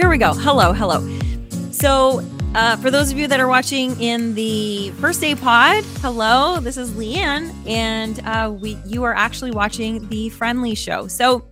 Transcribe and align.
Here 0.00 0.08
we 0.08 0.16
go. 0.16 0.32
Hello, 0.32 0.72
hello. 0.72 1.06
So, 1.72 2.26
uh, 2.54 2.76
for 2.78 2.90
those 2.90 3.12
of 3.12 3.18
you 3.18 3.28
that 3.28 3.38
are 3.38 3.46
watching 3.46 4.00
in 4.00 4.34
the 4.34 4.92
first 4.92 5.20
day 5.20 5.34
pod, 5.34 5.84
hello, 6.00 6.58
this 6.58 6.78
is 6.78 6.92
Leanne, 6.92 7.52
and 7.68 8.18
uh, 8.20 8.50
we 8.50 8.78
you 8.86 9.04
are 9.04 9.12
actually 9.12 9.50
watching 9.50 10.08
the 10.08 10.30
Friend 10.30 10.62
Leigh 10.62 10.74
Show. 10.74 11.06
So, 11.06 11.46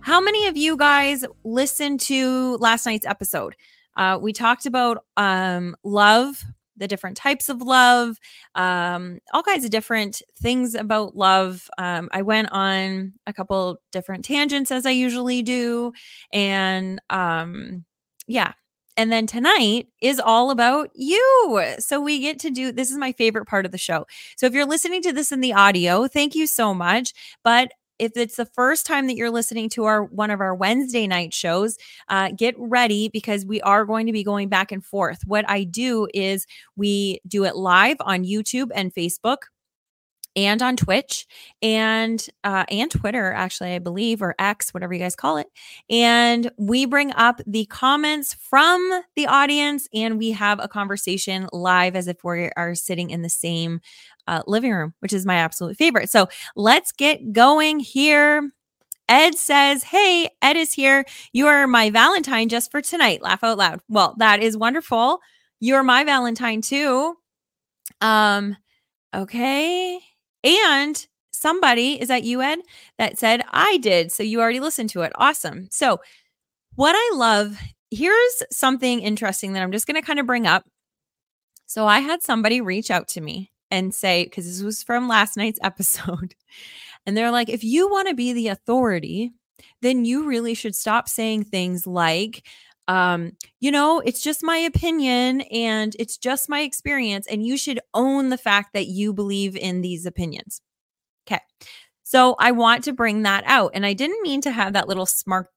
how 0.00 0.20
many 0.20 0.48
of 0.48 0.56
you 0.56 0.76
guys 0.76 1.24
listened 1.44 2.00
to 2.00 2.56
last 2.56 2.84
night's 2.84 3.06
episode? 3.06 3.54
Uh, 3.96 4.18
we 4.20 4.32
talked 4.32 4.66
about 4.66 5.04
um, 5.16 5.76
love, 5.84 6.42
the 6.80 6.88
different 6.88 7.16
types 7.16 7.48
of 7.48 7.62
love, 7.62 8.18
um, 8.56 9.20
all 9.32 9.44
kinds 9.44 9.64
of 9.64 9.70
different 9.70 10.20
things 10.40 10.74
about 10.74 11.14
love. 11.14 11.68
Um, 11.78 12.08
I 12.12 12.22
went 12.22 12.50
on 12.50 13.12
a 13.26 13.32
couple 13.32 13.78
different 13.92 14.24
tangents 14.24 14.72
as 14.72 14.84
I 14.86 14.90
usually 14.90 15.42
do. 15.42 15.92
And 16.32 17.00
um, 17.10 17.84
yeah. 18.26 18.54
And 18.96 19.12
then 19.12 19.26
tonight 19.26 19.86
is 20.02 20.18
all 20.18 20.50
about 20.50 20.90
you. 20.94 21.62
So 21.78 22.00
we 22.00 22.18
get 22.18 22.38
to 22.40 22.50
do 22.50 22.72
this 22.72 22.90
is 22.90 22.98
my 22.98 23.12
favorite 23.12 23.46
part 23.46 23.64
of 23.64 23.72
the 23.72 23.78
show. 23.78 24.06
So 24.36 24.46
if 24.46 24.52
you're 24.52 24.66
listening 24.66 25.00
to 25.02 25.12
this 25.12 25.32
in 25.32 25.40
the 25.40 25.54
audio, 25.54 26.08
thank 26.08 26.34
you 26.34 26.46
so 26.46 26.74
much. 26.74 27.12
But 27.44 27.70
if 28.00 28.16
it's 28.16 28.36
the 28.36 28.46
first 28.46 28.86
time 28.86 29.06
that 29.06 29.16
you're 29.16 29.30
listening 29.30 29.68
to 29.70 29.84
our 29.84 30.04
one 30.04 30.30
of 30.30 30.40
our 30.40 30.54
Wednesday 30.54 31.06
night 31.06 31.34
shows, 31.34 31.76
uh, 32.08 32.30
get 32.36 32.54
ready 32.58 33.08
because 33.08 33.44
we 33.44 33.60
are 33.60 33.84
going 33.84 34.06
to 34.06 34.12
be 34.12 34.24
going 34.24 34.48
back 34.48 34.72
and 34.72 34.84
forth. 34.84 35.20
What 35.26 35.48
I 35.48 35.64
do 35.64 36.08
is 36.14 36.46
we 36.76 37.20
do 37.28 37.44
it 37.44 37.56
live 37.56 37.98
on 38.00 38.24
YouTube 38.24 38.70
and 38.74 38.92
Facebook 38.94 39.42
and 40.36 40.62
on 40.62 40.76
Twitch 40.76 41.26
and 41.60 42.24
uh, 42.44 42.64
and 42.70 42.90
Twitter, 42.90 43.32
actually, 43.32 43.74
I 43.74 43.78
believe, 43.78 44.22
or 44.22 44.34
X, 44.38 44.72
whatever 44.72 44.94
you 44.94 45.00
guys 45.00 45.16
call 45.16 45.36
it. 45.36 45.48
And 45.88 46.50
we 46.56 46.86
bring 46.86 47.12
up 47.12 47.40
the 47.46 47.66
comments 47.66 48.34
from 48.34 49.02
the 49.16 49.26
audience, 49.26 49.88
and 49.92 50.18
we 50.18 50.30
have 50.30 50.60
a 50.60 50.68
conversation 50.68 51.48
live 51.52 51.96
as 51.96 52.06
if 52.06 52.22
we 52.24 52.50
are 52.56 52.74
sitting 52.74 53.10
in 53.10 53.22
the 53.22 53.28
same 53.28 53.80
uh, 54.30 54.42
living 54.46 54.72
room, 54.72 54.94
which 55.00 55.12
is 55.12 55.26
my 55.26 55.34
absolute 55.34 55.76
favorite. 55.76 56.08
So 56.08 56.28
let's 56.54 56.92
get 56.92 57.32
going 57.32 57.80
here. 57.80 58.52
Ed 59.08 59.34
says, 59.34 59.82
Hey, 59.82 60.28
Ed 60.40 60.56
is 60.56 60.72
here. 60.72 61.04
You 61.32 61.48
are 61.48 61.66
my 61.66 61.90
Valentine 61.90 62.48
just 62.48 62.70
for 62.70 62.80
tonight. 62.80 63.22
Laugh 63.22 63.42
out 63.42 63.58
loud. 63.58 63.80
Well, 63.88 64.14
that 64.18 64.40
is 64.40 64.56
wonderful. 64.56 65.18
You're 65.58 65.82
my 65.82 66.04
Valentine 66.04 66.62
too. 66.62 67.16
Um, 68.00 68.56
okay. 69.12 69.98
And 70.44 71.06
somebody 71.32 72.00
is 72.00 72.06
that 72.06 72.22
you, 72.22 72.40
Ed, 72.40 72.60
that 72.98 73.18
said, 73.18 73.42
I 73.50 73.78
did. 73.78 74.12
So 74.12 74.22
you 74.22 74.40
already 74.40 74.60
listened 74.60 74.90
to 74.90 75.02
it. 75.02 75.12
Awesome. 75.16 75.66
So, 75.72 76.00
what 76.76 76.94
I 76.96 77.16
love 77.16 77.58
here's 77.90 78.42
something 78.52 79.00
interesting 79.00 79.52
that 79.52 79.62
I'm 79.64 79.72
just 79.72 79.88
going 79.88 80.00
to 80.00 80.06
kind 80.06 80.20
of 80.20 80.26
bring 80.26 80.46
up. 80.46 80.64
So, 81.66 81.88
I 81.88 81.98
had 81.98 82.22
somebody 82.22 82.60
reach 82.60 82.92
out 82.92 83.08
to 83.08 83.20
me 83.20 83.49
and 83.70 83.94
say, 83.94 84.24
because 84.24 84.46
this 84.46 84.62
was 84.62 84.82
from 84.82 85.08
last 85.08 85.36
night's 85.36 85.60
episode, 85.64 86.34
and 87.06 87.16
they're 87.16 87.30
like, 87.30 87.48
if 87.48 87.64
you 87.64 87.88
want 87.88 88.08
to 88.08 88.14
be 88.14 88.32
the 88.32 88.48
authority, 88.48 89.32
then 89.82 90.04
you 90.04 90.26
really 90.26 90.54
should 90.54 90.74
stop 90.74 91.08
saying 91.08 91.44
things 91.44 91.86
like, 91.86 92.46
um, 92.88 93.32
you 93.60 93.70
know, 93.70 94.00
it's 94.00 94.22
just 94.22 94.42
my 94.42 94.56
opinion 94.56 95.42
and 95.42 95.94
it's 95.98 96.16
just 96.16 96.48
my 96.48 96.60
experience. 96.60 97.26
And 97.28 97.46
you 97.46 97.56
should 97.56 97.80
own 97.94 98.30
the 98.30 98.38
fact 98.38 98.72
that 98.74 98.86
you 98.86 99.12
believe 99.12 99.56
in 99.56 99.80
these 99.80 100.06
opinions. 100.06 100.60
Okay. 101.26 101.40
So 102.02 102.34
I 102.40 102.50
want 102.50 102.84
to 102.84 102.92
bring 102.92 103.22
that 103.22 103.44
out. 103.46 103.70
And 103.74 103.86
I 103.86 103.92
didn't 103.92 104.22
mean 104.22 104.40
to 104.42 104.50
have 104.50 104.72
that 104.72 104.88
little 104.88 105.06
smart, 105.06 105.48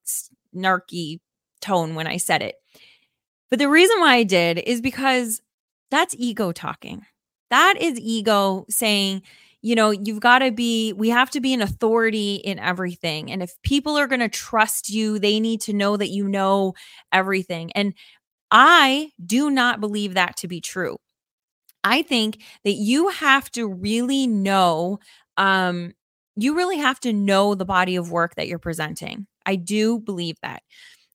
snarky 0.55 1.19
tone 1.61 1.95
when 1.95 2.05
I 2.05 2.17
said 2.17 2.43
it. 2.43 2.55
But 3.49 3.59
the 3.59 3.69
reason 3.69 3.99
why 3.99 4.15
I 4.15 4.23
did 4.23 4.59
is 4.59 4.81
because 4.81 5.41
that's 5.89 6.15
ego 6.17 6.51
talking. 6.51 7.05
That 7.53 7.75
is 7.79 7.99
ego 7.99 8.65
saying, 8.67 9.21
you 9.61 9.75
know, 9.75 9.91
you've 9.91 10.19
got 10.19 10.39
to 10.39 10.51
be, 10.51 10.91
we 10.93 11.09
have 11.09 11.29
to 11.29 11.39
be 11.39 11.53
an 11.53 11.61
authority 11.61 12.37
in 12.37 12.57
everything. 12.57 13.31
And 13.31 13.43
if 13.43 13.53
people 13.61 13.95
are 13.95 14.07
going 14.07 14.21
to 14.21 14.27
trust 14.27 14.89
you, 14.89 15.19
they 15.19 15.39
need 15.39 15.61
to 15.61 15.73
know 15.73 15.95
that 15.95 16.09
you 16.09 16.27
know 16.27 16.73
everything. 17.11 17.71
And 17.73 17.93
I 18.49 19.11
do 19.23 19.51
not 19.51 19.79
believe 19.79 20.15
that 20.15 20.35
to 20.37 20.47
be 20.47 20.61
true. 20.61 20.97
I 21.83 22.01
think 22.01 22.41
that 22.63 22.73
you 22.73 23.09
have 23.09 23.51
to 23.51 23.67
really 23.67 24.25
know, 24.25 24.97
um, 25.37 25.93
you 26.35 26.55
really 26.55 26.77
have 26.79 26.99
to 27.01 27.13
know 27.13 27.53
the 27.53 27.65
body 27.65 27.95
of 27.95 28.09
work 28.11 28.33
that 28.35 28.47
you're 28.47 28.57
presenting. 28.57 29.27
I 29.45 29.57
do 29.57 29.99
believe 29.99 30.37
that. 30.41 30.63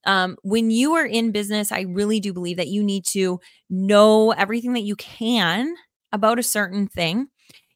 Um, 0.07 0.37
when 0.43 0.71
you 0.71 0.95
are 0.95 1.07
in 1.07 1.33
business, 1.33 1.73
I 1.73 1.81
really 1.83 2.21
do 2.21 2.33
believe 2.33 2.59
that 2.59 2.69
you 2.69 2.85
need 2.85 3.05
to 3.07 3.41
know 3.69 4.31
everything 4.31 4.75
that 4.75 4.85
you 4.85 4.97
can 4.97 5.75
about 6.13 6.39
a 6.39 6.43
certain 6.43 6.87
thing 6.87 7.29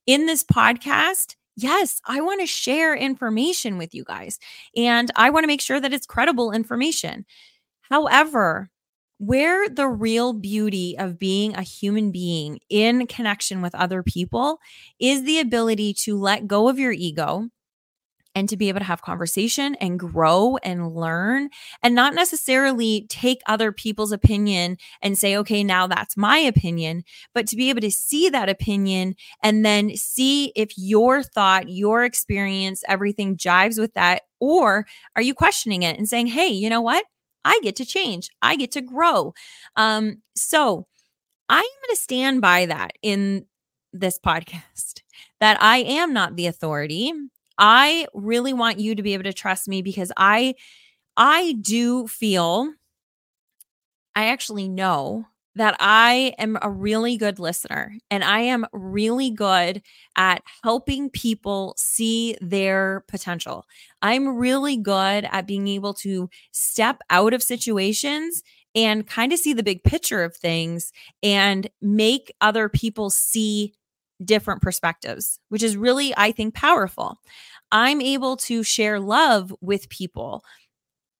in 0.06 0.26
this 0.26 0.44
podcast, 0.44 1.37
yes, 1.56 2.00
I 2.06 2.20
want 2.20 2.41
to 2.41 2.47
share 2.47 2.94
information 2.94 3.78
with 3.78 3.94
you 3.94 4.04
guys 4.04 4.38
and 4.76 5.10
I 5.16 5.31
want 5.31 5.44
to 5.44 5.48
make 5.48 5.60
sure 5.60 5.81
that 5.81 5.93
it's 5.93 6.06
credible 6.06 6.53
information. 6.53 7.25
However, 7.82 8.70
where 9.19 9.69
the 9.69 9.87
real 9.87 10.32
beauty 10.32 10.97
of 10.98 11.19
being 11.19 11.54
a 11.54 11.62
human 11.62 12.10
being 12.10 12.59
in 12.69 13.06
connection 13.06 13.62
with 13.62 13.75
other 13.75 14.03
people 14.03 14.59
is 14.99 15.22
the 15.22 15.38
ability 15.38 15.94
to 15.94 16.19
let 16.19 16.49
go 16.49 16.69
of 16.69 16.78
your 16.78 16.93
ego 16.93 17.49
and 18.34 18.48
to 18.48 18.56
be 18.56 18.69
able 18.69 18.81
to 18.81 18.84
have 18.84 19.03
conversation 19.03 19.75
and 19.76 19.98
grow 19.98 20.56
and 20.62 20.94
learn 20.94 21.50
and 21.82 21.94
not 21.94 22.15
necessarily 22.15 23.06
take 23.09 23.41
other 23.47 23.72
people's 23.72 24.12
opinion 24.12 24.76
and 25.03 25.19
say 25.19 25.37
okay 25.37 25.62
now 25.62 25.87
that's 25.87 26.16
my 26.16 26.38
opinion 26.38 27.04
but 27.34 27.47
to 27.47 27.56
be 27.56 27.70
able 27.70 27.81
to 27.81 27.91
see 27.91 28.28
that 28.28 28.48
opinion 28.48 29.15
and 29.43 29.65
then 29.65 29.94
see 29.97 30.53
if 30.56 30.72
your 30.76 31.22
thought 31.22 31.69
your 31.69 32.04
experience 32.04 32.82
everything 32.88 33.37
jives 33.37 33.78
with 33.78 33.93
that 33.94 34.22
or 34.41 34.87
are 35.16 35.22
you 35.22 35.34
questioning 35.34 35.82
it 35.82 35.97
and 35.99 36.09
saying 36.09 36.26
hey 36.26 36.49
you 36.49 36.70
know 36.70 36.81
what? 36.81 37.04
I 37.44 37.59
get 37.64 37.75
to 37.76 37.84
change. 37.84 38.28
I 38.41 38.54
get 38.54 38.70
to 38.72 38.81
grow. 38.81 39.34
Um 39.76 40.22
so 40.37 40.87
i'm 41.49 41.62
going 41.62 41.91
to 41.91 41.97
stand 41.97 42.41
by 42.41 42.66
that 42.66 42.93
in 43.03 43.44
this 43.93 44.19
podcast 44.19 45.03
that 45.41 45.60
I 45.60 45.78
am 45.78 46.12
not 46.12 46.37
the 46.37 46.47
authority 46.47 47.12
I 47.65 48.09
really 48.12 48.53
want 48.53 48.81
you 48.81 48.97
to 48.97 49.03
be 49.05 49.15
able 49.15 49.25
to 49.25 49.33
trust 49.33 49.69
me 49.69 49.83
because 49.83 50.11
I 50.17 50.55
I 51.17 51.55
do 51.62 52.09
feel 52.09 52.73
I 54.15 54.27
actually 54.27 54.69
know 54.69 55.27
that 55.55 55.77
I 55.78 56.34
am 56.39 56.59
a 56.62 56.71
really 56.71 57.19
good 57.19 57.39
listener 57.39 57.95
and 58.11 58.25
I 58.25 58.41
am 58.41 58.67
really 58.73 59.31
good 59.31 59.83
at 60.17 60.43
helping 60.62 61.11
people 61.11 61.75
see 61.77 62.37
their 62.41 63.05
potential. 63.06 63.67
I'm 64.00 64.37
really 64.37 64.79
good 64.79 65.27
at 65.31 65.47
being 65.47 65.69
able 65.69 65.93
to 65.94 66.31
step 66.53 67.00
out 67.11 67.34
of 67.34 67.43
situations 67.43 68.43
and 68.75 69.06
kind 69.06 69.31
of 69.34 69.39
see 69.39 69.53
the 69.53 69.62
big 69.62 69.84
picture 69.84 70.25
of 70.25 70.34
things 70.34 70.91
and 71.23 71.69
make 71.83 72.33
other 72.41 72.71
people 72.71 73.11
see 73.11 73.75
different 74.25 74.62
perspectives, 74.62 75.38
which 75.49 75.62
is 75.62 75.77
really, 75.77 76.15
I 76.16 76.33
think, 76.33 76.55
powerful. 76.55 77.19
I'm 77.71 78.00
able 78.00 78.37
to 78.38 78.62
share 78.62 79.00
love 79.00 79.55
with 79.60 79.88
people, 79.88 80.44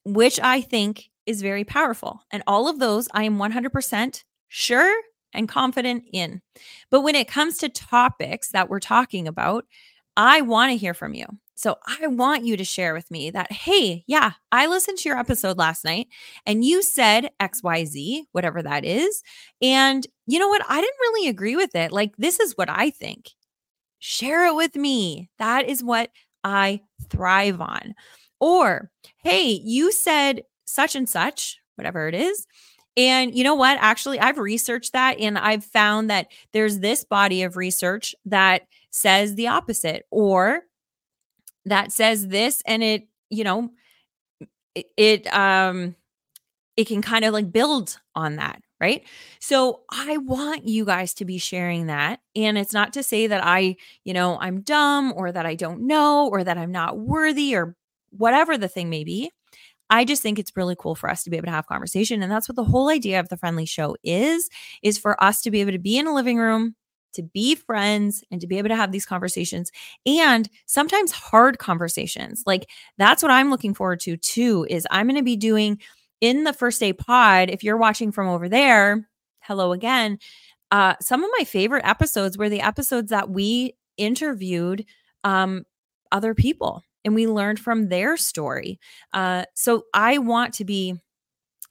which 0.05 0.39
I 0.41 0.61
think 0.61 1.11
is 1.27 1.43
very 1.43 1.65
powerful. 1.65 2.21
And 2.31 2.43
all 2.47 2.69
of 2.69 2.79
those 2.79 3.09
I 3.15 3.25
am 3.25 3.39
100% 3.39 4.25
sure 4.49 5.03
and 5.33 5.49
confident 5.49 6.05
in. 6.13 6.43
But 6.91 7.01
when 7.01 7.15
it 7.15 7.29
comes 7.29 7.59
to 7.59 7.69
topics 7.69 8.51
that 8.51 8.69
we're 8.69 8.81
talking 8.81 9.27
about, 9.27 9.65
I 10.17 10.43
want 10.43 10.73
to 10.73 10.77
hear 10.77 10.95
from 10.95 11.15
you. 11.15 11.27
So 11.55 11.77
I 11.87 12.07
want 12.07 12.45
you 12.45 12.57
to 12.57 12.65
share 12.65 12.95
with 12.95 13.11
me 13.11 13.31
that, 13.31 13.53
hey, 13.53 14.05
yeah, 14.07 14.33
I 14.51 14.67
listened 14.67 14.99
to 14.99 15.09
your 15.09 15.19
episode 15.19 15.59
last 15.59 15.85
night 15.85 16.09
and 16.47 16.65
you 16.65 16.83
said 16.83 17.31
XYZ, 17.41 18.23
whatever 18.33 18.63
that 18.63 18.85
is. 18.85 19.23
And 19.61 20.07
you 20.27 20.39
know 20.39 20.49
what? 20.49 20.63
I 20.69 20.81
didn't 20.81 20.99
really 21.01 21.29
agree 21.29 21.57
with 21.57 21.75
it. 21.75 21.93
Like, 21.93 22.17
this 22.17 22.41
is 22.41 22.57
what 22.57 22.71
I 22.71 22.91
think. 22.91 23.31
Share 23.99 24.47
it 24.47 24.57
with 24.57 24.75
me. 24.75 25.31
That 25.39 25.69
is 25.69 25.85
what 25.85 26.11
I 26.43 26.81
thrive 27.09 27.61
on. 27.61 27.95
Or, 28.41 28.91
hey, 29.19 29.61
you 29.63 29.93
said 29.93 30.43
such 30.65 30.97
and 30.97 31.09
such, 31.09 31.59
whatever 31.77 32.09
it 32.09 32.15
is. 32.15 32.47
And 32.97 33.35
you 33.35 33.45
know 33.45 33.55
what? 33.55 33.79
Actually, 33.81 34.19
I've 34.21 34.39
researched 34.39 34.93
that 34.93 35.19
and 35.19 35.39
I've 35.39 35.65
found 35.65 36.11
that 36.11 36.29
there's 36.53 36.81
this 36.81 37.05
body 37.05 37.43
of 37.43 37.57
research 37.57 38.15
that 38.27 38.63
says 38.91 39.35
the 39.35 39.49
opposite 39.49 40.05
or 40.11 40.63
that 41.67 41.93
says 41.93 42.29
this 42.29 42.63
and 42.67 42.83
it, 42.83 43.09
you 43.31 43.45
know, 43.45 43.71
it, 44.75 44.87
it 44.97 45.35
um 45.35 45.95
it 46.77 46.87
can 46.87 47.03
kind 47.03 47.25
of 47.25 47.33
like 47.33 47.53
build 47.53 48.01
on 48.15 48.37
that, 48.37 48.63
right? 48.81 49.05
So 49.41 49.83
I 49.91 50.17
want 50.17 50.67
you 50.67 50.85
guys 50.85 51.15
to 51.15 51.25
be 51.25 51.39
sharing 51.39 51.87
that. 51.87 52.21
And 52.35 52.57
it's 52.57 52.73
not 52.73 52.95
to 52.95 53.03
say 53.03 53.27
that 53.27 53.45
I, 53.45 53.77
you 54.05 54.15
know, 54.15 54.39
I'm 54.41 54.63
dumb 54.63 55.13
or 55.15 55.31
that 55.33 55.47
I 55.47 55.55
don't 55.55 55.87
know 55.87 56.29
or 56.29 56.43
that 56.43 56.57
I'm 56.59 56.73
not 56.73 56.99
worthy 56.99 57.55
or 57.55 57.77
whatever 58.11 58.57
the 58.57 58.69
thing 58.69 58.89
may 58.91 59.05
be. 59.05 59.31
I 59.91 60.07
just 60.07 60.23
think 60.23 60.39
it's 60.39 60.57
really 60.57 60.75
cool 60.79 60.95
for 60.95 61.11
us 61.11 61.23
to 61.25 61.31
be 61.31 61.37
able 61.37 61.47
to 61.47 61.53
have 61.53 61.67
conversation. 61.67 62.23
And 62.23 62.33
that's 62.33 62.49
what 62.49 62.57
the 62.57 62.65
whole 62.65 62.89
idea 62.89 63.21
of 63.21 63.29
the 63.29 63.37
Friend 63.37 63.55
Leigh 63.55 63.67
Show 63.67 63.95
is, 64.03 64.49
is 64.83 64.97
for 64.97 65.23
us 65.23 65.43
to 65.43 65.51
be 65.51 65.61
able 65.61 65.73
to 65.73 65.79
be 65.79 65.99
in 65.99 66.07
a 66.07 66.15
living 66.15 66.39
room, 66.39 66.75
to 67.15 67.23
be 67.23 67.55
friends 67.55 68.25
and 68.31 68.41
to 68.41 68.47
be 68.47 68.59
able 68.59 68.69
to 68.69 68.77
have 68.77 68.93
these 68.93 69.07
conversations 69.07 69.71
and 70.07 70.49
sometimes 70.67 71.13
hard 71.13 71.59
conversations. 71.59 72.43
Like 72.47 72.69
that's 72.99 73.23
what 73.23 73.33
I'm 73.33 73.51
looking 73.51 73.75
forward 73.75 74.01
to 74.01 74.17
too 74.17 74.67
is 74.71 74.87
I'm 74.91 75.07
going 75.07 75.17
to 75.17 75.23
be 75.23 75.37
doing 75.37 75.81
in 76.21 76.45
the 76.45 76.53
first 76.53 76.81
day 76.81 76.93
pod 76.93 77.51
if 77.51 77.65
you're 77.65 77.77
watching 77.77 78.13
from 78.13 78.29
over 78.29 78.49
there, 78.49 79.09
hello 79.41 79.73
again. 79.73 80.19
Uh 80.71 80.95
some 81.01 81.23
of 81.25 81.31
my 81.39 81.45
favorite 81.45 81.85
episodes 81.87 82.39
were 82.39 82.49
the 82.49 82.61
episodes 82.61 83.11
that 83.11 83.31
we 83.31 83.75
interviewed 83.97 84.85
um 85.25 85.65
other 86.13 86.35
people 86.35 86.83
and 87.05 87.15
we 87.15 87.27
learned 87.27 87.59
from 87.59 87.89
their 87.89 88.17
story. 88.17 88.79
Uh, 89.13 89.45
so 89.55 89.85
I 89.95 90.19
want 90.19 90.55
to 90.55 90.65
be 90.65 90.95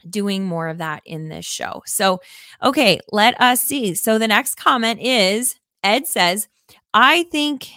doing 0.09 0.45
more 0.45 0.67
of 0.67 0.77
that 0.79 1.01
in 1.05 1.29
this 1.29 1.45
show. 1.45 1.81
So, 1.85 2.21
okay, 2.63 2.99
let 3.11 3.39
us 3.39 3.61
see. 3.61 3.93
So 3.93 4.17
the 4.17 4.27
next 4.27 4.55
comment 4.55 4.99
is 5.01 5.55
Ed 5.83 6.07
says, 6.07 6.47
I 6.93 7.23
think. 7.23 7.69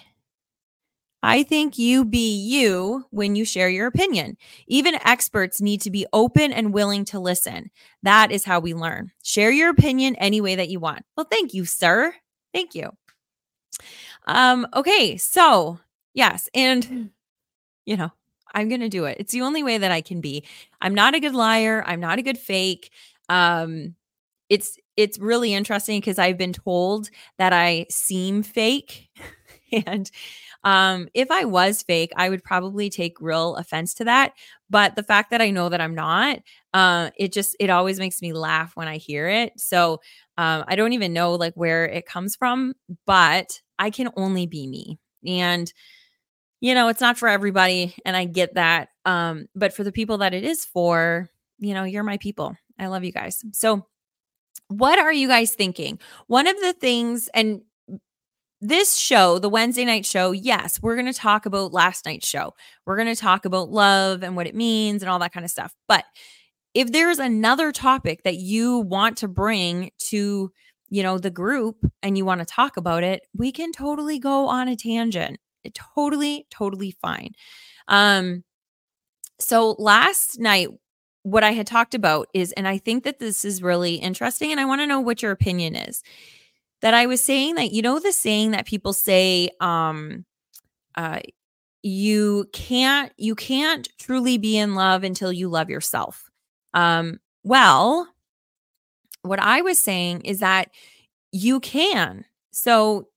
I 1.26 1.42
think 1.42 1.78
you 1.78 2.04
be 2.04 2.36
you 2.36 3.06
when 3.08 3.34
you 3.34 3.46
share 3.46 3.70
your 3.70 3.86
opinion. 3.86 4.36
Even 4.66 4.96
experts 5.06 5.62
need 5.62 5.80
to 5.80 5.90
be 5.90 6.06
open 6.12 6.52
and 6.52 6.74
willing 6.74 7.06
to 7.06 7.18
listen. 7.18 7.70
That 8.02 8.30
is 8.30 8.44
how 8.44 8.60
we 8.60 8.74
learn. 8.74 9.10
Share 9.22 9.50
your 9.50 9.70
opinion 9.70 10.16
any 10.16 10.42
way 10.42 10.54
that 10.56 10.68
you 10.68 10.80
want. 10.80 11.02
Well, 11.16 11.26
thank 11.30 11.54
you, 11.54 11.64
sir. 11.64 12.14
Thank 12.52 12.74
you. 12.74 12.90
Um, 14.26 14.66
okay, 14.74 15.16
so 15.16 15.80
yes, 16.12 16.50
and 16.54 17.08
you 17.86 17.96
know, 17.96 18.12
I'm 18.54 18.68
going 18.68 18.80
to 18.80 18.88
do 18.88 19.04
it. 19.04 19.16
It's 19.20 19.32
the 19.32 19.42
only 19.42 19.62
way 19.62 19.78
that 19.78 19.90
I 19.90 20.00
can 20.00 20.20
be. 20.20 20.44
I'm 20.80 20.94
not 20.94 21.14
a 21.14 21.20
good 21.20 21.34
liar. 21.34 21.82
I'm 21.86 22.00
not 22.00 22.18
a 22.18 22.22
good 22.22 22.38
fake. 22.38 22.90
Um, 23.28 23.96
it's 24.48 24.78
it's 24.96 25.18
really 25.18 25.54
interesting 25.54 26.00
because 26.00 26.18
I've 26.18 26.38
been 26.38 26.52
told 26.52 27.10
that 27.38 27.52
I 27.52 27.86
seem 27.90 28.42
fake, 28.42 29.08
and 29.86 30.10
um, 30.64 31.08
if 31.14 31.30
I 31.30 31.44
was 31.44 31.82
fake, 31.82 32.12
I 32.16 32.28
would 32.30 32.42
probably 32.44 32.90
take 32.90 33.20
real 33.20 33.56
offense 33.56 33.94
to 33.94 34.04
that. 34.04 34.32
But 34.70 34.96
the 34.96 35.02
fact 35.02 35.30
that 35.30 35.42
I 35.42 35.50
know 35.50 35.68
that 35.68 35.80
I'm 35.80 35.94
not, 35.94 36.38
uh, 36.72 37.10
it 37.18 37.32
just 37.32 37.56
it 37.60 37.70
always 37.70 37.98
makes 37.98 38.22
me 38.22 38.32
laugh 38.32 38.72
when 38.76 38.88
I 38.88 38.96
hear 38.96 39.28
it. 39.28 39.58
So 39.60 40.00
um, 40.38 40.64
I 40.68 40.76
don't 40.76 40.94
even 40.94 41.12
know 41.12 41.34
like 41.34 41.54
where 41.54 41.86
it 41.86 42.06
comes 42.06 42.36
from, 42.36 42.74
but 43.06 43.60
I 43.78 43.90
can 43.90 44.10
only 44.16 44.46
be 44.46 44.66
me, 44.66 44.98
and 45.26 45.72
you 46.64 46.74
know, 46.74 46.88
it's 46.88 47.02
not 47.02 47.18
for 47.18 47.28
everybody 47.28 47.94
and 48.06 48.16
I 48.16 48.24
get 48.24 48.54
that. 48.54 48.88
Um 49.04 49.48
but 49.54 49.74
for 49.74 49.84
the 49.84 49.92
people 49.92 50.18
that 50.18 50.32
it 50.32 50.44
is 50.44 50.64
for, 50.64 51.28
you 51.58 51.74
know, 51.74 51.84
you're 51.84 52.02
my 52.02 52.16
people. 52.16 52.56
I 52.78 52.86
love 52.86 53.04
you 53.04 53.12
guys. 53.12 53.44
So 53.52 53.84
what 54.68 54.98
are 54.98 55.12
you 55.12 55.28
guys 55.28 55.54
thinking? 55.54 55.98
One 56.26 56.46
of 56.46 56.56
the 56.56 56.72
things 56.72 57.28
and 57.34 57.60
this 58.62 58.96
show, 58.96 59.38
the 59.38 59.50
Wednesday 59.50 59.84
night 59.84 60.06
show, 60.06 60.32
yes, 60.32 60.80
we're 60.80 60.94
going 60.96 61.12
to 61.12 61.12
talk 61.12 61.44
about 61.44 61.74
last 61.74 62.06
night's 62.06 62.26
show. 62.26 62.54
We're 62.86 62.96
going 62.96 63.14
to 63.14 63.20
talk 63.20 63.44
about 63.44 63.68
love 63.68 64.22
and 64.22 64.34
what 64.34 64.46
it 64.46 64.54
means 64.54 65.02
and 65.02 65.10
all 65.10 65.18
that 65.18 65.34
kind 65.34 65.44
of 65.44 65.50
stuff. 65.50 65.74
But 65.86 66.06
if 66.72 66.90
there's 66.92 67.18
another 67.18 67.72
topic 67.72 68.22
that 68.22 68.36
you 68.36 68.78
want 68.78 69.18
to 69.18 69.28
bring 69.28 69.90
to, 70.08 70.50
you 70.88 71.02
know, 71.02 71.18
the 71.18 71.30
group 71.30 71.84
and 72.02 72.16
you 72.16 72.24
want 72.24 72.40
to 72.40 72.46
talk 72.46 72.78
about 72.78 73.02
it, 73.02 73.26
we 73.36 73.52
can 73.52 73.70
totally 73.70 74.18
go 74.18 74.48
on 74.48 74.68
a 74.68 74.76
tangent 74.76 75.38
totally, 75.72 76.46
totally 76.50 76.90
fine. 76.90 77.32
Um, 77.88 78.44
so 79.38 79.76
last 79.78 80.38
night, 80.38 80.68
what 81.22 81.42
I 81.42 81.52
had 81.52 81.66
talked 81.66 81.94
about 81.94 82.28
is, 82.34 82.52
and 82.52 82.68
I 82.68 82.78
think 82.78 83.04
that 83.04 83.18
this 83.18 83.44
is 83.44 83.62
really 83.62 83.94
interesting, 83.94 84.50
and 84.50 84.60
I 84.60 84.66
want 84.66 84.80
to 84.82 84.86
know 84.86 85.00
what 85.00 85.22
your 85.22 85.32
opinion 85.32 85.74
is. 85.74 86.02
That 86.82 86.92
I 86.92 87.06
was 87.06 87.22
saying 87.22 87.54
that, 87.54 87.72
you 87.72 87.80
know, 87.80 87.98
the 87.98 88.12
saying 88.12 88.50
that 88.50 88.66
people 88.66 88.92
say, 88.92 89.48
um, 89.60 90.26
uh, 90.96 91.20
you 91.82 92.46
can't 92.52 93.12
you 93.16 93.34
can't 93.34 93.88
truly 93.98 94.38
be 94.38 94.56
in 94.56 94.74
love 94.74 95.04
until 95.04 95.32
you 95.32 95.48
love 95.48 95.70
yourself. 95.70 96.30
Um, 96.72 97.20
well, 97.42 98.08
what 99.22 99.38
I 99.38 99.60
was 99.60 99.78
saying 99.78 100.22
is 100.22 100.40
that 100.40 100.70
you 101.32 101.60
can. 101.60 102.24
So 102.52 103.08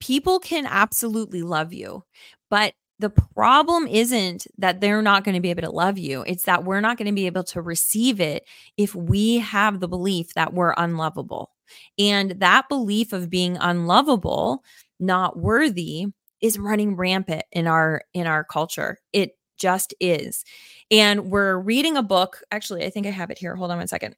people 0.00 0.38
can 0.38 0.66
absolutely 0.66 1.42
love 1.42 1.72
you, 1.72 2.04
but 2.50 2.74
the 2.98 3.10
problem 3.10 3.86
isn't 3.86 4.46
that 4.58 4.80
they're 4.80 5.02
not 5.02 5.24
going 5.24 5.34
to 5.34 5.40
be 5.40 5.50
able 5.50 5.62
to 5.62 5.70
love 5.70 5.98
you. 5.98 6.22
It's 6.26 6.44
that 6.44 6.64
we're 6.64 6.80
not 6.80 6.96
going 6.96 7.06
to 7.06 7.14
be 7.14 7.26
able 7.26 7.44
to 7.44 7.60
receive 7.60 8.20
it 8.20 8.44
if 8.76 8.94
we 8.94 9.38
have 9.38 9.80
the 9.80 9.88
belief 9.88 10.32
that 10.34 10.54
we're 10.54 10.74
unlovable. 10.76 11.50
And 11.98 12.32
that 12.40 12.68
belief 12.68 13.12
of 13.12 13.28
being 13.28 13.58
unlovable, 13.58 14.64
not 14.98 15.38
worthy, 15.38 16.06
is 16.40 16.58
running 16.58 16.96
rampant 16.96 17.42
in 17.52 17.66
our 17.66 18.02
in 18.14 18.26
our 18.26 18.44
culture. 18.44 18.98
It 19.12 19.36
just 19.58 19.94
is. 20.00 20.44
And 20.90 21.30
we're 21.30 21.58
reading 21.58 21.96
a 21.96 22.02
book. 22.02 22.42
Actually, 22.50 22.84
I 22.84 22.90
think 22.90 23.06
I 23.06 23.10
have 23.10 23.30
it 23.30 23.38
here. 23.38 23.56
Hold 23.56 23.70
on 23.70 23.78
one 23.78 23.88
second. 23.88 24.16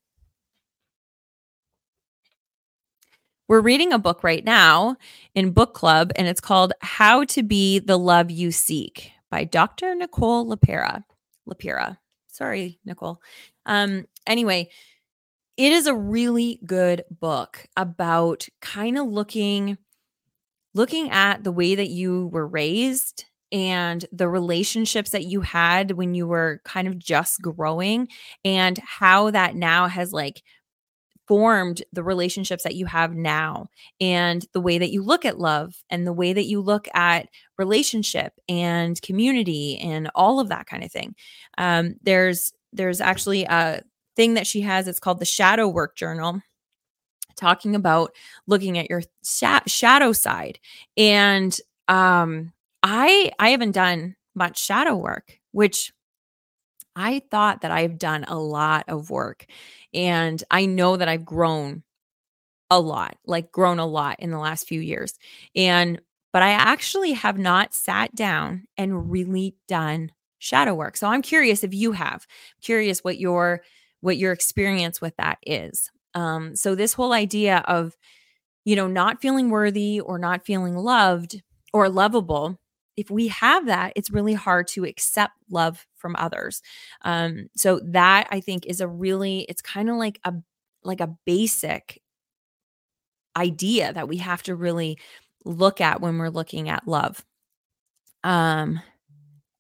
We're 3.49 3.62
reading 3.62 3.95
a 3.95 3.99
book 3.99 4.23
right 4.23 4.45
now 4.45 4.97
in 5.35 5.53
book 5.53 5.73
club, 5.73 6.12
and 6.17 6.29
it's 6.29 6.41
called 6.41 6.75
How 6.83 7.25
to 7.25 7.43
Be 7.43 7.79
the 7.79 7.99
Love 7.99 8.31
You 8.31 8.53
Seek 8.53 9.11
by 9.31 9.45
Dr. 9.45 9.95
Nicole 9.95 10.47
LePera. 10.47 11.03
LePera. 11.49 11.97
Sorry, 12.27 12.79
Nicole. 12.85 13.23
Um, 13.65 14.05
anyway, 14.27 14.69
it 15.56 15.73
is 15.73 15.87
a 15.87 15.95
really 15.95 16.61
good 16.67 17.05
book 17.11 17.67
about 17.75 18.47
kind 18.61 18.99
of 18.99 19.06
looking 19.06 19.79
looking 20.75 21.11
at 21.11 21.43
the 21.43 21.51
way 21.51 21.75
that 21.75 21.89
you 21.89 22.27
were 22.27 22.47
raised 22.47 23.25
and 23.51 24.05
the 24.12 24.29
relationships 24.29 25.11
that 25.11 25.25
you 25.25 25.41
had 25.41 25.93
when 25.93 26.15
you 26.15 26.27
were 26.27 26.61
kind 26.67 26.87
of 26.87 26.99
just 26.99 27.41
growing 27.41 28.09
and 28.44 28.79
how 28.85 29.31
that 29.31 29.56
now 29.56 29.89
has 29.89 30.12
like 30.12 30.43
formed 31.29 31.83
the 31.93 32.03
relationships 32.03 32.65
that 32.65 32.75
you 32.75 32.87
have 32.87 33.15
now 33.15 33.69
and 34.01 34.47
the 34.55 34.61
way 34.61 34.79
that 34.79 34.91
you 34.91 35.03
look 35.03 35.25
at 35.25 35.39
love 35.39 35.77
and 35.91 36.06
the 36.06 36.13
way 36.13 36.32
that 36.32 36.47
you 36.47 36.61
look 36.61 36.89
at 36.94 37.29
relationship 37.58 38.32
and 38.49 39.01
community 39.03 39.79
and 39.79 40.11
all 40.15 40.41
of 40.41 40.49
that 40.49 40.67
kind 40.67 40.82
of 40.82 40.91
thing. 40.91 41.15
Um, 41.58 41.97
there's 42.03 42.53
there's 42.73 43.01
actually 43.01 43.44
a 43.44 43.82
thing 44.17 44.35
that 44.35 44.47
she 44.47 44.63
has 44.63 44.89
it's 44.89 45.01
called 45.01 45.20
the 45.20 45.25
shadow 45.25 45.69
work 45.69 45.97
journal 45.97 46.41
talking 47.37 47.75
about 47.75 48.13
looking 48.47 48.79
at 48.79 48.91
your 48.91 49.03
sh- 49.25 49.44
shadow 49.67 50.13
side. 50.13 50.58
And 50.97 51.56
um 51.89 52.53
i 52.82 53.32
i 53.39 53.49
haven't 53.49 53.73
done 53.73 54.15
much 54.35 54.63
shadow 54.63 54.94
work 54.94 55.39
which 55.53 55.93
I 56.98 57.22
thought 57.31 57.60
that 57.60 57.70
I've 57.70 57.96
done 57.98 58.24
a 58.24 58.38
lot 58.38 58.84
of 58.88 59.08
work 59.08 59.46
and 59.94 60.43
I 60.50 60.67
know 60.67 60.96
that 60.96 61.08
I've 61.08 61.24
grown 61.24 61.84
a 62.70 62.81
lot, 62.81 63.17
like 63.24 63.52
grown 63.52 63.78
a 63.78 63.86
lot 63.86 64.17
in 64.19 64.31
the 64.31 64.38
last 64.38 64.67
few 64.67 64.81
years. 64.81 65.14
And, 65.55 66.00
but 66.32 66.43
I 66.43 66.50
actually 66.50 67.12
have 67.12 67.38
not 67.38 67.72
sat 67.72 68.14
down 68.14 68.64
and 68.76 69.10
really 69.10 69.55
done 69.69 70.10
shadow 70.38 70.74
work. 70.74 70.96
So 70.96 71.06
I'm 71.06 71.22
curious 71.22 71.64
if 71.64 71.72
you 71.72 71.93
have, 71.93 72.26
curious 72.60 73.05
what 73.05 73.19
your, 73.19 73.62
what 74.00 74.19
your 74.19 74.32
experience 74.32 75.00
with 75.00 75.17
that 75.17 75.38
is. 75.46 75.90
Um, 76.14 76.56
so 76.56 76.74
this 76.74 76.93
whole 76.93 77.12
idea 77.12 77.58
of, 77.67 77.96
you 78.64 78.76
know, 78.76 78.88
not 78.88 79.22
feeling 79.22 79.50
worthy 79.50 80.00
or 80.00 80.19
not 80.19 80.44
feeling 80.44 80.76
loved 80.76 81.43
or 81.72 81.88
lovable 81.88 82.58
if 82.98 83.10
we 83.10 83.28
have 83.28 83.67
that, 83.67 83.93
it's 83.94 84.10
really 84.10 84.34
hard 84.34 84.67
to 84.69 84.84
accept 84.84 85.32
love 85.48 85.86
from 85.96 86.17
others. 86.19 86.60
Um, 87.02 87.48
so 87.56 87.81
that 87.84 88.26
I 88.31 88.40
think 88.40 88.67
is 88.67 88.81
a 88.81 88.88
really, 88.88 89.46
it's 89.48 89.62
kind 89.62 89.88
of 89.88 89.96
like 89.96 90.20
a 90.24 90.34
like 90.82 91.00
a 91.00 91.14
basic 91.24 92.00
idea 93.36 93.93
that 93.93 94.08
we 94.08 94.17
have 94.19 94.43
to 94.44 94.55
really 94.55 94.98
look 95.44 95.81
at 95.81 96.00
when 96.00 96.19
we're 96.19 96.28
looking 96.28 96.69
at 96.69 96.88
love. 96.88 97.24
Um, 98.24 98.81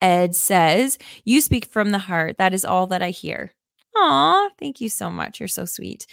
Ed 0.02 0.34
says, 0.34 0.98
You 1.24 1.40
speak 1.40 1.66
from 1.66 1.90
the 1.90 1.98
heart. 1.98 2.36
That 2.38 2.54
is 2.54 2.64
all 2.64 2.88
that 2.88 3.02
I 3.02 3.10
hear. 3.10 3.52
Aw, 3.96 4.50
thank 4.58 4.80
you 4.80 4.88
so 4.88 5.10
much. 5.10 5.40
You're 5.40 5.48
so 5.48 5.64
sweet. 5.64 6.06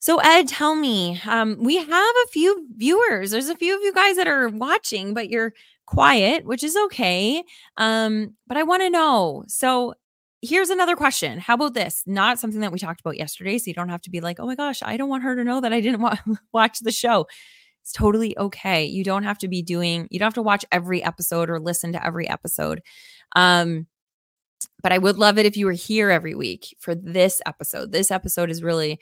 So, 0.00 0.18
Ed, 0.18 0.48
tell 0.48 0.74
me, 0.74 1.18
um, 1.26 1.56
we 1.58 1.76
have 1.76 1.88
a 1.90 2.28
few 2.30 2.66
viewers. 2.76 3.30
There's 3.30 3.48
a 3.48 3.56
few 3.56 3.74
of 3.74 3.82
you 3.82 3.92
guys 3.94 4.16
that 4.16 4.28
are 4.28 4.50
watching, 4.50 5.14
but 5.14 5.30
you're 5.30 5.54
quiet, 5.86 6.44
which 6.44 6.62
is 6.62 6.76
okay. 6.86 7.42
Um, 7.76 8.34
but 8.46 8.56
I 8.56 8.62
want 8.62 8.82
to 8.82 8.90
know. 8.90 9.44
So 9.48 9.94
here's 10.42 10.70
another 10.70 10.96
question. 10.96 11.38
How 11.38 11.54
about 11.54 11.74
this? 11.74 12.02
Not 12.06 12.38
something 12.38 12.60
that 12.60 12.72
we 12.72 12.78
talked 12.78 13.00
about 13.00 13.16
yesterday. 13.16 13.58
So 13.58 13.64
you 13.68 13.74
don't 13.74 13.88
have 13.88 14.02
to 14.02 14.10
be 14.10 14.20
like, 14.20 14.38
oh 14.38 14.46
my 14.46 14.54
gosh, 14.54 14.82
I 14.82 14.96
don't 14.96 15.08
want 15.08 15.22
her 15.22 15.36
to 15.36 15.44
know 15.44 15.60
that 15.60 15.72
I 15.72 15.80
didn't 15.80 16.00
wa- 16.00 16.16
watch 16.52 16.80
the 16.80 16.92
show. 16.92 17.26
It's 17.82 17.92
totally 17.92 18.36
okay. 18.38 18.84
You 18.84 19.04
don't 19.04 19.24
have 19.24 19.38
to 19.38 19.48
be 19.48 19.62
doing, 19.62 20.08
you 20.10 20.18
don't 20.18 20.26
have 20.26 20.34
to 20.34 20.42
watch 20.42 20.64
every 20.72 21.02
episode 21.02 21.50
or 21.50 21.60
listen 21.60 21.92
to 21.92 22.04
every 22.04 22.28
episode. 22.28 22.82
Um, 23.36 23.86
but 24.82 24.92
I 24.92 24.98
would 24.98 25.18
love 25.18 25.38
it 25.38 25.46
if 25.46 25.56
you 25.56 25.66
were 25.66 25.72
here 25.72 26.10
every 26.10 26.34
week 26.34 26.74
for 26.78 26.94
this 26.94 27.42
episode. 27.46 27.92
This 27.92 28.10
episode 28.10 28.50
is 28.50 28.62
really, 28.62 29.00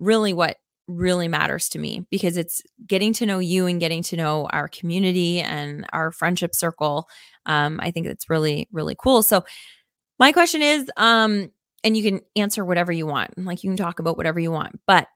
really 0.00 0.32
what 0.32 0.56
really 0.86 1.28
matters 1.28 1.68
to 1.70 1.78
me 1.78 2.06
because 2.10 2.36
it's 2.36 2.62
getting 2.86 3.12
to 3.14 3.26
know 3.26 3.38
you 3.38 3.66
and 3.66 3.80
getting 3.80 4.02
to 4.02 4.16
know 4.16 4.46
our 4.52 4.68
community 4.68 5.40
and 5.40 5.86
our 5.92 6.12
friendship 6.12 6.54
circle. 6.54 7.08
Um, 7.46 7.80
I 7.82 7.90
think 7.90 8.06
it's 8.06 8.28
really, 8.28 8.68
really 8.72 8.96
cool. 8.98 9.22
So, 9.22 9.44
my 10.18 10.30
question 10.30 10.62
is, 10.62 10.88
um, 10.96 11.50
and 11.82 11.96
you 11.96 12.02
can 12.02 12.20
answer 12.36 12.64
whatever 12.64 12.92
you 12.92 13.06
want, 13.06 13.36
like 13.36 13.64
you 13.64 13.70
can 13.70 13.76
talk 13.76 13.98
about 13.98 14.16
whatever 14.16 14.38
you 14.38 14.50
want, 14.50 14.80
but 14.86 15.08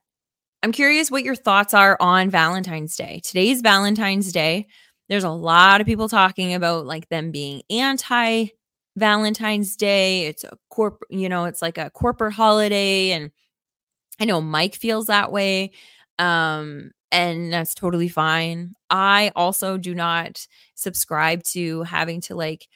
I'm 0.61 0.71
curious 0.71 1.09
what 1.09 1.23
your 1.23 1.35
thoughts 1.35 1.73
are 1.73 1.95
on 1.99 2.29
Valentine's 2.29 2.95
Day. 2.95 3.21
Today's 3.23 3.61
Valentine's 3.61 4.31
Day. 4.31 4.67
There's 5.07 5.23
a 5.23 5.29
lot 5.29 5.79
of 5.79 5.87
people 5.87 6.09
talking 6.09 6.53
about 6.53 6.85
like 6.85 7.07
them 7.09 7.31
being 7.31 7.63
anti 7.69 8.47
Valentine's 8.97 9.75
Day. 9.77 10.25
It's 10.25 10.43
a 10.43 10.57
corp, 10.69 11.01
you 11.09 11.29
know, 11.29 11.45
it's 11.45 11.61
like 11.61 11.77
a 11.77 11.89
corporate 11.91 12.33
holiday 12.33 13.11
and 13.11 13.31
I 14.19 14.25
know 14.25 14.41
Mike 14.41 14.75
feels 14.75 15.07
that 15.07 15.31
way. 15.31 15.71
Um, 16.17 16.91
and 17.11 17.51
that's 17.51 17.73
totally 17.73 18.09
fine. 18.09 18.73
I 18.89 19.31
also 19.35 19.77
do 19.77 19.95
not 19.95 20.45
subscribe 20.75 21.43
to 21.43 21.83
having 21.83 22.21
to 22.21 22.35
like 22.35 22.67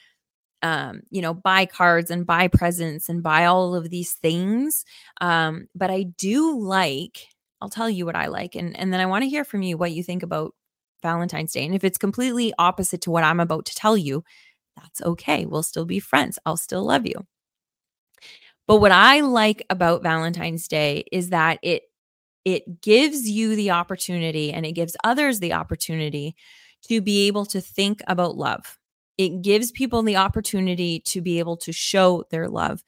um, 0.64 1.02
you 1.10 1.22
know, 1.22 1.34
buy 1.34 1.66
cards 1.66 2.10
and 2.10 2.26
buy 2.26 2.48
presents 2.48 3.10
and 3.10 3.22
buy 3.22 3.46
all 3.46 3.76
of 3.76 3.90
these 3.90 4.14
things. 4.14 4.86
Um, 5.20 5.68
but 5.76 5.92
I 5.92 6.04
do 6.04 6.58
like, 6.58 7.28
I'll 7.62 7.70
tell 7.70 7.90
you 7.90 8.06
what 8.06 8.16
I 8.16 8.28
like. 8.28 8.56
And, 8.56 8.76
and 8.80 8.92
then 8.92 9.02
I 9.02 9.06
want 9.06 9.24
to 9.24 9.30
hear 9.30 9.44
from 9.44 9.62
you 9.62 9.78
what 9.78 9.92
you 9.92 10.04
think 10.04 10.24
about 10.24 10.56
Valentine's 11.02 11.52
Day. 11.52 11.66
And 11.66 11.76
if 11.76 11.84
it's 11.84 11.98
completely 11.98 12.54
opposite 12.58 13.02
to 13.02 13.12
what 13.12 13.26
I'm 13.26 13.42
about 13.42 13.66
to 13.66 13.76
tell 13.76 13.98
you, 13.98 14.24
that's 14.78 15.02
okay. 15.02 15.46
We'll 15.46 15.64
still 15.64 15.86
be 15.86 16.00
friends. 16.00 16.40
I'll 16.46 16.58
still 16.58 16.84
love 16.86 17.06
you. 17.06 17.26
But 18.68 18.78
what 18.78 18.92
I 18.92 19.22
like 19.22 19.66
about 19.70 20.04
Valentine's 20.04 20.68
Day 20.68 21.06
is 21.12 21.30
that 21.30 21.60
it 21.62 21.84
it 22.46 22.82
gives 22.82 23.30
you 23.30 23.56
the 23.56 23.72
opportunity 23.72 24.52
and 24.52 24.66
it 24.66 24.74
gives 24.74 24.98
others 25.04 25.40
the 25.40 25.54
opportunity 25.54 26.36
to 26.88 27.02
be 27.02 27.28
able 27.28 27.46
to 27.46 27.62
think 27.62 28.02
about 28.08 28.36
love. 28.36 28.78
It 29.18 29.42
gives 29.42 29.72
people 29.72 30.04
the 30.04 30.18
opportunity 30.18 31.00
to 31.02 31.22
be 31.22 31.40
able 31.40 31.56
to 31.58 31.72
show 31.72 32.26
their 32.32 32.50
love. 32.50 32.84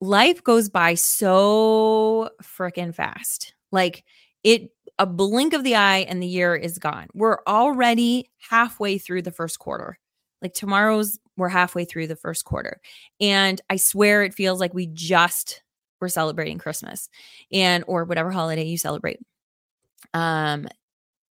Life 0.00 0.44
goes 0.44 0.68
by 0.68 0.94
so 0.94 2.30
freaking 2.42 2.94
fast. 2.94 3.54
Like 3.72 4.04
it 4.44 4.70
a 4.98 5.06
blink 5.06 5.52
of 5.52 5.64
the 5.64 5.76
eye 5.76 6.06
and 6.08 6.22
the 6.22 6.26
year 6.26 6.54
is 6.54 6.78
gone. 6.78 7.08
We're 7.12 7.38
already 7.46 8.30
halfway 8.38 8.98
through 8.98 9.22
the 9.22 9.30
first 9.30 9.58
quarter. 9.58 9.98
Like 10.42 10.54
tomorrow's 10.54 11.18
we're 11.36 11.48
halfway 11.48 11.84
through 11.84 12.06
the 12.06 12.16
first 12.16 12.44
quarter. 12.44 12.80
And 13.20 13.60
I 13.68 13.76
swear 13.76 14.22
it 14.22 14.34
feels 14.34 14.60
like 14.60 14.72
we 14.74 14.86
just 14.86 15.62
were 16.00 16.08
celebrating 16.08 16.58
Christmas 16.58 17.08
and 17.52 17.84
or 17.86 18.04
whatever 18.04 18.30
holiday 18.30 18.64
you 18.64 18.78
celebrate. 18.78 19.18
Um 20.14 20.68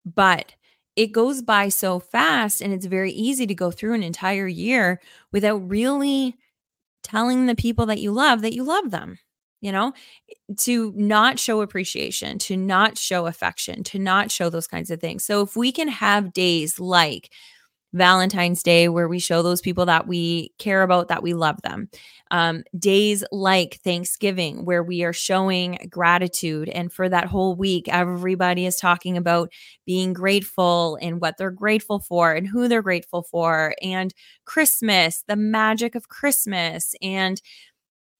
but 0.04 0.54
it 0.96 1.12
goes 1.12 1.42
by 1.42 1.68
so 1.68 2.00
fast 2.00 2.60
and 2.60 2.72
it's 2.72 2.86
very 2.86 3.12
easy 3.12 3.46
to 3.46 3.54
go 3.54 3.70
through 3.70 3.94
an 3.94 4.02
entire 4.02 4.48
year 4.48 5.00
without 5.32 5.58
really 5.68 6.36
telling 7.02 7.46
the 7.46 7.54
people 7.54 7.86
that 7.86 8.00
you 8.00 8.12
love 8.12 8.42
that 8.42 8.54
you 8.54 8.64
love 8.64 8.90
them 8.90 9.18
you 9.60 9.72
know 9.72 9.92
to 10.56 10.92
not 10.96 11.38
show 11.38 11.60
appreciation 11.60 12.38
to 12.38 12.56
not 12.56 12.98
show 12.98 13.26
affection 13.26 13.84
to 13.84 13.98
not 13.98 14.30
show 14.30 14.50
those 14.50 14.66
kinds 14.66 14.90
of 14.90 15.00
things 15.00 15.24
so 15.24 15.42
if 15.42 15.56
we 15.56 15.72
can 15.72 15.88
have 15.88 16.32
days 16.32 16.80
like 16.80 17.30
Valentine's 17.92 18.62
Day, 18.62 18.88
where 18.88 19.08
we 19.08 19.18
show 19.18 19.42
those 19.42 19.60
people 19.60 19.86
that 19.86 20.06
we 20.06 20.52
care 20.58 20.82
about, 20.82 21.08
that 21.08 21.22
we 21.22 21.34
love 21.34 21.60
them. 21.62 21.88
Um, 22.30 22.64
days 22.78 23.24
like 23.32 23.80
Thanksgiving, 23.82 24.64
where 24.64 24.82
we 24.82 25.02
are 25.04 25.12
showing 25.12 25.78
gratitude. 25.90 26.68
And 26.68 26.92
for 26.92 27.08
that 27.08 27.26
whole 27.26 27.56
week, 27.56 27.88
everybody 27.88 28.66
is 28.66 28.76
talking 28.76 29.16
about 29.16 29.50
being 29.86 30.12
grateful 30.12 30.98
and 31.00 31.20
what 31.20 31.36
they're 31.38 31.50
grateful 31.50 32.00
for 32.00 32.32
and 32.32 32.46
who 32.46 32.68
they're 32.68 32.82
grateful 32.82 33.22
for. 33.22 33.74
And 33.82 34.12
Christmas, 34.44 35.24
the 35.26 35.36
magic 35.36 35.94
of 35.94 36.08
Christmas. 36.08 36.94
And 37.00 37.40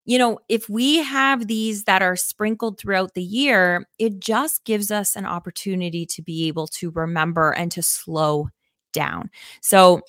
you 0.09 0.17
know, 0.17 0.39
if 0.49 0.71
we 0.71 1.03
have 1.03 1.49
these 1.49 1.85
that 1.85 2.01
are 2.01 2.17
sprinkled 2.17 2.81
throughout 2.81 3.13
the 3.13 3.23
year, 3.23 3.87
it 3.99 4.21
just 4.21 4.65
gives 4.65 4.91
us 4.91 5.15
an 5.15 5.27
opportunity 5.27 6.07
to 6.07 6.23
be 6.23 6.49
able 6.49 6.67
to 6.69 6.91
remember 6.93 7.51
and 7.51 7.71
to 7.73 7.83
slow 7.83 8.49
down. 8.99 9.31
So 9.63 10.03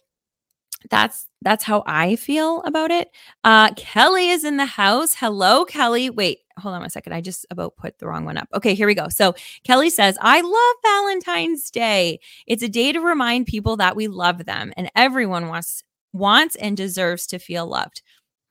that's 0.89 1.27
that's 1.41 1.63
how 1.63 1.84
I 1.86 2.15
feel 2.15 2.62
about 2.63 2.89
it. 2.91 3.10
Uh 3.43 3.72
Kelly 3.75 4.29
is 4.29 4.43
in 4.43 4.58
the 4.58 4.65
house. 4.65 5.13
Hello, 5.13 5.65
Kelly. 5.65 6.10
Wait, 6.10 6.39
hold 6.58 6.74
on 6.75 6.84
a 6.84 6.89
second. 6.89 7.13
I 7.13 7.22
just 7.22 7.46
about 7.51 7.75
put 7.77 8.00
the 8.00 8.08
wrong 8.08 8.25
one 8.25 8.38
up. 8.38 8.48
Okay, 8.53 8.74
here 8.74 8.88
we 8.88 8.96
go. 8.96 9.08
So 9.10 9.36
Kelly 9.63 9.89
says, 9.89 10.17
I 10.22 10.41
love 10.41 10.75
Valentine's 10.84 11.69
Day. 11.69 12.19
It's 12.48 12.63
a 12.63 12.69
day 12.69 12.91
to 12.93 13.00
remind 13.01 13.46
people 13.48 13.77
that 13.77 13.96
we 13.96 14.08
love 14.08 14.46
them 14.46 14.74
and 14.77 14.89
everyone 14.96 15.48
wants 15.48 15.84
wants 16.13 16.55
and 16.55 16.75
deserves 16.75 17.27
to 17.27 17.39
feel 17.39 17.67
loved. 17.67 18.01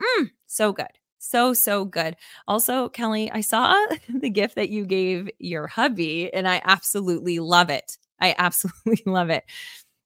Mm, 0.02 0.30
so 0.46 0.72
good. 0.72 0.86
So, 1.18 1.52
so 1.52 1.84
good. 1.84 2.16
Also, 2.46 2.88
Kelly, 2.88 3.30
I 3.30 3.40
saw 3.40 3.74
the 4.08 4.30
gift 4.30 4.54
that 4.54 4.70
you 4.70 4.86
gave 4.86 5.28
your 5.38 5.66
hubby, 5.66 6.32
and 6.32 6.48
I 6.48 6.62
absolutely 6.64 7.38
love 7.40 7.70
it. 7.70 7.98
I 8.20 8.34
absolutely 8.38 9.02
love 9.06 9.30
it. 9.30 9.44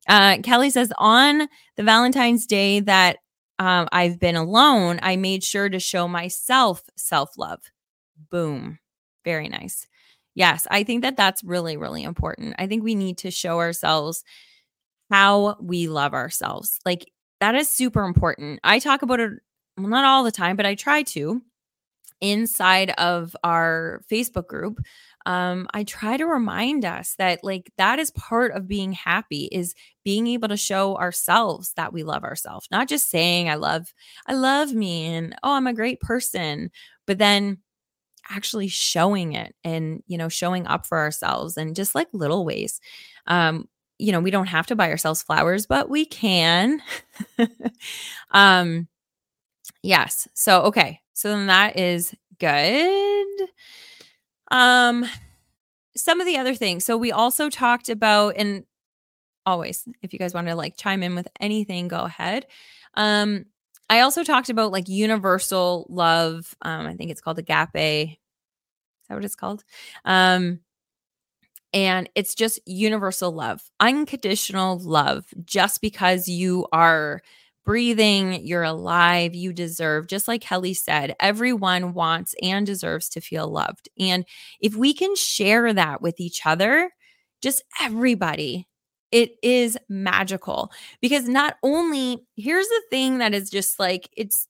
Uh, 0.08 0.38
Kelly 0.42 0.70
says 0.70 0.92
on 0.98 1.48
the 1.76 1.82
Valentine's 1.82 2.46
Day 2.46 2.80
that 2.80 3.18
um, 3.58 3.88
I've 3.92 4.18
been 4.18 4.36
alone, 4.36 4.98
I 5.02 5.16
made 5.16 5.44
sure 5.44 5.68
to 5.68 5.78
show 5.78 6.08
myself 6.08 6.82
self 6.96 7.38
love. 7.38 7.60
Boom. 8.30 8.78
Very 9.24 9.48
nice. 9.48 9.86
Yes, 10.34 10.66
I 10.70 10.82
think 10.82 11.02
that 11.02 11.16
that's 11.16 11.44
really, 11.44 11.76
really 11.76 12.02
important. 12.02 12.54
I 12.58 12.66
think 12.66 12.82
we 12.82 12.94
need 12.94 13.18
to 13.18 13.30
show 13.30 13.58
ourselves 13.58 14.24
how 15.10 15.56
we 15.60 15.88
love 15.88 16.14
ourselves. 16.14 16.78
Like 16.86 17.10
that 17.40 17.54
is 17.54 17.68
super 17.68 18.04
important. 18.04 18.60
I 18.64 18.78
talk 18.78 19.02
about 19.02 19.20
it, 19.20 19.32
well, 19.76 19.88
not 19.88 20.04
all 20.04 20.24
the 20.24 20.32
time, 20.32 20.56
but 20.56 20.66
I 20.66 20.74
try 20.74 21.02
to 21.02 21.42
inside 22.22 22.90
of 22.98 23.36
our 23.44 24.02
Facebook 24.10 24.46
group 24.48 24.80
um, 25.26 25.68
I 25.72 25.84
try 25.84 26.16
to 26.16 26.26
remind 26.26 26.84
us 26.84 27.14
that 27.18 27.44
like 27.44 27.70
that 27.78 28.00
is 28.00 28.10
part 28.12 28.52
of 28.52 28.66
being 28.66 28.92
happy 28.92 29.48
is 29.52 29.74
being 30.04 30.26
able 30.26 30.48
to 30.48 30.56
show 30.56 30.96
ourselves 30.96 31.72
that 31.76 31.92
we 31.92 32.02
love 32.02 32.24
ourselves, 32.24 32.66
not 32.72 32.88
just 32.88 33.08
saying 33.08 33.48
I 33.48 33.54
love, 33.54 33.94
I 34.26 34.34
love 34.34 34.72
me 34.72 35.06
and 35.14 35.34
oh, 35.44 35.52
I'm 35.54 35.68
a 35.68 35.74
great 35.74 36.00
person, 36.00 36.72
but 37.06 37.18
then 37.18 37.58
actually 38.30 38.68
showing 38.68 39.32
it 39.34 39.54
and 39.64 40.02
you 40.06 40.16
know 40.18 40.28
showing 40.28 40.66
up 40.66 40.86
for 40.86 40.98
ourselves 40.98 41.56
and 41.56 41.76
just 41.76 41.94
like 41.94 42.08
little 42.12 42.44
ways. 42.44 42.80
Um 43.26 43.68
you 43.98 44.12
know 44.12 44.20
we 44.20 44.30
don't 44.30 44.46
have 44.48 44.66
to 44.68 44.76
buy 44.76 44.90
ourselves 44.90 45.22
flowers 45.22 45.66
but 45.66 45.88
we 45.90 46.04
can. 46.06 46.82
Um 48.32 48.88
yes 49.82 50.28
so 50.34 50.62
okay 50.64 51.01
so 51.12 51.28
then 51.30 51.46
that 51.46 51.78
is 51.78 52.14
good 52.38 53.48
um, 54.52 55.06
some 55.96 56.20
of 56.20 56.26
the 56.26 56.36
other 56.36 56.54
things. 56.54 56.84
So 56.84 56.96
we 56.96 57.10
also 57.10 57.48
talked 57.50 57.88
about, 57.88 58.34
and 58.36 58.64
always, 59.44 59.88
if 60.02 60.12
you 60.12 60.18
guys 60.18 60.34
want 60.34 60.46
to 60.46 60.54
like 60.54 60.76
chime 60.76 61.02
in 61.02 61.14
with 61.14 61.26
anything, 61.40 61.88
go 61.88 62.00
ahead. 62.00 62.46
Um, 62.94 63.46
I 63.90 64.00
also 64.00 64.22
talked 64.22 64.50
about 64.50 64.72
like 64.72 64.88
universal 64.88 65.86
love. 65.88 66.54
Um, 66.62 66.86
I 66.86 66.94
think 66.94 67.10
it's 67.10 67.20
called 67.20 67.38
agape. 67.38 68.10
Is 68.10 68.18
that 69.08 69.14
what 69.14 69.24
it's 69.24 69.34
called? 69.34 69.64
Um, 70.04 70.60
and 71.74 72.08
it's 72.14 72.34
just 72.34 72.60
universal 72.66 73.32
love, 73.32 73.62
unconditional 73.80 74.78
love, 74.78 75.24
just 75.44 75.80
because 75.80 76.28
you 76.28 76.66
are 76.72 77.22
breathing, 77.64 78.44
you're 78.44 78.62
alive, 78.62 79.34
you 79.34 79.52
deserve, 79.52 80.06
just 80.08 80.28
like 80.28 80.40
Kelly 80.42 80.74
said, 80.74 81.14
everyone 81.20 81.94
wants 81.94 82.34
and 82.42 82.66
deserves 82.66 83.08
to 83.10 83.20
feel 83.20 83.48
loved. 83.48 83.88
And 83.98 84.24
if 84.60 84.74
we 84.74 84.94
can 84.94 85.14
share 85.16 85.72
that 85.72 86.02
with 86.02 86.20
each 86.20 86.44
other, 86.46 86.90
just 87.40 87.62
everybody, 87.80 88.68
it 89.10 89.32
is 89.42 89.78
magical 89.88 90.70
because 91.00 91.28
not 91.28 91.56
only 91.62 92.24
here's 92.36 92.68
the 92.68 92.82
thing 92.90 93.18
that 93.18 93.34
is 93.34 93.50
just 93.50 93.78
like 93.78 94.08
it's 94.16 94.46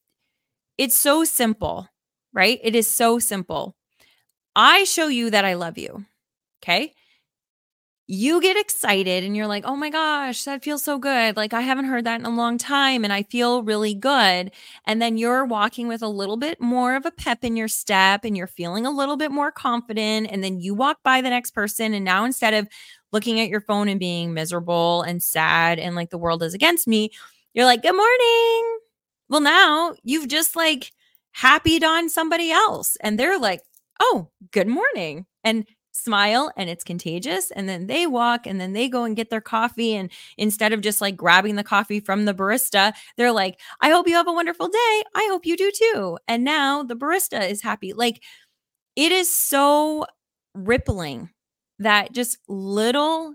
it's 0.78 0.96
so 0.96 1.24
simple, 1.24 1.88
right? 2.32 2.58
It 2.62 2.74
is 2.74 2.88
so 2.88 3.18
simple. 3.18 3.76
I 4.56 4.84
show 4.84 5.08
you 5.08 5.30
that 5.30 5.44
I 5.44 5.54
love 5.54 5.78
you. 5.78 6.04
Okay? 6.62 6.94
You 8.08 8.40
get 8.40 8.56
excited 8.56 9.22
and 9.24 9.36
you're 9.36 9.46
like, 9.46 9.64
oh 9.64 9.76
my 9.76 9.88
gosh, 9.88 10.44
that 10.44 10.64
feels 10.64 10.82
so 10.82 10.98
good. 10.98 11.36
Like, 11.36 11.54
I 11.54 11.60
haven't 11.60 11.84
heard 11.84 12.04
that 12.04 12.18
in 12.20 12.26
a 12.26 12.34
long 12.34 12.58
time 12.58 13.04
and 13.04 13.12
I 13.12 13.22
feel 13.22 13.62
really 13.62 13.94
good. 13.94 14.50
And 14.86 15.00
then 15.00 15.16
you're 15.16 15.44
walking 15.44 15.86
with 15.88 16.02
a 16.02 16.08
little 16.08 16.36
bit 16.36 16.60
more 16.60 16.96
of 16.96 17.06
a 17.06 17.12
pep 17.12 17.44
in 17.44 17.56
your 17.56 17.68
step 17.68 18.24
and 18.24 18.36
you're 18.36 18.48
feeling 18.48 18.86
a 18.86 18.90
little 18.90 19.16
bit 19.16 19.30
more 19.30 19.52
confident. 19.52 20.28
And 20.30 20.42
then 20.42 20.58
you 20.60 20.74
walk 20.74 20.98
by 21.04 21.20
the 21.20 21.30
next 21.30 21.52
person. 21.52 21.94
And 21.94 22.04
now 22.04 22.24
instead 22.24 22.54
of 22.54 22.68
looking 23.12 23.40
at 23.40 23.48
your 23.48 23.60
phone 23.60 23.88
and 23.88 24.00
being 24.00 24.34
miserable 24.34 25.02
and 25.02 25.22
sad 25.22 25.78
and 25.78 25.94
like 25.94 26.10
the 26.10 26.18
world 26.18 26.42
is 26.42 26.54
against 26.54 26.88
me, 26.88 27.10
you're 27.54 27.66
like, 27.66 27.82
good 27.82 27.96
morning. 27.96 28.78
Well, 29.28 29.40
now 29.40 29.94
you've 30.02 30.28
just 30.28 30.56
like 30.56 30.90
happied 31.30 31.84
on 31.84 32.08
somebody 32.10 32.50
else 32.50 32.96
and 33.00 33.18
they're 33.18 33.38
like, 33.38 33.62
oh, 34.00 34.28
good 34.50 34.66
morning. 34.66 35.24
And 35.44 35.66
smile 35.92 36.50
and 36.56 36.70
it's 36.70 36.84
contagious 36.84 37.50
and 37.50 37.68
then 37.68 37.86
they 37.86 38.06
walk 38.06 38.46
and 38.46 38.60
then 38.60 38.72
they 38.72 38.88
go 38.88 39.04
and 39.04 39.16
get 39.16 39.30
their 39.30 39.40
coffee 39.40 39.94
and 39.94 40.10
instead 40.38 40.72
of 40.72 40.80
just 40.80 41.00
like 41.00 41.16
grabbing 41.16 41.56
the 41.56 41.64
coffee 41.64 42.00
from 42.00 42.24
the 42.24 42.34
barista 42.34 42.92
they're 43.16 43.32
like 43.32 43.60
i 43.80 43.90
hope 43.90 44.08
you 44.08 44.14
have 44.14 44.28
a 44.28 44.32
wonderful 44.32 44.68
day. 44.68 45.02
I 45.14 45.28
hope 45.30 45.46
you 45.46 45.56
do 45.56 45.70
too. 45.70 46.18
And 46.28 46.44
now 46.44 46.82
the 46.82 46.96
barista 46.96 47.48
is 47.48 47.62
happy. 47.62 47.92
Like 47.92 48.22
it 48.96 49.12
is 49.12 49.32
so 49.32 50.06
rippling 50.54 51.30
that 51.78 52.12
just 52.12 52.38
little 52.48 53.34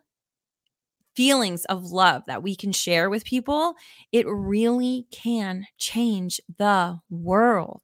feelings 1.16 1.66
of 1.66 1.92
love 1.92 2.24
that 2.28 2.44
we 2.44 2.56
can 2.56 2.72
share 2.72 3.10
with 3.10 3.26
people, 3.26 3.76
it 4.12 4.26
really 4.28 5.08
can 5.12 5.66
change 5.78 6.40
the 6.58 7.00
world. 7.10 7.82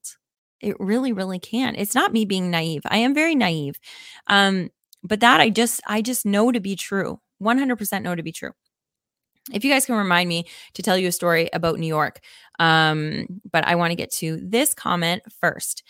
It 0.63 0.75
really, 0.79 1.13
really 1.13 1.39
can. 1.39 1.75
It's 1.75 1.95
not 1.95 2.13
me 2.13 2.25
being 2.25 2.49
naive. 2.49 2.81
I 2.85 2.97
am 2.97 3.13
very 3.13 3.35
naive. 3.35 3.79
Um, 4.27 4.69
but 5.03 5.19
that 5.19 5.41
I 5.41 5.49
just, 5.49 5.81
I 5.87 6.01
just 6.01 6.25
know 6.25 6.51
to 6.51 6.59
be 6.59 6.75
true. 6.75 7.19
100% 7.41 8.01
know 8.01 8.15
to 8.15 8.23
be 8.23 8.31
true. 8.31 8.51
If 9.51 9.65
you 9.65 9.71
guys 9.71 9.85
can 9.85 9.95
remind 9.95 10.29
me 10.29 10.45
to 10.73 10.81
tell 10.81 10.97
you 10.97 11.09
a 11.09 11.11
story 11.11 11.49
about 11.51 11.77
New 11.77 11.87
York, 11.87 12.21
um, 12.59 13.25
but 13.51 13.67
I 13.67 13.75
want 13.75 13.91
to 13.91 13.95
get 13.95 14.11
to 14.13 14.39
this 14.41 14.73
comment 14.73 15.21
first. 15.41 15.83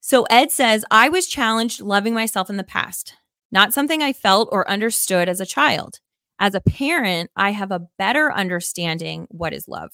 So 0.00 0.24
Ed 0.24 0.50
says, 0.50 0.84
I 0.90 1.08
was 1.08 1.28
challenged 1.28 1.80
loving 1.80 2.14
myself 2.14 2.50
in 2.50 2.56
the 2.56 2.64
past, 2.64 3.14
not 3.52 3.72
something 3.72 4.02
I 4.02 4.12
felt 4.12 4.48
or 4.50 4.68
understood 4.68 5.28
as 5.28 5.40
a 5.40 5.46
child 5.46 6.00
as 6.38 6.54
a 6.54 6.60
parent, 6.60 7.30
I 7.36 7.50
have 7.50 7.70
a 7.70 7.86
better 7.98 8.32
understanding 8.32 9.26
what 9.30 9.52
is 9.52 9.68
love, 9.68 9.92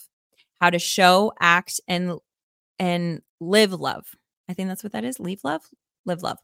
how 0.60 0.70
to 0.70 0.78
show, 0.78 1.32
act, 1.40 1.80
and 1.88 2.18
and 2.78 3.22
live 3.40 3.72
love. 3.72 4.06
I 4.48 4.54
think 4.54 4.68
that's 4.68 4.82
what 4.82 4.92
that 4.92 5.04
is. 5.04 5.20
Leave 5.20 5.44
love, 5.44 5.62
live 6.04 6.22
love. 6.22 6.38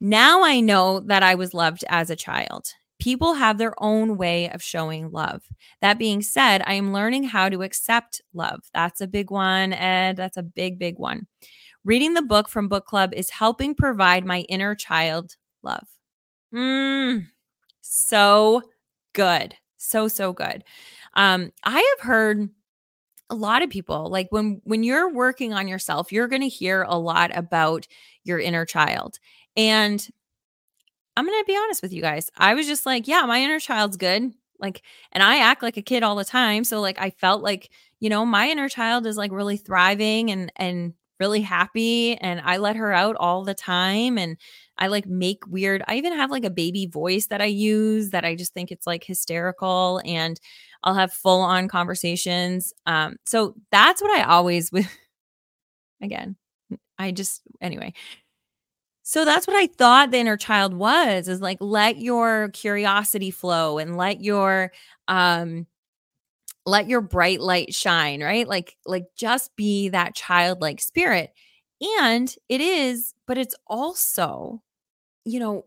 Now 0.00 0.42
I 0.44 0.60
know 0.60 1.00
that 1.00 1.22
I 1.22 1.34
was 1.34 1.54
loved 1.54 1.84
as 1.88 2.10
a 2.10 2.16
child. 2.16 2.68
People 2.98 3.34
have 3.34 3.58
their 3.58 3.74
own 3.82 4.16
way 4.16 4.48
of 4.50 4.62
showing 4.62 5.10
love. 5.10 5.42
That 5.80 5.98
being 5.98 6.22
said, 6.22 6.62
I 6.66 6.74
am 6.74 6.92
learning 6.92 7.24
how 7.24 7.48
to 7.48 7.62
accept 7.62 8.20
love. 8.32 8.60
That's 8.74 9.00
a 9.00 9.08
big 9.08 9.30
one, 9.30 9.72
and 9.72 10.16
that's 10.16 10.36
a 10.36 10.42
big, 10.42 10.78
big 10.78 10.98
one. 10.98 11.26
Reading 11.84 12.14
the 12.14 12.22
book 12.22 12.48
from 12.48 12.68
book 12.68 12.86
club 12.86 13.12
is 13.12 13.30
helping 13.30 13.74
provide 13.74 14.24
my 14.24 14.40
inner 14.42 14.76
child 14.76 15.36
love. 15.62 15.86
Mm, 16.54 17.26
so 17.80 18.62
good. 19.14 19.54
So, 19.78 20.06
so 20.06 20.32
good. 20.32 20.62
Um, 21.14 21.50
I 21.64 21.78
have 21.96 22.06
heard 22.06 22.50
a 23.32 23.34
lot 23.34 23.62
of 23.62 23.70
people 23.70 24.10
like 24.10 24.28
when 24.30 24.60
when 24.64 24.82
you're 24.84 25.10
working 25.10 25.54
on 25.54 25.66
yourself, 25.66 26.12
you're 26.12 26.28
going 26.28 26.42
to 26.42 26.48
hear 26.48 26.82
a 26.82 26.98
lot 26.98 27.36
about 27.36 27.88
your 28.24 28.38
inner 28.38 28.66
child. 28.66 29.18
And 29.56 30.06
I'm 31.16 31.26
going 31.26 31.40
to 31.40 31.46
be 31.46 31.56
honest 31.56 31.82
with 31.82 31.92
you 31.92 32.02
guys. 32.02 32.30
I 32.36 32.54
was 32.54 32.66
just 32.66 32.86
like, 32.86 33.08
yeah, 33.08 33.22
my 33.22 33.40
inner 33.40 33.58
child's 33.58 33.96
good. 33.96 34.32
Like 34.60 34.82
and 35.12 35.22
I 35.22 35.38
act 35.38 35.62
like 35.62 35.76
a 35.76 35.82
kid 35.82 36.02
all 36.02 36.14
the 36.14 36.24
time, 36.24 36.64
so 36.64 36.80
like 36.80 37.00
I 37.00 37.10
felt 37.10 37.42
like, 37.42 37.70
you 38.00 38.10
know, 38.10 38.24
my 38.26 38.48
inner 38.48 38.68
child 38.68 39.06
is 39.06 39.16
like 39.16 39.32
really 39.32 39.56
thriving 39.56 40.30
and 40.30 40.52
and 40.56 40.94
really 41.22 41.40
happy 41.40 42.16
and 42.16 42.40
I 42.44 42.56
let 42.56 42.74
her 42.74 42.92
out 42.92 43.14
all 43.20 43.44
the 43.44 43.54
time 43.54 44.18
and 44.18 44.36
I 44.76 44.88
like 44.88 45.06
make 45.06 45.46
weird 45.46 45.84
I 45.86 45.94
even 45.94 46.12
have 46.14 46.32
like 46.32 46.44
a 46.44 46.50
baby 46.50 46.86
voice 46.86 47.28
that 47.28 47.40
I 47.40 47.44
use 47.44 48.10
that 48.10 48.24
I 48.24 48.34
just 48.34 48.52
think 48.54 48.72
it's 48.72 48.88
like 48.88 49.04
hysterical 49.04 50.02
and 50.04 50.40
I'll 50.82 50.94
have 50.96 51.12
full 51.12 51.40
on 51.40 51.68
conversations. 51.68 52.72
Um 52.86 53.14
so 53.24 53.54
that's 53.70 54.02
what 54.02 54.10
I 54.10 54.24
always 54.24 54.72
with 54.72 54.88
again. 56.02 56.34
I 56.98 57.12
just 57.12 57.42
anyway. 57.60 57.92
So 59.04 59.24
that's 59.24 59.46
what 59.46 59.56
I 59.56 59.68
thought 59.68 60.10
the 60.10 60.18
inner 60.18 60.36
child 60.36 60.74
was 60.74 61.28
is 61.28 61.40
like 61.40 61.58
let 61.60 61.98
your 61.98 62.48
curiosity 62.50 63.30
flow 63.30 63.78
and 63.78 63.96
let 63.96 64.20
your 64.22 64.72
um 65.06 65.68
let 66.66 66.88
your 66.88 67.00
bright 67.00 67.40
light 67.40 67.74
shine, 67.74 68.22
right? 68.22 68.46
Like 68.46 68.76
like 68.86 69.06
just 69.16 69.54
be 69.56 69.88
that 69.90 70.14
childlike 70.14 70.80
spirit. 70.80 71.32
And 72.00 72.34
it 72.48 72.60
is, 72.60 73.14
but 73.26 73.38
it's 73.38 73.56
also, 73.66 74.62
you 75.24 75.40
know, 75.40 75.64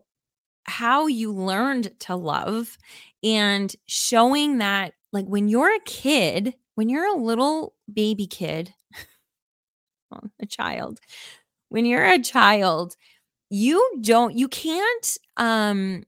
how 0.64 1.06
you 1.06 1.32
learned 1.32 1.98
to 2.00 2.16
love 2.16 2.78
and 3.22 3.74
showing 3.86 4.58
that 4.58 4.94
like 5.12 5.26
when 5.26 5.48
you're 5.48 5.74
a 5.74 5.80
kid, 5.80 6.54
when 6.74 6.88
you're 6.88 7.06
a 7.06 7.20
little 7.20 7.74
baby 7.92 8.26
kid, 8.26 8.74
well, 10.10 10.30
a 10.40 10.46
child, 10.46 11.00
when 11.68 11.86
you're 11.86 12.04
a 12.06 12.18
child, 12.18 12.96
you 13.50 13.98
don't 14.02 14.36
you 14.36 14.48
can't 14.48 15.18
um 15.36 16.04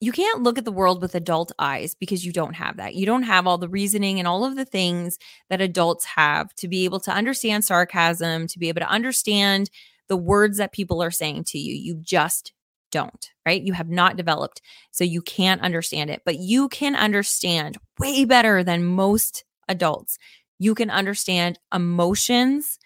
you 0.00 0.12
can't 0.12 0.42
look 0.42 0.58
at 0.58 0.64
the 0.64 0.72
world 0.72 1.02
with 1.02 1.14
adult 1.14 1.50
eyes 1.58 1.94
because 1.94 2.24
you 2.24 2.32
don't 2.32 2.54
have 2.54 2.76
that. 2.76 2.94
You 2.94 3.04
don't 3.04 3.24
have 3.24 3.46
all 3.46 3.58
the 3.58 3.68
reasoning 3.68 4.18
and 4.18 4.28
all 4.28 4.44
of 4.44 4.54
the 4.54 4.64
things 4.64 5.18
that 5.50 5.60
adults 5.60 6.04
have 6.04 6.54
to 6.56 6.68
be 6.68 6.84
able 6.84 7.00
to 7.00 7.10
understand 7.10 7.64
sarcasm, 7.64 8.46
to 8.46 8.58
be 8.58 8.68
able 8.68 8.80
to 8.80 8.88
understand 8.88 9.70
the 10.08 10.16
words 10.16 10.58
that 10.58 10.72
people 10.72 11.02
are 11.02 11.10
saying 11.10 11.44
to 11.44 11.58
you. 11.58 11.74
You 11.74 11.96
just 11.96 12.52
don't, 12.90 13.30
right? 13.44 13.60
You 13.60 13.72
have 13.72 13.88
not 13.88 14.16
developed. 14.16 14.62
So 14.92 15.04
you 15.04 15.20
can't 15.20 15.62
understand 15.62 16.10
it, 16.10 16.22
but 16.24 16.38
you 16.38 16.68
can 16.68 16.94
understand 16.94 17.76
way 17.98 18.24
better 18.24 18.62
than 18.62 18.84
most 18.84 19.44
adults. 19.68 20.16
You 20.58 20.74
can 20.74 20.90
understand 20.90 21.58
emotions, 21.74 22.78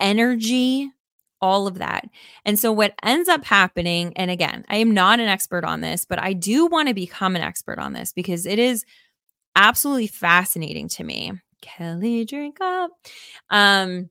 energy, 0.00 0.90
all 1.40 1.66
of 1.66 1.78
that. 1.78 2.08
And 2.44 2.58
so, 2.58 2.72
what 2.72 2.94
ends 3.02 3.28
up 3.28 3.44
happening, 3.44 4.12
and 4.16 4.30
again, 4.30 4.64
I 4.68 4.76
am 4.76 4.92
not 4.92 5.20
an 5.20 5.28
expert 5.28 5.64
on 5.64 5.80
this, 5.80 6.04
but 6.04 6.22
I 6.22 6.32
do 6.32 6.66
want 6.66 6.88
to 6.88 6.94
become 6.94 7.36
an 7.36 7.42
expert 7.42 7.78
on 7.78 7.92
this 7.92 8.12
because 8.12 8.46
it 8.46 8.58
is 8.58 8.84
absolutely 9.56 10.06
fascinating 10.06 10.88
to 10.88 11.04
me. 11.04 11.32
Kelly, 11.60 12.24
drink 12.24 12.60
up. 12.60 12.90
Um, 13.50 14.10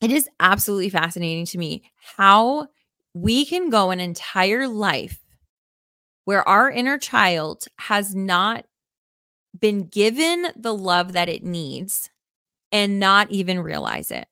it 0.00 0.12
is 0.12 0.28
absolutely 0.40 0.90
fascinating 0.90 1.46
to 1.46 1.58
me 1.58 1.82
how 2.16 2.68
we 3.14 3.44
can 3.44 3.70
go 3.70 3.90
an 3.90 4.00
entire 4.00 4.68
life 4.68 5.18
where 6.24 6.46
our 6.46 6.70
inner 6.70 6.98
child 6.98 7.64
has 7.78 8.14
not 8.14 8.64
been 9.58 9.86
given 9.86 10.46
the 10.56 10.74
love 10.74 11.12
that 11.12 11.28
it 11.28 11.42
needs 11.42 12.10
and 12.70 13.00
not 13.00 13.30
even 13.30 13.60
realize 13.60 14.10
it. 14.10 14.28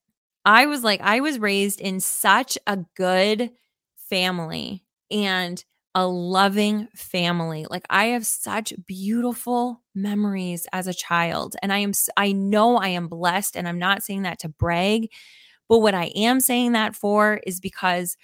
I 0.47 0.67
was 0.67 0.85
like, 0.85 1.03
I 1.03 1.21
was 1.21 1.41
raised 1.41 1.81
in 1.81 2.01
such 2.01 2.59
a 2.69 2.79
good 2.97 3.53
family 3.97 4.85
and 5.11 5.65
a 5.95 6.07
loving 6.09 6.89
family. 6.97 7.67
Like 7.71 7.87
I 7.91 8.07
have 8.09 8.27
such 8.27 8.75
beautiful 8.87 9.83
memories 9.95 10.67
as 10.73 10.89
a 10.89 10.95
child 10.95 11.57
and 11.63 11.73
I 11.73 11.79
am 11.79 11.93
I 12.17 12.33
know 12.33 12.77
I 12.79 12.89
am 12.89 13.09
blessed 13.09 13.57
and 13.57 13.69
I'm 13.69 13.81
not 13.81 14.05
saying 14.05 14.23
that 14.23 14.41
to 14.41 14.51
brag, 14.51 15.11
but 15.69 15.81
what 15.81 15.95
I 15.95 16.07
am 16.17 16.41
saying 16.41 16.73
that 16.73 16.97
for 16.97 17.41
is 17.47 17.61
because 17.61 18.17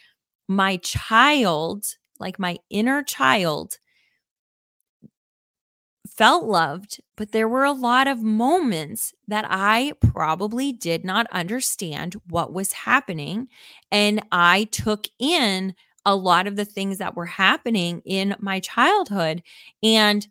my 0.48 0.78
child, 0.78 1.86
like 2.20 2.38
my 2.38 2.58
inner 2.70 3.02
child 3.04 3.78
felt 6.16 6.44
loved, 6.44 7.00
but 7.16 7.32
there 7.32 7.48
were 7.48 7.64
a 7.64 7.72
lot 7.72 8.06
of 8.06 8.22
moments 8.22 9.14
that 9.28 9.46
I 9.48 9.92
probably 10.00 10.72
did 10.72 11.04
not 11.04 11.26
understand 11.32 12.16
what 12.28 12.52
was 12.52 12.72
happening. 12.72 13.48
And 13.90 14.22
I 14.30 14.64
took 14.64 15.06
in 15.18 15.74
a 16.04 16.14
lot 16.14 16.46
of 16.46 16.56
the 16.56 16.64
things 16.64 16.98
that 16.98 17.16
were 17.16 17.26
happening 17.26 18.02
in 18.04 18.34
my 18.40 18.60
childhood 18.60 19.42
and 19.82 20.26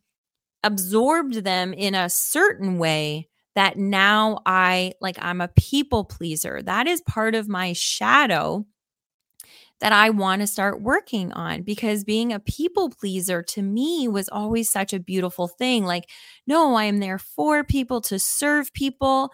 absorbed 0.63 1.35
them 1.35 1.73
in 1.73 1.95
a 1.95 2.09
certain 2.09 2.77
way 2.77 3.27
that 3.55 3.77
now 3.77 4.39
I 4.45 4.93
like 5.01 5.17
I'm 5.19 5.41
a 5.41 5.49
people 5.49 6.05
pleaser. 6.05 6.61
That 6.61 6.87
is 6.87 7.01
part 7.01 7.35
of 7.35 7.49
my 7.49 7.73
shadow 7.73 8.65
that 9.81 9.91
I 9.91 10.11
want 10.11 10.41
to 10.41 10.47
start 10.47 10.81
working 10.81 11.33
on 11.33 11.63
because 11.63 12.03
being 12.03 12.31
a 12.31 12.39
people 12.39 12.89
pleaser 12.89 13.43
to 13.43 13.61
me 13.61 14.07
was 14.07 14.29
always 14.29 14.69
such 14.69 14.93
a 14.93 14.99
beautiful 14.99 15.47
thing. 15.47 15.85
Like, 15.85 16.09
no, 16.47 16.75
I 16.75 16.85
am 16.85 16.99
there 16.99 17.17
for 17.17 17.63
people 17.63 17.99
to 18.01 18.19
serve 18.19 18.71
people. 18.73 19.31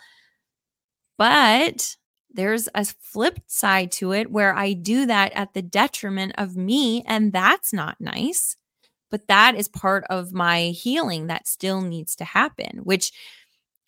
But 1.17 1.95
there's 2.29 2.69
a 2.75 2.85
flip 2.85 3.39
side 3.47 3.91
to 3.93 4.13
it 4.13 4.31
where 4.31 4.55
I 4.55 4.73
do 4.73 5.05
that 5.05 5.33
at 5.33 5.53
the 5.53 5.61
detriment 5.61 6.33
of 6.37 6.55
me, 6.55 7.03
and 7.07 7.33
that's 7.33 7.73
not 7.73 7.99
nice. 7.99 8.55
But 9.09 9.27
that 9.27 9.55
is 9.55 9.67
part 9.67 10.03
of 10.09 10.33
my 10.33 10.67
healing 10.67 11.27
that 11.27 11.47
still 11.47 11.81
needs 11.81 12.15
to 12.17 12.25
happen, 12.25 12.79
which 12.83 13.11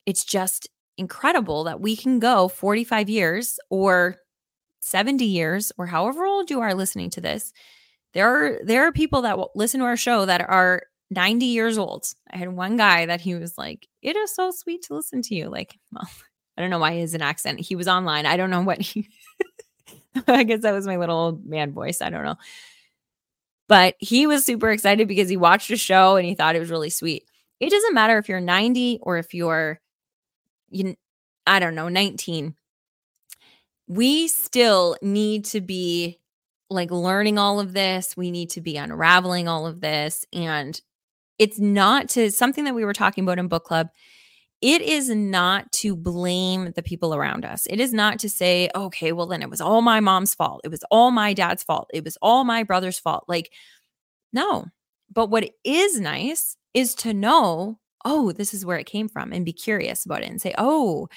it's 0.05 0.25
just 0.25 0.69
incredible 0.97 1.65
that 1.65 1.81
we 1.81 1.95
can 1.95 2.19
go 2.19 2.47
45 2.47 3.09
years 3.09 3.59
or 3.69 4.17
70 4.81 5.25
years 5.25 5.71
or 5.77 5.85
however 5.87 6.25
old 6.25 6.49
you 6.49 6.61
are 6.61 6.73
listening 6.73 7.09
to 7.11 7.21
this, 7.21 7.53
there 8.13 8.27
are 8.27 8.59
there 8.63 8.87
are 8.87 8.91
people 8.91 9.23
that 9.23 9.37
will 9.37 9.51
listen 9.55 9.79
to 9.81 9.85
our 9.85 9.97
show 9.97 10.25
that 10.25 10.41
are 10.41 10.83
90 11.11 11.45
years 11.45 11.77
old. 11.77 12.05
I 12.31 12.37
had 12.37 12.49
one 12.49 12.77
guy 12.77 13.05
that 13.07 13.21
he 13.21 13.35
was 13.35 13.57
like, 13.57 13.87
"It 14.01 14.15
is 14.15 14.33
so 14.35 14.51
sweet 14.51 14.83
to 14.83 14.95
listen 14.95 15.21
to 15.23 15.35
you." 15.35 15.49
Like, 15.49 15.77
well, 15.91 16.09
I 16.57 16.61
don't 16.61 16.71
know 16.71 16.79
why 16.79 16.93
he 16.93 17.01
has 17.01 17.13
an 17.13 17.21
accent. 17.21 17.59
He 17.59 17.75
was 17.75 17.87
online. 17.87 18.25
I 18.25 18.37
don't 18.37 18.49
know 18.49 18.61
what 18.61 18.81
he, 18.81 19.09
I 20.27 20.43
guess 20.43 20.61
that 20.61 20.73
was 20.73 20.87
my 20.87 20.97
little 20.97 21.17
old 21.17 21.45
man 21.45 21.71
voice. 21.73 22.01
I 22.01 22.09
don't 22.09 22.25
know. 22.25 22.37
But 23.67 23.95
he 23.99 24.25
was 24.25 24.45
super 24.45 24.71
excited 24.71 25.07
because 25.07 25.29
he 25.29 25.37
watched 25.37 25.69
a 25.69 25.77
show 25.77 26.15
and 26.15 26.25
he 26.25 26.33
thought 26.33 26.55
it 26.55 26.59
was 26.59 26.71
really 26.71 26.89
sweet. 26.89 27.23
It 27.59 27.69
doesn't 27.69 27.93
matter 27.93 28.17
if 28.17 28.27
you're 28.27 28.41
90 28.41 28.99
or 29.01 29.17
if 29.17 29.33
you're, 29.33 29.79
you, 30.69 30.95
I 31.45 31.59
don't 31.59 31.75
know, 31.75 31.87
19. 31.87 32.55
We 33.89 34.29
still 34.29 34.95
need 35.01 35.43
to 35.45 35.59
be 35.59 36.19
like 36.69 36.91
learning 36.91 37.37
all 37.37 37.59
of 37.59 37.73
this. 37.73 38.15
We 38.15 38.31
need 38.31 38.51
to 38.51 38.61
be 38.61 38.77
unraveling 38.77 39.47
all 39.47 39.65
of 39.65 39.81
this. 39.81 40.25
And 40.31 40.79
it's 41.39 41.59
not 41.59 42.07
to 42.09 42.31
something 42.31 42.65
that 42.65 42.75
we 42.75 42.85
were 42.85 42.93
talking 42.93 43.23
about 43.23 43.39
in 43.39 43.47
book 43.47 43.65
club. 43.65 43.89
It 44.61 44.81
is 44.81 45.09
not 45.09 45.71
to 45.71 45.95
blame 45.95 46.73
the 46.75 46.83
people 46.83 47.15
around 47.15 47.45
us. 47.45 47.65
It 47.67 47.79
is 47.79 47.93
not 47.93 48.19
to 48.19 48.29
say, 48.29 48.69
okay, 48.75 49.13
well, 49.13 49.25
then 49.25 49.41
it 49.41 49.49
was 49.49 49.61
all 49.61 49.81
my 49.81 50.01
mom's 50.01 50.35
fault. 50.35 50.61
It 50.63 50.69
was 50.69 50.83
all 50.91 51.11
my 51.11 51.33
dad's 51.33 51.63
fault. 51.63 51.89
It 51.93 52.03
was 52.03 52.17
all 52.21 52.43
my 52.43 52.63
brother's 52.63 52.99
fault. 52.99 53.23
Like, 53.27 53.51
no. 54.33 54.65
But 55.11 55.31
what 55.31 55.49
is 55.63 55.99
nice 55.99 56.57
is 56.73 56.93
to 56.95 57.13
know, 57.13 57.79
oh, 58.05 58.33
this 58.33 58.53
is 58.53 58.65
where 58.65 58.77
it 58.77 58.85
came 58.85 59.07
from 59.07 59.31
and 59.31 59.45
be 59.45 59.53
curious 59.53 60.05
about 60.05 60.21
it 60.21 60.29
and 60.29 60.41
say, 60.41 60.53
oh, 60.57 61.07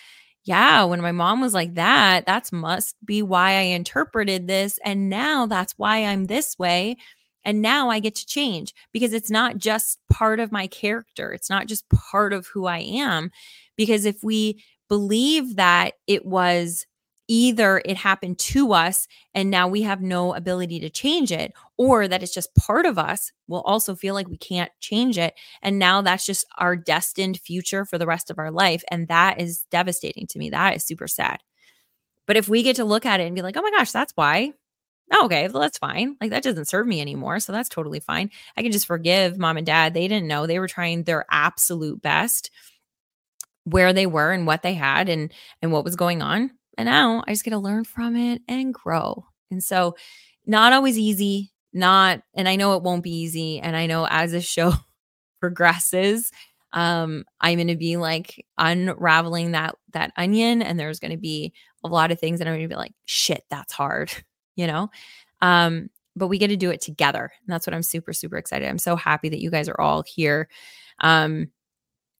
yeah, 0.44 0.84
when 0.84 1.00
my 1.00 1.12
mom 1.12 1.40
was 1.40 1.54
like 1.54 1.74
that, 1.74 2.26
that's 2.26 2.52
must 2.52 2.96
be 3.04 3.22
why 3.22 3.52
I 3.52 3.60
interpreted 3.62 4.48
this. 4.48 4.78
And 4.84 5.08
now 5.08 5.46
that's 5.46 5.74
why 5.76 6.04
I'm 6.04 6.26
this 6.26 6.58
way. 6.58 6.96
And 7.44 7.62
now 7.62 7.90
I 7.90 8.00
get 8.00 8.14
to 8.16 8.26
change 8.26 8.74
because 8.92 9.12
it's 9.12 9.30
not 9.30 9.58
just 9.58 9.98
part 10.10 10.40
of 10.40 10.52
my 10.52 10.66
character. 10.66 11.32
It's 11.32 11.50
not 11.50 11.66
just 11.66 11.88
part 11.88 12.32
of 12.32 12.46
who 12.48 12.66
I 12.66 12.78
am. 12.78 13.30
Because 13.76 14.04
if 14.04 14.22
we 14.22 14.62
believe 14.88 15.56
that 15.56 15.94
it 16.06 16.26
was 16.26 16.86
either 17.28 17.82
it 17.84 17.96
happened 17.96 18.38
to 18.38 18.72
us 18.72 19.06
and 19.34 19.50
now 19.50 19.68
we 19.68 19.82
have 19.82 20.00
no 20.00 20.34
ability 20.34 20.80
to 20.80 20.90
change 20.90 21.32
it, 21.32 21.52
or 21.78 22.08
that 22.08 22.22
it's 22.22 22.34
just 22.34 22.54
part 22.54 22.86
of 22.86 22.98
us, 22.98 23.32
we'll 23.48 23.62
also 23.62 23.94
feel 23.94 24.14
like 24.14 24.28
we 24.28 24.36
can't 24.36 24.70
change 24.80 25.18
it. 25.18 25.34
And 25.62 25.78
now 25.78 26.02
that's 26.02 26.26
just 26.26 26.46
our 26.58 26.76
destined 26.76 27.38
future 27.38 27.84
for 27.84 27.98
the 27.98 28.06
rest 28.06 28.30
of 28.30 28.38
our 28.38 28.50
life. 28.50 28.82
And 28.90 29.08
that 29.08 29.40
is 29.40 29.64
devastating 29.70 30.26
to 30.28 30.38
me. 30.38 30.50
That 30.50 30.76
is 30.76 30.84
super 30.84 31.08
sad. 31.08 31.38
But 32.26 32.36
if 32.36 32.48
we 32.48 32.62
get 32.62 32.76
to 32.76 32.84
look 32.84 33.06
at 33.06 33.20
it 33.20 33.24
and 33.26 33.34
be 33.34 33.42
like, 33.42 33.56
oh 33.56 33.62
my 33.62 33.70
gosh, 33.70 33.92
that's 33.92 34.12
why. 34.14 34.52
Oh, 35.12 35.26
okay, 35.26 35.48
well, 35.48 35.62
that's 35.62 35.78
fine. 35.78 36.16
Like 36.20 36.30
that 36.30 36.42
doesn't 36.42 36.68
serve 36.68 36.86
me 36.86 37.00
anymore. 37.00 37.40
So 37.40 37.52
that's 37.52 37.68
totally 37.68 38.00
fine. 38.00 38.30
I 38.56 38.62
can 38.62 38.72
just 38.72 38.86
forgive 38.86 39.38
mom 39.38 39.58
and 39.58 39.66
dad. 39.66 39.92
They 39.92 40.08
didn't 40.08 40.28
know. 40.28 40.46
They 40.46 40.58
were 40.58 40.68
trying 40.68 41.04
their 41.04 41.26
absolute 41.30 42.00
best 42.00 42.50
where 43.64 43.92
they 43.92 44.06
were 44.06 44.32
and 44.32 44.46
what 44.46 44.62
they 44.62 44.74
had 44.74 45.08
and 45.08 45.32
and 45.60 45.72
what 45.72 45.84
was 45.84 45.96
going 45.96 46.22
on 46.22 46.50
and 46.78 46.86
now 46.86 47.22
I 47.26 47.32
just 47.32 47.44
get 47.44 47.50
to 47.50 47.58
learn 47.58 47.84
from 47.84 48.16
it 48.16 48.42
and 48.48 48.72
grow. 48.72 49.26
And 49.50 49.62
so, 49.62 49.96
not 50.46 50.72
always 50.72 50.98
easy, 50.98 51.52
not, 51.72 52.22
and 52.34 52.48
I 52.48 52.56
know 52.56 52.76
it 52.76 52.82
won't 52.82 53.02
be 53.04 53.14
easy. 53.14 53.60
And 53.60 53.76
I 53.76 53.86
know 53.86 54.06
as 54.08 54.32
this 54.32 54.44
show 54.48 54.72
progresses, 55.40 56.30
um, 56.72 57.24
I'm 57.40 57.56
going 57.56 57.68
to 57.68 57.76
be 57.76 57.96
like 57.96 58.46
unraveling 58.58 59.52
that 59.52 59.76
that 59.92 60.12
onion, 60.16 60.62
and 60.62 60.78
there's 60.80 61.00
going 61.00 61.10
to 61.10 61.18
be 61.18 61.52
a 61.84 61.88
lot 61.88 62.10
of 62.10 62.18
things 62.18 62.38
that 62.38 62.48
I'm 62.48 62.54
going 62.54 62.68
to 62.68 62.74
be 62.74 62.78
like, 62.78 62.94
shit, 63.04 63.44
that's 63.50 63.72
hard, 63.72 64.12
you 64.56 64.66
know. 64.66 64.90
Um, 65.40 65.90
but 66.14 66.28
we 66.28 66.38
get 66.38 66.48
to 66.48 66.56
do 66.56 66.70
it 66.70 66.80
together, 66.80 67.32
and 67.40 67.52
that's 67.52 67.66
what 67.66 67.74
I'm 67.74 67.82
super 67.82 68.12
super 68.12 68.36
excited. 68.36 68.68
I'm 68.68 68.78
so 68.78 68.96
happy 68.96 69.28
that 69.28 69.40
you 69.40 69.50
guys 69.50 69.68
are 69.68 69.80
all 69.80 70.02
here. 70.02 70.48
Um, 71.00 71.48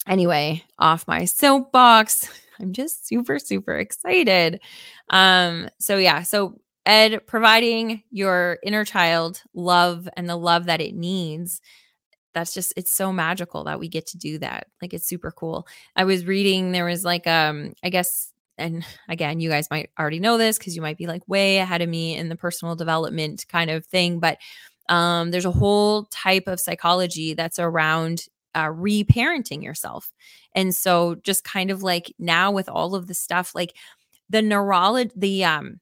anyway, 0.06 0.62
off 0.78 1.08
my 1.08 1.24
soapbox. 1.24 2.28
I'm 2.60 2.72
just 2.72 3.06
super, 3.06 3.38
super 3.38 3.76
excited. 3.76 4.60
Um, 5.10 5.68
so 5.78 5.96
yeah, 5.96 6.22
so 6.22 6.60
Ed 6.86 7.26
providing 7.26 8.02
your 8.10 8.58
inner 8.62 8.84
child 8.84 9.42
love 9.54 10.08
and 10.16 10.28
the 10.28 10.36
love 10.36 10.66
that 10.66 10.80
it 10.80 10.94
needs. 10.94 11.60
That's 12.34 12.54
just 12.54 12.72
it's 12.76 12.90
so 12.90 13.12
magical 13.12 13.64
that 13.64 13.78
we 13.78 13.88
get 13.88 14.06
to 14.08 14.18
do 14.18 14.38
that. 14.38 14.68
Like 14.80 14.94
it's 14.94 15.06
super 15.06 15.30
cool. 15.30 15.66
I 15.94 16.04
was 16.04 16.26
reading 16.26 16.72
there 16.72 16.86
was 16.86 17.04
like 17.04 17.26
um 17.26 17.74
I 17.84 17.90
guess 17.90 18.32
and 18.58 18.84
again, 19.08 19.40
you 19.40 19.50
guys 19.50 19.68
might 19.70 19.90
already 19.98 20.20
know 20.20 20.38
this 20.38 20.58
because 20.58 20.76
you 20.76 20.82
might 20.82 20.98
be 20.98 21.06
like 21.06 21.26
way 21.28 21.58
ahead 21.58 21.82
of 21.82 21.88
me 21.88 22.16
in 22.16 22.28
the 22.28 22.36
personal 22.36 22.74
development 22.74 23.46
kind 23.48 23.70
of 23.70 23.84
thing, 23.86 24.18
but 24.18 24.38
um, 24.88 25.30
there's 25.30 25.44
a 25.44 25.50
whole 25.50 26.04
type 26.06 26.46
of 26.46 26.60
psychology 26.60 27.34
that's 27.34 27.58
around 27.58 28.26
uh, 28.54 28.66
reparenting 28.66 29.62
yourself. 29.62 30.12
And 30.54 30.74
so 30.74 31.16
just 31.16 31.44
kind 31.44 31.70
of 31.70 31.82
like 31.82 32.12
now 32.18 32.50
with 32.50 32.68
all 32.68 32.94
of 32.94 33.06
the 33.06 33.14
stuff, 33.14 33.54
like 33.54 33.74
the 34.30 34.42
neurology, 34.42 35.12
the 35.16 35.44
um 35.44 35.80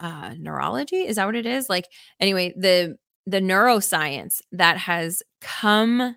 uh 0.00 0.34
neurology, 0.38 1.06
is 1.06 1.16
that 1.16 1.26
what 1.26 1.36
it 1.36 1.46
is? 1.46 1.68
Like 1.68 1.86
anyway, 2.20 2.54
the 2.56 2.96
the 3.26 3.40
neuroscience 3.40 4.40
that 4.52 4.78
has 4.78 5.22
come 5.40 6.16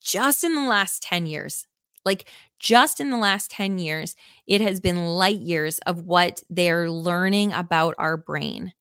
just 0.00 0.44
in 0.44 0.54
the 0.54 0.62
last 0.68 1.02
10 1.02 1.26
years. 1.26 1.66
Like 2.04 2.28
just 2.60 3.00
in 3.00 3.10
the 3.10 3.18
last 3.18 3.50
10 3.50 3.78
years, 3.78 4.16
it 4.46 4.60
has 4.60 4.80
been 4.80 5.06
light 5.06 5.40
years 5.40 5.78
of 5.80 6.04
what 6.04 6.42
they're 6.50 6.90
learning 6.90 7.52
about 7.52 7.94
our 7.98 8.16
brain. 8.16 8.72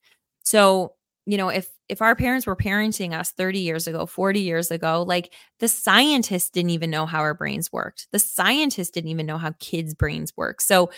So, 0.44 0.94
you 1.26 1.38
know, 1.38 1.50
if 1.50 1.70
if 1.90 2.02
our 2.02 2.16
parents 2.16 2.48
were 2.48 2.56
parenting 2.56 3.14
us 3.14 3.32
30 3.32 3.60
years 3.60 3.88
ago, 3.88 4.06
40 4.06 4.40
years 4.40 4.72
ago, 4.72 5.04
like 5.04 5.34
the 5.60 5.68
scientists 5.68 6.50
didn't 6.50 6.72
even 6.72 6.90
know 6.90 7.06
how 7.06 7.20
our 7.20 7.34
brains 7.34 7.72
worked. 7.72 8.08
The 8.12 8.20
scientists 8.20 8.90
didn't 8.90 9.10
even 9.10 9.26
know 9.26 9.38
how 9.38 9.54
kids' 9.60 9.94
brains 9.94 10.36
work. 10.36 10.62
So 10.62 10.90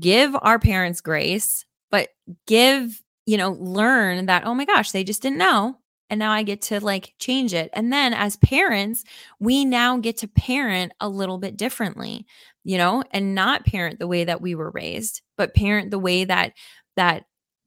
give 0.00 0.36
our 0.42 0.58
parents 0.58 1.00
grace, 1.00 1.64
but 1.90 2.08
give, 2.46 3.00
you 3.26 3.36
know, 3.36 3.52
learn 3.52 4.26
that, 4.26 4.44
oh 4.44 4.54
my 4.54 4.64
gosh, 4.64 4.90
they 4.90 5.04
just 5.04 5.22
didn't 5.22 5.38
know. 5.38 5.78
And 6.10 6.18
now 6.18 6.30
I 6.32 6.42
get 6.42 6.62
to 6.62 6.84
like 6.84 7.14
change 7.18 7.52
it. 7.52 7.70
And 7.72 7.92
then 7.92 8.14
as 8.14 8.36
parents, 8.36 9.04
we 9.40 9.64
now 9.64 9.98
get 9.98 10.16
to 10.18 10.28
parent 10.28 10.92
a 11.00 11.08
little 11.08 11.38
bit 11.38 11.56
differently, 11.56 12.26
you 12.64 12.78
know, 12.78 13.02
and 13.10 13.34
not 13.34 13.66
parent 13.66 13.98
the 13.98 14.06
way 14.06 14.24
that 14.24 14.40
we 14.40 14.54
were 14.54 14.70
raised, 14.70 15.22
but 15.36 15.54
parent 15.54 15.90
the 15.90 15.98
way 15.98 16.24
that, 16.24 16.52
that, 16.96 17.24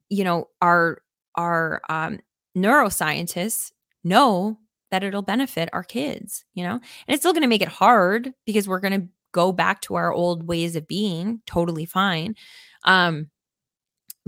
you 0.09 0.23
know, 0.23 0.47
our 0.61 1.01
our 1.35 1.81
um, 1.89 2.19
neuroscientists 2.57 3.71
know 4.03 4.57
that 4.91 5.03
it'll 5.03 5.21
benefit 5.21 5.69
our 5.71 5.83
kids, 5.83 6.45
you 6.53 6.63
know? 6.63 6.73
And 6.73 6.81
it's 7.07 7.21
still 7.21 7.33
going 7.33 7.43
to 7.43 7.47
make 7.47 7.61
it 7.61 7.67
hard 7.67 8.33
because 8.45 8.67
we're 8.67 8.79
going 8.79 9.01
to 9.01 9.07
go 9.31 9.51
back 9.51 9.81
to 9.81 9.95
our 9.95 10.11
old 10.11 10.47
ways 10.47 10.75
of 10.75 10.87
being, 10.87 11.41
totally 11.45 11.85
fine. 11.85 12.35
Um 12.85 13.29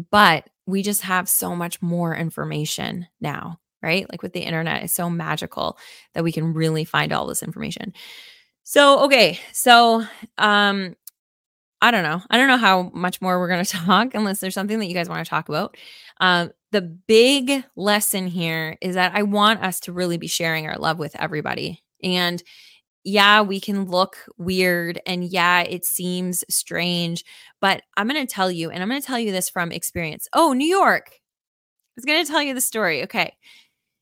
but 0.10 0.50
we 0.66 0.82
just 0.82 1.02
have 1.02 1.28
so 1.30 1.56
much 1.56 1.82
more 1.82 2.16
information 2.16 3.08
now, 3.20 3.60
right? 3.82 4.10
Like 4.10 4.24
with 4.24 4.34
the 4.34 4.42
internet, 4.42 4.84
it's 4.84 4.94
so 4.94 5.10
magical 5.10 5.78
that 6.14 6.24
we 6.24 6.32
can 6.32 6.54
really 6.54 6.86
find 6.86 7.12
all 7.12 7.28
this 7.28 7.44
information. 7.44 7.94
So, 8.64 9.06
okay. 9.06 9.40
So, 9.54 10.06
um 10.38 10.96
I 11.82 11.90
don't 11.92 12.04
know. 12.04 12.22
I 12.30 12.38
don't 12.38 12.48
know 12.48 12.58
how 12.58 12.92
much 12.94 13.22
more 13.22 13.40
we're 13.40 13.48
going 13.48 13.66
to 13.66 13.72
talk 13.72 14.14
unless 14.14 14.40
there's 14.40 14.54
something 14.54 14.80
that 14.80 14.88
you 14.88 14.94
guys 14.94 15.10
want 15.10 15.26
to 15.26 15.30
talk 15.30 15.50
about. 15.50 15.78
Um, 16.20 16.52
the 16.72 16.82
big 16.82 17.64
lesson 17.76 18.28
here 18.28 18.78
is 18.82 18.96
that 18.96 19.14
I 19.14 19.24
want 19.24 19.64
us 19.64 19.80
to 19.82 19.94
really 19.94 20.18
be 20.18 20.28
sharing 20.28 20.68
our 20.68 20.78
love 20.78 21.00
with 21.00 21.16
everybody. 21.20 21.84
And 22.04 22.42
yeah, 23.04 23.42
we 23.42 23.60
can 23.60 23.86
look 23.86 24.18
weird 24.38 25.02
and 25.06 25.24
yeah, 25.24 25.62
it 25.62 25.86
seems 25.86 26.44
strange, 26.50 27.26
but 27.60 27.82
I'm 27.98 28.08
going 28.08 28.26
to 28.26 28.32
tell 28.32 28.52
you, 28.52 28.70
and 28.70 28.82
I'm 28.82 28.90
going 28.90 29.02
to 29.02 29.08
tell 29.08 29.20
you 29.20 29.32
this 29.32 29.50
from 29.50 29.72
experience. 29.72 30.28
Oh, 30.34 30.54
New 30.54 30.68
York. 30.68 31.10
I 31.12 31.94
was 31.98 32.06
going 32.06 32.24
to 32.24 32.32
tell 32.32 32.42
you 32.42 32.54
the 32.54 32.62
story. 32.62 33.04
Okay. 33.04 33.36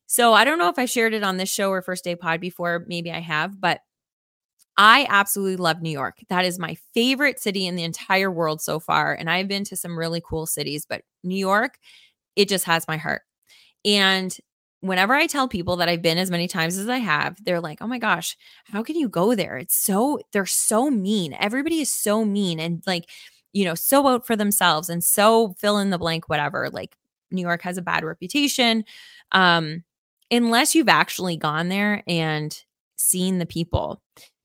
So 0.06 0.32
I 0.32 0.44
don't 0.44 0.58
know 0.58 0.68
if 0.68 0.78
I 0.78 0.84
shared 0.84 1.14
it 1.14 1.22
on 1.22 1.36
this 1.36 1.50
show 1.52 1.70
or 1.70 1.82
First 1.82 2.04
Day 2.04 2.14
Pod 2.14 2.40
before. 2.40 2.84
Maybe 2.88 3.10
I 3.10 3.20
have, 3.20 3.60
but 3.60 3.80
I 4.76 5.06
absolutely 5.08 5.56
love 5.56 5.82
New 5.82 5.90
York. 5.90 6.18
That 6.28 6.44
is 6.44 6.58
my 6.58 6.76
favorite 6.94 7.38
city 7.38 7.66
in 7.66 7.76
the 7.76 7.84
entire 7.84 8.30
world 8.30 8.60
so 8.60 8.80
far. 8.80 9.14
And 9.14 9.30
I've 9.30 9.48
been 9.48 9.64
to 9.64 9.76
some 9.76 9.98
really 9.98 10.22
cool 10.24 10.46
cities, 10.46 10.86
but 10.88 11.02
New 11.22 11.36
York, 11.36 11.78
it 12.36 12.48
just 12.48 12.64
has 12.64 12.86
my 12.88 12.96
heart. 12.96 13.22
And 13.84 14.36
whenever 14.80 15.14
I 15.14 15.26
tell 15.26 15.48
people 15.48 15.76
that 15.76 15.88
I've 15.88 16.02
been 16.02 16.18
as 16.18 16.30
many 16.30 16.48
times 16.48 16.78
as 16.78 16.88
I 16.88 16.98
have, 16.98 17.42
they're 17.44 17.60
like, 17.60 17.78
oh 17.80 17.86
my 17.86 17.98
gosh, 17.98 18.36
how 18.64 18.82
can 18.82 18.96
you 18.96 19.08
go 19.08 19.34
there? 19.34 19.56
It's 19.56 19.76
so, 19.76 20.20
they're 20.32 20.46
so 20.46 20.90
mean. 20.90 21.36
Everybody 21.38 21.80
is 21.80 21.92
so 21.92 22.24
mean 22.24 22.58
and 22.60 22.82
like, 22.86 23.08
you 23.52 23.64
know, 23.64 23.74
so 23.74 24.06
out 24.06 24.26
for 24.26 24.36
themselves 24.36 24.88
and 24.88 25.02
so 25.02 25.54
fill 25.58 25.78
in 25.78 25.90
the 25.90 25.98
blank, 25.98 26.28
whatever. 26.28 26.70
Like 26.70 26.96
New 27.30 27.42
York 27.42 27.62
has 27.62 27.76
a 27.76 27.82
bad 27.82 28.04
reputation. 28.04 28.84
Um, 29.32 29.84
unless 30.30 30.74
you've 30.74 30.88
actually 30.88 31.36
gone 31.36 31.68
there 31.68 32.02
and 32.06 32.62
seen 32.96 33.38
the 33.38 33.46
people. 33.46 34.00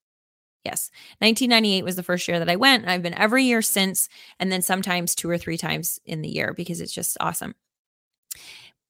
Yes. 0.64 0.90
1998 1.20 1.84
was 1.84 1.96
the 1.96 2.02
first 2.02 2.28
year 2.28 2.38
that 2.38 2.50
I 2.50 2.56
went. 2.56 2.86
I've 2.86 3.02
been 3.02 3.14
every 3.14 3.44
year 3.44 3.62
since, 3.62 4.08
and 4.38 4.52
then 4.52 4.62
sometimes 4.62 5.14
two 5.14 5.30
or 5.30 5.38
three 5.38 5.56
times 5.56 5.98
in 6.04 6.20
the 6.20 6.28
year 6.28 6.52
because 6.54 6.80
it's 6.80 6.92
just 6.92 7.16
awesome. 7.20 7.54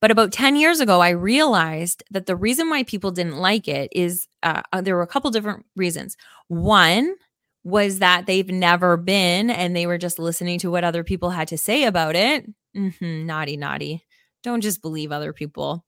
But 0.01 0.11
about 0.11 0.33
10 0.33 0.57
years 0.57 0.81
ago, 0.81 1.01
I 1.01 1.11
realized 1.11 2.03
that 2.11 2.27
the 2.27 2.35
reason 2.35 2.71
why 2.71 2.85
people 2.85 3.11
didn't 3.11 3.37
like 3.37 3.69
it 3.69 3.91
is 3.93 4.27
uh, 4.43 4.63
uh 4.73 4.81
there 4.81 4.97
were 4.97 5.03
a 5.03 5.07
couple 5.07 5.31
different 5.31 5.67
reasons. 5.77 6.17
One 6.49 7.15
was 7.63 7.99
that 7.99 8.27
they've 8.27 8.49
never 8.49 8.97
been 8.97 9.51
and 9.51 9.77
they 9.77 9.87
were 9.87 9.99
just 9.99 10.19
listening 10.19 10.59
to 10.61 10.71
what 10.71 10.85
other 10.85 11.05
people 11.05 11.31
had 11.31 11.49
to 11.49 11.59
say 11.59 11.85
about 11.85 12.17
it. 12.17 12.47
Mm-hmm, 12.75 13.27
naughty, 13.27 13.57
naughty. 13.57 14.07
Don't 14.43 14.61
just 14.61 14.83
believe 14.83 15.13
other 15.13 15.33
people. 15.33 15.85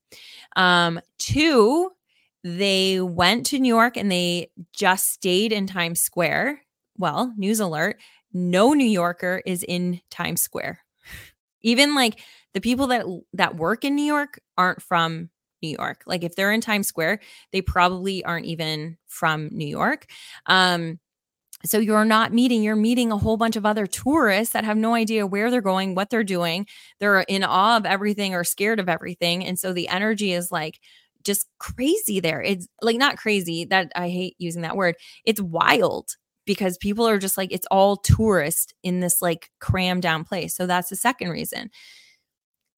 Um, 0.55 0.99
two, 1.19 1.91
they 2.43 2.99
went 2.99 3.45
to 3.47 3.59
New 3.59 3.73
York 3.73 3.97
and 3.97 4.11
they 4.11 4.51
just 4.73 5.11
stayed 5.11 5.51
in 5.51 5.67
Times 5.67 5.99
Square. 6.01 6.61
Well, 6.97 7.33
news 7.37 7.59
alert 7.59 7.99
no 8.33 8.73
New 8.73 8.85
Yorker 8.85 9.41
is 9.45 9.63
in 9.63 10.01
Times 10.09 10.41
Square. 10.41 10.79
Even 11.61 11.95
like 11.95 12.19
the 12.53 12.61
people 12.61 12.87
that 12.87 13.05
that 13.33 13.55
work 13.55 13.85
in 13.85 13.95
New 13.95 14.03
York 14.03 14.41
aren't 14.57 14.81
from 14.81 15.29
New 15.61 15.69
York. 15.69 16.03
Like 16.05 16.23
if 16.23 16.35
they're 16.35 16.51
in 16.51 16.59
Times 16.59 16.87
Square, 16.87 17.19
they 17.51 17.61
probably 17.61 18.25
aren't 18.25 18.45
even 18.47 18.97
from 19.07 19.49
New 19.51 19.67
York. 19.67 20.07
Um, 20.47 20.99
so 21.65 21.79
you're 21.79 22.05
not 22.05 22.33
meeting, 22.33 22.61
you're 22.61 22.75
meeting 22.75 23.11
a 23.11 23.17
whole 23.17 23.37
bunch 23.37 23.55
of 23.55 23.65
other 23.65 23.87
tourists 23.87 24.53
that 24.53 24.65
have 24.65 24.77
no 24.77 24.93
idea 24.93 25.25
where 25.25 25.49
they're 25.49 25.61
going, 25.61 25.95
what 25.95 26.09
they're 26.09 26.23
doing. 26.23 26.67
They're 26.99 27.21
in 27.21 27.43
awe 27.43 27.77
of 27.77 27.85
everything 27.85 28.35
or 28.35 28.43
scared 28.43 28.79
of 28.79 28.89
everything. 28.89 29.45
And 29.45 29.57
so 29.57 29.71
the 29.71 29.87
energy 29.87 30.33
is 30.33 30.51
like 30.51 30.79
just 31.23 31.47
crazy 31.59 32.19
there. 32.19 32.41
It's 32.41 32.67
like 32.81 32.97
not 32.97 33.17
crazy 33.17 33.63
that 33.65 33.91
I 33.95 34.09
hate 34.09 34.35
using 34.39 34.63
that 34.63 34.75
word. 34.75 34.95
It's 35.25 35.39
wild 35.41 36.17
because 36.45 36.77
people 36.77 37.07
are 37.07 37.17
just 37.17 37.37
like, 37.37 37.53
it's 37.53 37.67
all 37.71 37.95
tourist 37.95 38.73
in 38.83 38.99
this 38.99 39.21
like 39.21 39.49
crammed 39.61 40.01
down 40.01 40.25
place. 40.25 40.53
So 40.55 40.67
that's 40.67 40.89
the 40.89 40.97
second 40.97 41.29
reason. 41.29 41.69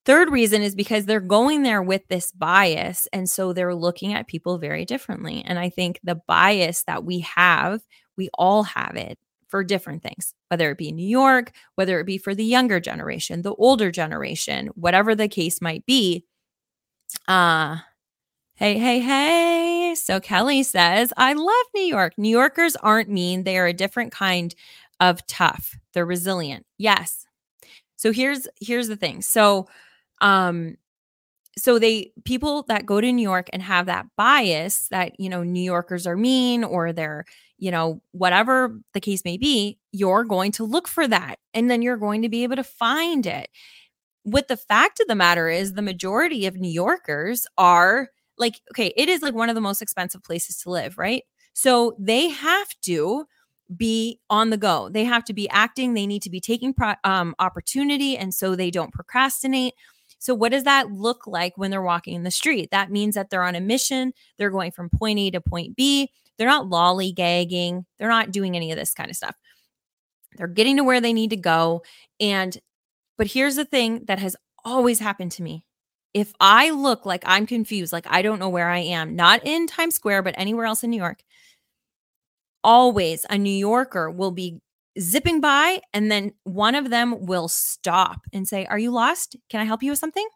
Third 0.06 0.30
reason 0.30 0.62
is 0.62 0.76
because 0.76 1.06
they're 1.06 1.20
going 1.20 1.64
there 1.64 1.82
with 1.82 2.08
this 2.08 2.32
bias. 2.32 3.08
And 3.12 3.28
so 3.28 3.54
they're 3.54 3.74
looking 3.74 4.14
at 4.14 4.28
people 4.28 4.60
very 4.60 4.86
differently. 4.86 5.44
And 5.46 5.58
I 5.58 5.70
think 5.70 6.00
the 6.04 6.22
bias 6.28 6.84
that 6.84 7.04
we 7.04 7.20
have, 7.22 7.82
we 8.16 8.30
all 8.36 8.64
have 8.64 8.96
it 8.96 9.18
for 9.48 9.64
different 9.64 10.04
things, 10.04 10.34
whether 10.50 10.70
it 10.70 10.78
be 10.78 10.92
New 10.92 11.08
York, 11.08 11.52
whether 11.76 12.00
it 12.00 12.06
be 12.06 12.18
for 12.18 12.36
the 12.36 12.44
younger 12.44 12.80
generation, 12.80 13.42
the 13.42 13.56
older 13.56 13.90
generation, 13.92 14.68
whatever 14.76 15.16
the 15.16 15.28
case 15.28 15.62
might 15.62 15.86
be. 15.86 16.26
Uh, 17.28 17.78
hey, 18.56 18.78
hey, 18.78 19.00
hey. 19.00 19.96
So 19.96 20.20
Kelly 20.20 20.64
says, 20.64 21.14
I 21.18 21.34
love 21.34 21.66
New 21.74 21.84
York. 21.84 22.14
New 22.18 22.30
Yorkers 22.30 22.76
aren't 22.76 23.10
mean, 23.10 23.44
they 23.44 23.58
are 23.58 23.68
a 23.68 23.74
different 23.74 24.12
kind 24.12 24.54
of 25.00 25.26
tough. 25.28 25.78
They're 25.94 26.06
resilient. 26.06 26.66
Yes. 26.78 27.26
So 27.96 28.12
here's 28.12 28.48
here's 28.60 28.88
the 28.88 28.96
thing. 28.96 29.22
So 29.22 29.68
um, 30.22 30.78
so 31.58 31.80
they 31.80 32.12
people 32.26 32.64
that 32.68 32.86
go 32.86 33.00
to 33.00 33.12
New 33.12 33.22
York 33.22 33.50
and 33.54 33.62
have 33.62 33.86
that 33.86 34.08
bias 34.18 34.88
that 34.90 35.20
you 35.20 35.30
know 35.30 35.44
New 35.44 35.64
Yorkers 35.64 36.06
are 36.06 36.18
mean 36.18 36.64
or 36.64 36.92
they're 36.92 37.26
you 37.58 37.72
know 37.72 38.02
whatever 38.12 38.80
the 38.94 39.00
case 39.00 39.24
may 39.24 39.38
be, 39.38 39.78
you're 39.92 40.26
going 40.26 40.52
to 40.54 40.66
look 40.66 40.88
for 40.88 41.08
that 41.08 41.38
and 41.54 41.70
then 41.70 41.82
you're 41.82 41.98
going 41.98 42.22
to 42.22 42.30
be 42.30 42.44
able 42.44 42.58
to 42.58 42.64
find 42.64 43.26
it. 43.26 43.50
What 44.24 44.48
the 44.48 44.58
fact 44.58 45.00
of 45.00 45.08
the 45.08 45.16
matter 45.16 45.50
is, 45.50 45.74
the 45.74 45.82
majority 45.82 46.46
of 46.46 46.56
New 46.58 46.72
Yorkers 46.72 47.46
are 47.58 48.10
like, 48.38 48.60
okay, 48.72 48.92
it 48.98 49.08
is 49.08 49.22
like 49.22 49.36
one 49.36 49.50
of 49.50 49.56
the 49.56 49.62
most 49.62 49.82
expensive 49.82 50.24
places 50.24 50.58
to 50.62 50.70
live, 50.72 50.98
right? 50.98 51.24
So 51.54 51.96
they 52.00 52.30
have 52.30 52.68
to 52.84 53.26
be 53.76 54.20
on 54.30 54.50
the 54.50 54.58
go. 54.58 54.90
They 54.90 55.06
have 55.06 55.24
to 55.26 55.34
be 55.34 55.50
acting. 55.50 55.94
They 55.94 56.06
need 56.06 56.22
to 56.24 56.30
be 56.30 56.40
taking 56.40 56.74
pro- 56.74 56.96
um, 57.04 57.34
opportunity, 57.40 58.18
and 58.18 58.34
so 58.34 58.56
they 58.56 58.72
don't 58.72 58.94
procrastinate 58.94 59.74
so, 60.26 60.34
what 60.34 60.52
does 60.52 60.64
that 60.64 60.92
look 60.92 61.28
like 61.28 61.56
when 61.56 61.70
they're 61.70 61.84
walking 61.84 62.16
in 62.16 62.24
the 62.24 62.32
street? 62.32 62.72
That 62.72 62.90
means 62.90 63.14
that 63.14 63.30
they're 63.30 63.44
on 63.44 63.54
a 63.54 63.62
mission. 63.62 64.12
They're 64.40 64.50
going 64.50 64.72
from 64.72 64.90
point 64.90 65.20
A 65.20 65.30
to 65.30 65.40
point 65.40 65.76
B. 65.76 66.10
They're 66.40 66.48
not 66.48 66.66
lollygagging. 66.66 67.86
They're 68.00 68.10
not 68.10 68.32
doing 68.32 68.56
any 68.56 68.72
of 68.72 68.78
this 68.80 68.96
kind 68.96 69.12
of 69.12 69.16
stuff. 69.16 69.36
They're 70.36 70.48
getting 70.48 70.78
to 70.78 70.84
where 70.84 71.00
they 71.00 71.14
need 71.14 71.30
to 71.30 71.38
go. 71.38 71.84
And, 72.20 72.58
but 73.20 73.28
here's 73.28 73.56
the 73.56 73.66
thing 73.66 74.06
that 74.06 74.18
has 74.18 74.36
always 74.64 74.98
happened 74.98 75.32
to 75.34 75.44
me. 75.44 75.64
If 76.16 76.34
I 76.40 76.72
look 76.72 77.06
like 77.06 77.22
I'm 77.28 77.46
confused, 77.46 77.94
like 77.94 78.08
I 78.10 78.24
don't 78.24 78.40
know 78.40 78.50
where 78.50 78.70
I 78.72 78.80
am, 78.80 79.16
not 79.16 79.46
in 79.46 79.68
Times 79.68 79.94
Square, 79.94 80.24
but 80.24 80.34
anywhere 80.40 80.66
else 80.66 80.84
in 80.84 80.90
New 80.90 80.98
York, 80.98 81.22
always 82.64 83.28
a 83.30 83.38
New 83.38 83.52
Yorker 83.52 84.10
will 84.10 84.32
be 84.32 84.60
zipping 85.00 85.42
by 85.42 85.82
and 85.94 86.12
then 86.12 86.34
one 86.44 86.76
of 86.76 86.90
them 86.90 87.26
will 87.26 87.48
stop 87.48 88.22
and 88.34 88.48
say 88.48 88.66
are 88.66 88.80
you 88.80 88.92
lost? 88.92 89.36
Can 89.50 89.60
i 89.60 89.64
help 89.64 89.84
you 89.84 89.92
with 89.92 90.00
something? 90.00 90.28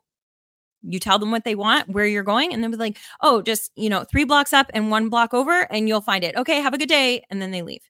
You 0.82 1.00
tell 1.00 1.20
them 1.20 1.32
what 1.32 1.44
they 1.44 1.56
want 1.56 1.90
where 1.90 2.06
you're 2.06 2.24
going 2.24 2.54
and 2.54 2.64
they'll 2.64 2.72
be 2.72 2.78
like 2.78 2.98
oh 3.22 3.42
just 3.42 3.72
you 3.76 3.90
know 3.90 4.04
three 4.04 4.24
blocks 4.24 4.54
up 4.54 4.70
and 4.74 4.92
one 4.92 5.10
block 5.10 5.34
over 5.34 5.68
and 5.72 5.88
you'll 5.88 6.02
find 6.02 6.24
it. 6.24 6.36
Okay 6.36 6.62
have 6.62 6.74
a 6.74 6.78
good 6.78 6.90
day 6.90 7.24
and 7.30 7.42
then 7.42 7.52
they 7.52 7.62
leave. 7.62 7.84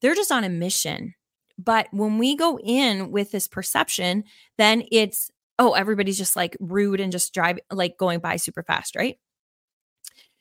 They're 0.00 0.14
just 0.14 0.32
on 0.32 0.44
a 0.44 0.48
mission. 0.48 1.14
But 1.58 1.88
when 1.90 2.18
we 2.18 2.36
go 2.36 2.58
in 2.58 3.10
with 3.10 3.30
this 3.30 3.48
perception 3.48 4.24
then 4.58 4.84
it's 4.92 5.30
oh 5.58 5.72
everybody's 5.72 6.18
just 6.18 6.36
like 6.36 6.56
rude 6.60 7.00
and 7.00 7.12
just 7.12 7.32
drive 7.32 7.58
like 7.70 7.96
going 7.98 8.20
by 8.20 8.36
super 8.36 8.62
fast 8.62 8.96
right? 8.96 9.18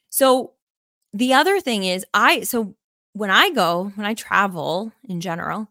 So 0.09 0.53
the 1.15 1.33
other 1.33 1.61
thing 1.61 1.85
is 1.85 2.05
i 2.13 2.41
so 2.41 2.75
when 3.15 3.31
I 3.31 3.49
go, 3.49 3.93
when 3.95 4.05
I 4.05 4.13
travel 4.13 4.91
in 5.07 5.21
general, 5.21 5.69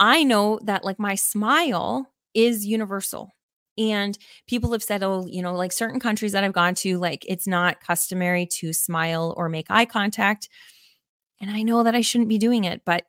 I 0.00 0.24
know 0.24 0.58
that 0.64 0.84
like 0.84 0.98
my 0.98 1.14
smile 1.14 2.10
is 2.34 2.66
universal. 2.66 3.30
And 3.78 4.18
people 4.48 4.72
have 4.72 4.82
said, 4.82 5.04
oh, 5.04 5.24
you 5.26 5.40
know, 5.40 5.54
like 5.54 5.70
certain 5.70 6.00
countries 6.00 6.32
that 6.32 6.42
I've 6.42 6.52
gone 6.52 6.74
to, 6.76 6.98
like 6.98 7.24
it's 7.28 7.46
not 7.46 7.80
customary 7.80 8.44
to 8.54 8.72
smile 8.72 9.34
or 9.36 9.48
make 9.48 9.70
eye 9.70 9.84
contact. 9.84 10.48
And 11.40 11.48
I 11.48 11.62
know 11.62 11.84
that 11.84 11.94
I 11.94 12.00
shouldn't 12.00 12.28
be 12.28 12.38
doing 12.38 12.64
it, 12.64 12.82
but 12.84 13.04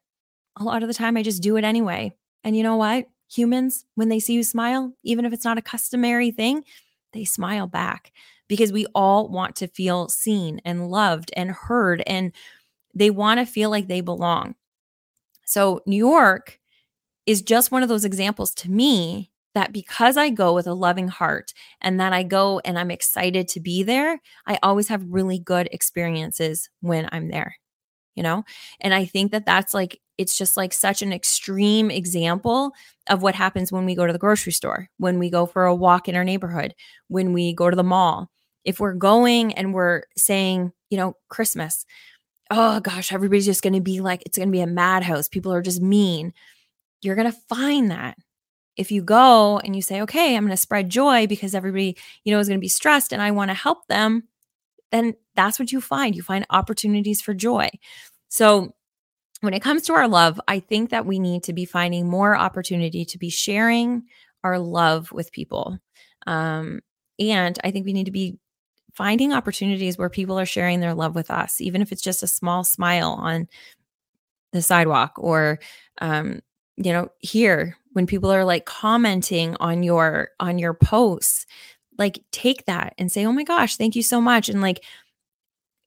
a 0.59 0.63
lot 0.63 0.83
of 0.83 0.87
the 0.87 0.93
time 0.93 1.17
I 1.17 1.23
just 1.23 1.41
do 1.41 1.57
it 1.57 1.63
anyway. 1.63 2.13
And 2.43 2.55
you 2.55 2.61
know 2.61 2.75
what? 2.75 3.07
Humans, 3.33 3.85
when 3.95 4.09
they 4.09 4.19
see 4.19 4.33
you 4.33 4.43
smile, 4.43 4.93
even 5.03 5.25
if 5.25 5.33
it's 5.33 5.45
not 5.45 5.57
a 5.57 5.61
customary 5.61 6.29
thing, 6.29 6.63
they 7.13 7.25
smile 7.25 7.65
back 7.65 8.11
because 8.47 8.71
we 8.71 8.85
all 8.93 9.27
want 9.27 9.55
to 9.55 9.67
feel 9.67 10.07
seen 10.07 10.61
and 10.65 10.91
loved 10.91 11.31
and 11.35 11.49
heard. 11.49 12.03
And 12.05 12.31
they 12.93 13.09
want 13.09 13.39
to 13.39 13.45
feel 13.45 13.69
like 13.69 13.87
they 13.87 14.01
belong. 14.01 14.55
So, 15.45 15.81
New 15.85 15.97
York 15.97 16.59
is 17.25 17.41
just 17.41 17.71
one 17.71 17.83
of 17.83 17.89
those 17.89 18.05
examples 18.05 18.53
to 18.55 18.71
me 18.71 19.31
that 19.53 19.73
because 19.73 20.17
I 20.17 20.29
go 20.29 20.53
with 20.53 20.67
a 20.67 20.73
loving 20.73 21.07
heart 21.07 21.53
and 21.81 21.99
that 21.99 22.13
I 22.13 22.23
go 22.23 22.61
and 22.63 22.79
I'm 22.79 22.91
excited 22.91 23.47
to 23.49 23.59
be 23.59 23.83
there, 23.83 24.19
I 24.47 24.57
always 24.63 24.87
have 24.87 25.03
really 25.07 25.39
good 25.39 25.67
experiences 25.71 26.69
when 26.79 27.09
I'm 27.11 27.29
there, 27.29 27.57
you 28.15 28.23
know? 28.23 28.43
And 28.79 28.93
I 28.93 29.05
think 29.05 29.31
that 29.31 29.45
that's 29.45 29.73
like, 29.73 29.99
it's 30.17 30.37
just 30.37 30.55
like 30.55 30.73
such 30.73 31.01
an 31.01 31.11
extreme 31.11 31.91
example 31.91 32.71
of 33.09 33.21
what 33.21 33.35
happens 33.35 33.71
when 33.71 33.85
we 33.85 33.95
go 33.95 34.07
to 34.07 34.13
the 34.13 34.19
grocery 34.19 34.53
store, 34.53 34.87
when 34.97 35.19
we 35.19 35.29
go 35.29 35.45
for 35.45 35.65
a 35.65 35.75
walk 35.75 36.07
in 36.07 36.15
our 36.15 36.23
neighborhood, 36.23 36.73
when 37.07 37.33
we 37.33 37.53
go 37.53 37.69
to 37.69 37.75
the 37.75 37.83
mall. 37.83 38.29
If 38.63 38.79
we're 38.79 38.93
going 38.93 39.53
and 39.53 39.73
we're 39.73 40.03
saying, 40.15 40.71
you 40.91 40.97
know, 40.97 41.15
Christmas, 41.29 41.83
oh 42.51 42.81
gosh, 42.81 43.13
everybody's 43.13 43.45
just 43.45 43.63
going 43.63 43.73
to 43.73 43.81
be 43.81 44.01
like, 44.01 44.21
it's 44.25 44.37
going 44.37 44.49
to 44.49 44.51
be 44.51 44.61
a 44.61 44.67
madhouse. 44.67 45.29
People 45.29 45.53
are 45.53 45.61
just 45.61 45.81
mean. 45.81 46.33
You're 47.01 47.15
going 47.15 47.31
to 47.31 47.37
find 47.49 47.89
that. 47.89 48.17
If 48.77 48.91
you 48.91 49.01
go 49.01 49.59
and 49.59 49.75
you 49.75 49.81
say, 49.81 50.01
okay, 50.01 50.35
I'm 50.35 50.43
going 50.43 50.51
to 50.51 50.57
spread 50.57 50.89
joy 50.89 51.27
because 51.27 51.55
everybody, 51.55 51.97
you 52.23 52.33
know, 52.33 52.39
is 52.39 52.47
going 52.47 52.59
to 52.59 52.61
be 52.61 52.67
stressed 52.67 53.11
and 53.11 53.21
I 53.21 53.31
want 53.31 53.49
to 53.49 53.55
help 53.55 53.87
them, 53.87 54.23
then 54.91 55.13
that's 55.35 55.59
what 55.59 55.71
you 55.71 55.81
find. 55.81 56.15
You 56.15 56.21
find 56.21 56.45
opportunities 56.49 57.21
for 57.21 57.33
joy. 57.33 57.69
So, 58.29 58.75
when 59.39 59.55
it 59.55 59.63
comes 59.63 59.81
to 59.83 59.93
our 59.93 60.07
love, 60.07 60.39
I 60.47 60.59
think 60.59 60.91
that 60.91 61.07
we 61.07 61.17
need 61.17 61.43
to 61.43 61.53
be 61.53 61.65
finding 61.65 62.07
more 62.07 62.37
opportunity 62.37 63.05
to 63.05 63.17
be 63.17 63.31
sharing 63.31 64.03
our 64.43 64.59
love 64.59 65.11
with 65.11 65.31
people. 65.31 65.79
Um, 66.27 66.81
and 67.17 67.57
I 67.63 67.71
think 67.71 67.87
we 67.87 67.93
need 67.93 68.05
to 68.05 68.11
be 68.11 68.37
finding 68.93 69.33
opportunities 69.33 69.97
where 69.97 70.09
people 70.09 70.39
are 70.39 70.45
sharing 70.45 70.79
their 70.79 70.93
love 70.93 71.15
with 71.15 71.31
us, 71.31 71.61
even 71.61 71.81
if 71.81 71.91
it's 71.91 72.01
just 72.01 72.23
a 72.23 72.27
small 72.27 72.63
smile 72.63 73.11
on 73.19 73.47
the 74.51 74.61
sidewalk 74.61 75.13
or, 75.17 75.59
um, 76.01 76.41
you 76.77 76.91
know, 76.91 77.09
here 77.19 77.77
when 77.93 78.07
people 78.07 78.31
are 78.31 78.45
like 78.45 78.65
commenting 78.65 79.55
on 79.59 79.83
your 79.83 80.29
on 80.39 80.57
your 80.59 80.73
posts, 80.73 81.45
like 81.97 82.23
take 82.31 82.65
that 82.65 82.93
and 82.97 83.11
say, 83.11 83.25
"Oh 83.25 83.31
my 83.33 83.43
gosh, 83.43 83.75
thank 83.77 83.95
you 83.95 84.03
so 84.03 84.21
much," 84.21 84.49
and 84.49 84.61
like, 84.61 84.83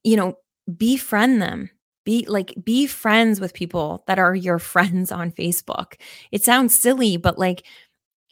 you 0.02 0.16
know, 0.16 0.34
befriend 0.76 1.42
them 1.42 1.70
be 2.04 2.26
like 2.28 2.54
be 2.62 2.86
friends 2.86 3.40
with 3.40 3.54
people 3.54 4.04
that 4.06 4.18
are 4.18 4.34
your 4.34 4.58
friends 4.58 5.10
on 5.12 5.30
Facebook. 5.32 5.94
It 6.32 6.44
sounds 6.44 6.78
silly, 6.78 7.16
but 7.16 7.38
like 7.38 7.64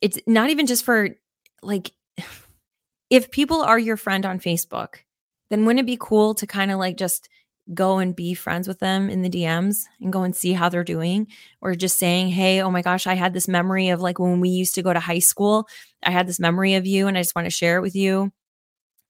it's 0.02 0.18
not 0.26 0.50
even 0.50 0.66
just 0.66 0.84
for 0.84 1.10
like 1.62 1.92
if 3.12 3.30
people 3.30 3.60
are 3.60 3.78
your 3.78 3.98
friend 3.98 4.24
on 4.24 4.40
Facebook, 4.40 4.94
then 5.50 5.66
wouldn't 5.66 5.80
it 5.80 5.86
be 5.86 5.98
cool 6.00 6.32
to 6.34 6.46
kind 6.46 6.70
of 6.70 6.78
like 6.78 6.96
just 6.96 7.28
go 7.74 7.98
and 7.98 8.16
be 8.16 8.32
friends 8.32 8.66
with 8.66 8.78
them 8.78 9.10
in 9.10 9.20
the 9.20 9.28
DMs 9.28 9.84
and 10.00 10.10
go 10.10 10.22
and 10.22 10.34
see 10.34 10.54
how 10.54 10.70
they're 10.70 10.82
doing, 10.82 11.26
or 11.60 11.74
just 11.74 11.98
saying, 11.98 12.30
Hey, 12.30 12.62
oh 12.62 12.70
my 12.70 12.80
gosh, 12.80 13.06
I 13.06 13.12
had 13.12 13.34
this 13.34 13.48
memory 13.48 13.90
of 13.90 14.00
like 14.00 14.18
when 14.18 14.40
we 14.40 14.48
used 14.48 14.74
to 14.76 14.82
go 14.82 14.94
to 14.94 14.98
high 14.98 15.18
school. 15.18 15.68
I 16.02 16.10
had 16.10 16.26
this 16.26 16.40
memory 16.40 16.72
of 16.72 16.86
you 16.86 17.06
and 17.06 17.18
I 17.18 17.20
just 17.20 17.36
want 17.36 17.44
to 17.44 17.50
share 17.50 17.76
it 17.76 17.82
with 17.82 17.94
you. 17.94 18.32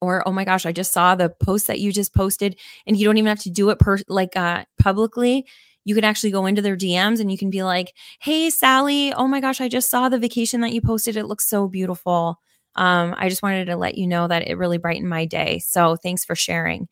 Or, 0.00 0.26
oh 0.28 0.32
my 0.32 0.44
gosh, 0.44 0.66
I 0.66 0.72
just 0.72 0.92
saw 0.92 1.14
the 1.14 1.30
post 1.30 1.68
that 1.68 1.78
you 1.78 1.92
just 1.92 2.12
posted 2.12 2.58
and 2.88 2.96
you 2.96 3.06
don't 3.06 3.18
even 3.18 3.28
have 3.28 3.38
to 3.44 3.50
do 3.50 3.70
it 3.70 3.78
per 3.78 3.98
like 4.08 4.36
uh 4.36 4.64
publicly. 4.80 5.46
You 5.84 5.94
can 5.94 6.02
actually 6.02 6.32
go 6.32 6.46
into 6.46 6.60
their 6.60 6.76
DMs 6.76 7.20
and 7.20 7.30
you 7.30 7.38
can 7.38 7.50
be 7.50 7.62
like, 7.62 7.94
Hey, 8.20 8.50
Sally, 8.50 9.12
oh 9.14 9.28
my 9.28 9.38
gosh, 9.38 9.60
I 9.60 9.68
just 9.68 9.90
saw 9.90 10.08
the 10.08 10.18
vacation 10.18 10.60
that 10.62 10.72
you 10.72 10.80
posted. 10.80 11.16
It 11.16 11.26
looks 11.26 11.46
so 11.48 11.68
beautiful. 11.68 12.40
Um, 12.74 13.14
I 13.16 13.28
just 13.28 13.42
wanted 13.42 13.66
to 13.66 13.76
let 13.76 13.96
you 13.96 14.06
know 14.06 14.28
that 14.28 14.48
it 14.48 14.56
really 14.56 14.78
brightened 14.78 15.08
my 15.08 15.24
day. 15.24 15.58
So 15.58 15.96
thanks 15.96 16.24
for 16.24 16.34
sharing. 16.34 16.88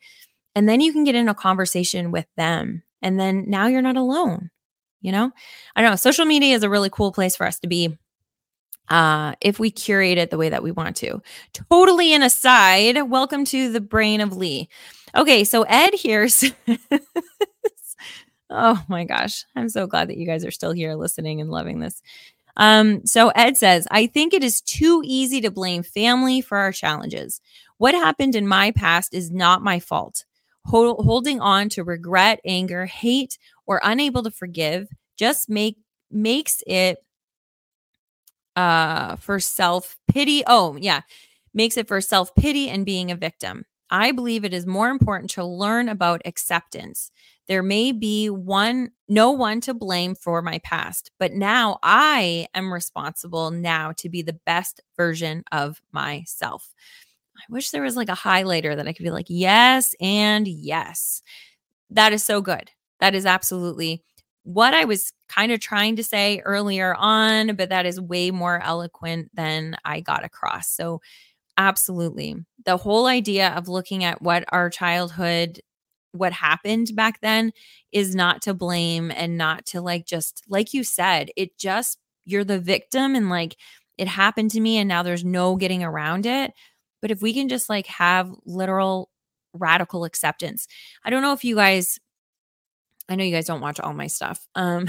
And 0.54 0.68
then 0.68 0.80
you 0.80 0.92
can 0.92 1.04
get 1.04 1.14
in 1.14 1.28
a 1.28 1.34
conversation 1.34 2.10
with 2.10 2.26
them. 2.36 2.82
And 3.02 3.18
then 3.18 3.44
now 3.48 3.66
you're 3.66 3.82
not 3.82 3.96
alone. 3.96 4.50
You 5.00 5.12
know, 5.12 5.30
I 5.74 5.82
know. 5.82 5.96
Social 5.96 6.26
media 6.26 6.54
is 6.54 6.62
a 6.62 6.68
really 6.68 6.90
cool 6.90 7.12
place 7.12 7.34
for 7.34 7.46
us 7.46 7.58
to 7.60 7.68
be 7.68 7.96
uh, 8.90 9.34
if 9.40 9.58
we 9.58 9.70
curate 9.70 10.18
it 10.18 10.30
the 10.30 10.36
way 10.36 10.50
that 10.50 10.62
we 10.62 10.72
want 10.72 10.96
to. 10.96 11.22
Totally 11.70 12.12
an 12.12 12.22
aside, 12.22 13.00
welcome 13.08 13.44
to 13.46 13.72
the 13.72 13.80
brain 13.80 14.20
of 14.20 14.36
Lee. 14.36 14.68
Okay, 15.14 15.44
so 15.44 15.62
Ed 15.62 15.92
here's. 15.94 16.44
oh 18.50 18.84
my 18.88 19.04
gosh, 19.04 19.44
I'm 19.56 19.68
so 19.68 19.86
glad 19.86 20.08
that 20.08 20.18
you 20.18 20.26
guys 20.26 20.44
are 20.44 20.50
still 20.50 20.72
here 20.72 20.94
listening 20.96 21.40
and 21.40 21.50
loving 21.50 21.80
this. 21.80 22.02
Um, 22.56 23.06
so 23.06 23.28
Ed 23.30 23.56
says, 23.56 23.86
I 23.90 24.06
think 24.06 24.34
it 24.34 24.44
is 24.44 24.60
too 24.60 25.02
easy 25.04 25.40
to 25.40 25.50
blame 25.50 25.82
family 25.82 26.40
for 26.40 26.58
our 26.58 26.72
challenges. 26.72 27.40
What 27.78 27.94
happened 27.94 28.34
in 28.34 28.46
my 28.46 28.72
past 28.72 29.14
is 29.14 29.30
not 29.30 29.62
my 29.62 29.80
fault. 29.80 30.24
Hol- 30.66 31.02
holding 31.02 31.40
on 31.40 31.68
to 31.70 31.84
regret, 31.84 32.40
anger, 32.44 32.86
hate, 32.86 33.38
or 33.66 33.80
unable 33.82 34.22
to 34.24 34.30
forgive 34.30 34.88
just 35.16 35.48
make 35.48 35.76
makes 36.10 36.62
it 36.66 36.98
uh 38.56 39.16
for 39.16 39.38
self-pity. 39.38 40.42
Oh, 40.46 40.76
yeah. 40.80 41.02
Makes 41.54 41.76
it 41.76 41.88
for 41.88 42.00
self-pity 42.00 42.68
and 42.68 42.84
being 42.84 43.10
a 43.10 43.16
victim. 43.16 43.64
I 43.90 44.12
believe 44.12 44.44
it 44.44 44.54
is 44.54 44.66
more 44.66 44.88
important 44.90 45.30
to 45.32 45.44
learn 45.44 45.88
about 45.88 46.22
acceptance. 46.24 47.10
There 47.50 47.64
may 47.64 47.92
be 47.92 48.30
one 48.30 48.92
no 49.08 49.32
one 49.32 49.60
to 49.62 49.74
blame 49.74 50.14
for 50.14 50.40
my 50.40 50.60
past, 50.60 51.10
but 51.18 51.32
now 51.34 51.80
I 51.82 52.46
am 52.54 52.72
responsible 52.72 53.50
now 53.50 53.92
to 53.98 54.08
be 54.08 54.22
the 54.22 54.38
best 54.46 54.80
version 54.96 55.44
of 55.52 55.82
myself. 55.92 56.72
I 57.36 57.42
wish 57.50 57.70
there 57.70 57.82
was 57.82 57.96
like 57.96 58.08
a 58.08 58.12
highlighter 58.12 58.76
that 58.76 58.88
I 58.88 58.92
could 58.92 59.04
be 59.04 59.10
like, 59.10 59.26
yes, 59.28 59.94
and 60.00 60.48
yes. 60.48 61.22
That 61.90 62.12
is 62.12 62.24
so 62.24 62.40
good. 62.40 62.70
That 63.00 63.14
is 63.14 63.26
absolutely 63.26 64.04
what 64.44 64.74
I 64.74 64.84
was 64.84 65.12
kind 65.28 65.52
of 65.52 65.60
trying 65.60 65.96
to 65.96 66.04
say 66.04 66.40
earlier 66.44 66.94
on, 66.96 67.56
but 67.56 67.70
that 67.70 67.86
is 67.86 68.00
way 68.00 68.30
more 68.30 68.60
eloquent 68.62 69.30
than 69.34 69.76
I 69.84 70.00
got 70.00 70.24
across. 70.24 70.70
So, 70.70 71.00
absolutely. 71.58 72.36
The 72.66 72.78
whole 72.78 73.06
idea 73.06 73.50
of 73.50 73.68
looking 73.68 74.04
at 74.04 74.22
what 74.22 74.44
our 74.50 74.70
childhood 74.70 75.60
what 76.12 76.32
happened 76.32 76.90
back 76.94 77.20
then 77.20 77.52
is 77.92 78.14
not 78.14 78.42
to 78.42 78.54
blame 78.54 79.10
and 79.10 79.38
not 79.38 79.64
to 79.66 79.80
like 79.80 80.06
just 80.06 80.42
like 80.48 80.74
you 80.74 80.82
said 80.82 81.30
it 81.36 81.56
just 81.58 81.98
you're 82.24 82.44
the 82.44 82.58
victim 82.58 83.14
and 83.14 83.30
like 83.30 83.56
it 83.96 84.08
happened 84.08 84.50
to 84.50 84.60
me 84.60 84.78
and 84.78 84.88
now 84.88 85.02
there's 85.02 85.24
no 85.24 85.56
getting 85.56 85.84
around 85.84 86.26
it. 86.26 86.52
But 87.02 87.10
if 87.10 87.22
we 87.22 87.32
can 87.32 87.48
just 87.48 87.68
like 87.68 87.86
have 87.86 88.30
literal 88.44 89.10
radical 89.52 90.04
acceptance. 90.04 90.66
I 91.04 91.10
don't 91.10 91.22
know 91.22 91.32
if 91.32 91.44
you 91.44 91.54
guys 91.56 91.98
i 93.10 93.16
know 93.16 93.24
you 93.24 93.34
guys 93.34 93.46
don't 93.46 93.60
watch 93.60 93.80
all 93.80 93.92
my 93.92 94.06
stuff 94.06 94.46
um 94.54 94.88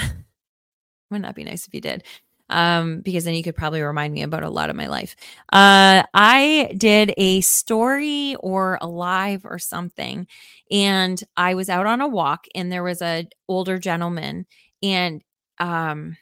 wouldn't 1.10 1.26
that 1.26 1.36
be 1.36 1.44
nice 1.44 1.68
if 1.68 1.74
you 1.74 1.82
did 1.82 2.04
um, 2.52 3.02
because 3.02 3.24
then 3.26 3.34
you 3.36 3.44
could 3.44 3.56
probably 3.56 3.82
remind 3.82 4.14
me 4.14 4.24
about 4.24 4.44
a 4.44 4.50
lot 4.50 4.70
of 4.70 4.76
my 4.76 4.88
life. 4.88 5.16
Uh, 5.52 6.04
I 6.14 6.74
did 6.78 7.14
a 7.18 7.42
story 7.42 8.36
or 8.40 8.78
a 8.82 8.88
live 8.88 9.46
or 9.46 9.60
something, 9.60 10.28
and 10.72 11.22
I 11.38 11.56
was 11.56 11.70
out 11.70 11.88
on 11.88 12.02
a 12.02 12.08
walk, 12.08 12.46
and 12.56 12.72
there 12.72 12.84
was 12.84 13.02
a 13.02 13.28
older 13.48 13.80
gentleman, 13.80 14.46
and 14.84 15.22
um, 15.60 16.18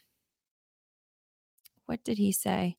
what 1.88 2.04
did 2.04 2.18
he 2.18 2.32
say? 2.32 2.78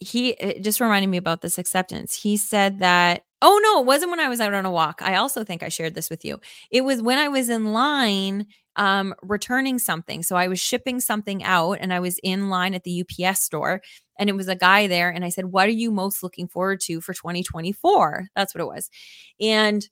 He 0.00 0.34
just 0.60 0.80
reminded 0.80 1.08
me 1.08 1.18
about 1.18 1.42
this 1.42 1.58
acceptance. 1.58 2.14
He 2.14 2.36
said 2.36 2.80
that 2.80 3.22
Oh 3.42 3.58
no, 3.62 3.80
it 3.80 3.86
wasn't 3.86 4.10
when 4.10 4.20
I 4.20 4.28
was 4.28 4.40
out 4.40 4.52
on 4.52 4.66
a 4.66 4.70
walk. 4.70 5.00
I 5.00 5.16
also 5.16 5.44
think 5.44 5.62
I 5.62 5.70
shared 5.70 5.94
this 5.94 6.10
with 6.10 6.24
you. 6.26 6.40
It 6.70 6.82
was 6.82 7.00
when 7.00 7.18
I 7.18 7.28
was 7.28 7.48
in 7.48 7.72
line 7.72 8.46
um, 8.76 9.14
returning 9.22 9.78
something. 9.78 10.22
So 10.22 10.36
I 10.36 10.48
was 10.48 10.60
shipping 10.60 11.00
something 11.00 11.42
out 11.42 11.78
and 11.80 11.92
I 11.92 12.00
was 12.00 12.18
in 12.22 12.50
line 12.50 12.74
at 12.74 12.84
the 12.84 13.02
UPS 13.02 13.40
store 13.40 13.80
and 14.18 14.28
it 14.28 14.36
was 14.36 14.48
a 14.48 14.54
guy 14.54 14.86
there. 14.86 15.10
And 15.10 15.24
I 15.24 15.30
said, 15.30 15.46
What 15.46 15.68
are 15.68 15.72
you 15.72 15.90
most 15.90 16.22
looking 16.22 16.48
forward 16.48 16.80
to 16.82 17.00
for 17.00 17.14
2024? 17.14 18.28
That's 18.36 18.54
what 18.54 18.60
it 18.60 18.66
was. 18.66 18.90
And 19.40 19.88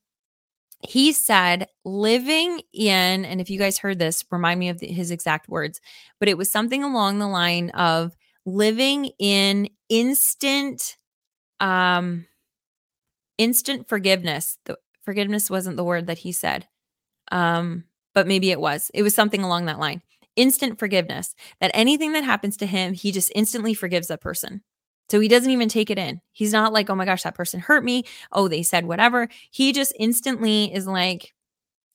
he 0.87 1.13
said, 1.13 1.67
living 1.85 2.61
in, 2.73 3.25
and 3.25 3.41
if 3.41 3.51
you 3.51 3.59
guys 3.59 3.79
heard 3.79 3.99
this, 3.99 4.25
remind 4.31 4.61
me 4.61 4.69
of 4.69 4.79
the, 4.79 4.87
his 4.87 5.11
exact 5.11 5.49
words, 5.49 5.81
but 6.21 6.29
it 6.29 6.39
was 6.39 6.53
something 6.53 6.85
along 6.85 7.19
the 7.19 7.27
line 7.27 7.71
of 7.71 8.17
living 8.47 9.11
in 9.19 9.69
instant, 9.89 10.97
um, 11.61 12.27
instant 13.39 13.89
forgiveness. 13.89 14.59
The 14.65 14.79
forgiveness 15.03 15.51
wasn't 15.51 15.77
the 15.77 15.85
word 15.85 16.07
that 16.07 16.19
he 16.19 16.33
said. 16.33 16.67
Um, 17.31 17.85
but 18.15 18.27
maybe 18.27 18.51
it 18.51 18.61
was. 18.61 18.91
It 18.95 19.03
was 19.03 19.15
something 19.15 19.43
along 19.43 19.67
that 19.67 19.79
line. 19.79 20.03
Instant 20.37 20.79
forgiveness. 20.79 21.35
That 21.61 21.71
anything 21.75 22.13
that 22.13 22.25
happens 22.25 22.57
to 22.59 22.67
him, 22.67 22.93
he 22.93 23.13
just 23.13 23.33
instantly 23.35 23.75
forgives 23.75 24.09
that 24.09 24.21
person. 24.21 24.63
So 25.11 25.21
he 25.21 25.29
doesn't 25.29 25.51
even 25.51 25.69
take 25.69 25.91
it 25.91 25.99
in. 25.99 26.21
He's 26.33 26.53
not 26.53 26.73
like, 26.73 26.91
oh 26.91 26.95
my 26.95 27.05
gosh, 27.05 27.23
that 27.23 27.35
person 27.35 27.61
hurt 27.61 27.85
me. 27.85 28.05
Oh, 28.31 28.49
they 28.49 28.63
said 28.63 28.87
whatever. 28.87 29.29
He 29.51 29.73
just 29.73 29.95
instantly 29.99 30.73
is 30.73 30.87
like, 30.87 31.33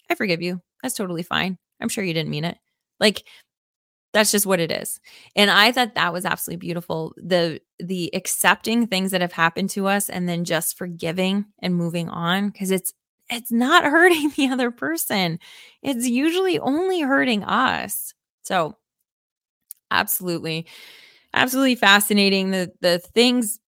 I 0.10 0.16
forgive 0.16 0.42
you. 0.42 0.62
That's 0.82 0.96
totally 0.96 1.24
fine. 1.24 1.58
I'm 1.80 1.90
sure 1.90 2.04
you 2.04 2.14
didn't 2.14 2.32
mean 2.32 2.46
it. 2.46 2.58
Like, 3.00 3.24
that's 4.14 4.32
just 4.32 4.46
what 4.46 4.60
it 4.60 4.72
is. 4.72 5.00
And 5.36 5.50
I 5.50 5.72
thought 5.72 5.96
that 5.96 6.14
was 6.14 6.26
absolutely 6.26 6.66
beautiful. 6.66 7.14
The 7.18 7.62
the 7.80 8.12
accepting 8.14 8.88
things 8.88 9.12
that 9.12 9.22
have 9.22 9.34
happened 9.34 9.72
to 9.72 9.88
us 9.88 10.10
and 10.10 10.30
then 10.30 10.46
just 10.46 10.78
forgiving 10.78 11.46
and 11.60 11.76
moving 11.76 12.10
on 12.10 12.50
because 12.50 12.72
it's 12.72 12.94
it's 13.30 13.52
not 13.52 13.84
hurting 13.86 14.32
the 14.36 14.50
other 14.50 14.72
person. 14.72 15.40
It's 15.82 16.08
usually 16.08 16.60
only 16.60 17.02
hurting 17.02 17.44
us. 17.44 18.14
So, 18.44 18.78
absolutely 19.92 20.68
absolutely 21.34 21.76
fascinating 21.76 22.52
the 22.52 22.72
the 22.82 23.00
things 23.00 23.60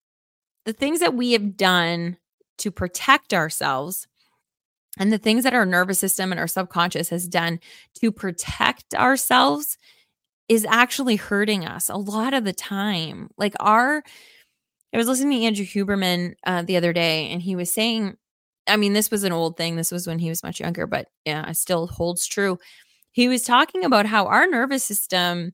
the 0.64 0.72
things 0.72 1.00
that 1.00 1.14
we 1.14 1.32
have 1.32 1.56
done 1.56 2.16
to 2.58 2.70
protect 2.70 3.34
ourselves 3.34 4.06
and 4.98 5.12
the 5.12 5.18
things 5.18 5.44
that 5.44 5.54
our 5.54 5.66
nervous 5.66 5.98
system 5.98 6.32
and 6.32 6.40
our 6.40 6.48
subconscious 6.48 7.10
has 7.10 7.28
done 7.28 7.60
to 7.94 8.10
protect 8.10 8.94
ourselves 8.94 9.78
is 10.48 10.66
actually 10.68 11.16
hurting 11.16 11.66
us 11.66 11.88
a 11.88 11.96
lot 11.96 12.34
of 12.34 12.44
the 12.44 12.52
time 12.52 13.28
like 13.36 13.54
our 13.60 14.02
i 14.94 14.96
was 14.96 15.08
listening 15.08 15.40
to 15.40 15.46
andrew 15.46 15.64
huberman 15.64 16.34
uh, 16.46 16.62
the 16.62 16.76
other 16.76 16.92
day 16.92 17.28
and 17.28 17.42
he 17.42 17.56
was 17.56 17.72
saying 17.72 18.16
I 18.68 18.76
mean, 18.76 18.92
this 18.92 19.10
was 19.10 19.24
an 19.24 19.32
old 19.32 19.56
thing. 19.56 19.76
This 19.76 19.92
was 19.92 20.06
when 20.06 20.18
he 20.18 20.28
was 20.28 20.42
much 20.42 20.60
younger, 20.60 20.86
but 20.86 21.06
yeah, 21.24 21.48
it 21.48 21.56
still 21.56 21.86
holds 21.86 22.26
true. 22.26 22.58
He 23.12 23.28
was 23.28 23.42
talking 23.42 23.84
about 23.84 24.06
how 24.06 24.26
our 24.26 24.46
nervous 24.46 24.84
system, 24.84 25.52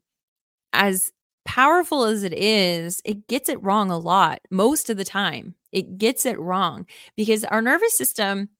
as 0.73 1.11
powerful 1.45 2.05
as 2.05 2.23
it 2.23 2.33
is, 2.33 3.01
it 3.05 3.27
gets 3.29 3.49
it 3.49 3.63
wrong 3.63 3.91
a 3.91 3.99
lot 3.99 4.41
most 4.51 4.91
of 4.91 4.97
the 4.97 5.05
time. 5.05 5.55
It 5.73 5.99
gets 5.99 6.27
it 6.27 6.39
wrong 6.39 6.87
because 7.17 7.45
our 7.45 7.63
nervous 7.63 7.97
system, 7.97 8.51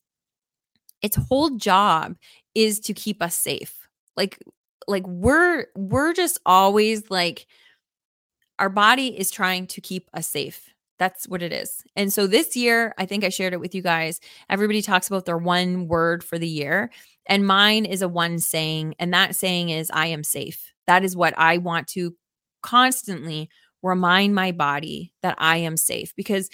its 1.03 1.17
whole 1.17 1.51
job 1.51 2.17
is 2.55 2.81
to 2.81 2.95
keep 2.95 3.23
us 3.23 3.35
safe. 3.35 3.89
Like, 4.17 4.39
like 4.89 5.07
we're 5.07 5.67
we're 5.77 6.13
just 6.13 6.39
always 6.47 7.11
like 7.11 7.47
our 8.59 8.69
body 8.69 9.19
is 9.19 9.31
trying 9.31 9.67
to 9.67 9.81
keep 9.81 10.09
us 10.15 10.29
safe 10.29 10.73
that's 11.03 11.27
what 11.27 11.43
it 11.43 11.53
is. 11.53 11.83
And 11.97 12.13
so 12.13 12.29
this 12.29 12.57
year, 12.57 12.95
I 12.97 13.07
think 13.07 13.25
I 13.25 13.29
shared 13.29 13.53
it 13.53 13.59
with 13.59 13.75
you 13.75 13.83
guys. 13.83 14.21
Everybody 14.49 14.83
talks 14.83 15.09
about 15.09 15.25
their 15.25 15.37
one 15.37 15.89
word 15.89 16.23
for 16.23 16.39
the 16.39 16.47
year. 16.47 16.93
And 17.27 17.45
mine 17.45 17.87
is 17.87 18.03
a 18.03 18.09
one 18.09 18.39
saying. 18.39 18.95
And 19.01 19.13
that 19.13 19.35
saying 19.35 19.71
is, 19.71 19.91
I 19.93 20.07
am 20.07 20.23
safe. 20.23 20.73
That 20.87 21.03
is 21.03 21.17
what 21.17 21.35
I 21.37 21.59
want 21.59 21.89
to 21.89 22.15
constantly 22.63 23.51
remind 23.83 24.37
my 24.37 24.53
body 24.53 25.13
that 25.23 25.35
I 25.39 25.57
am 25.57 25.77
safe 25.77 26.15
because 26.15 26.49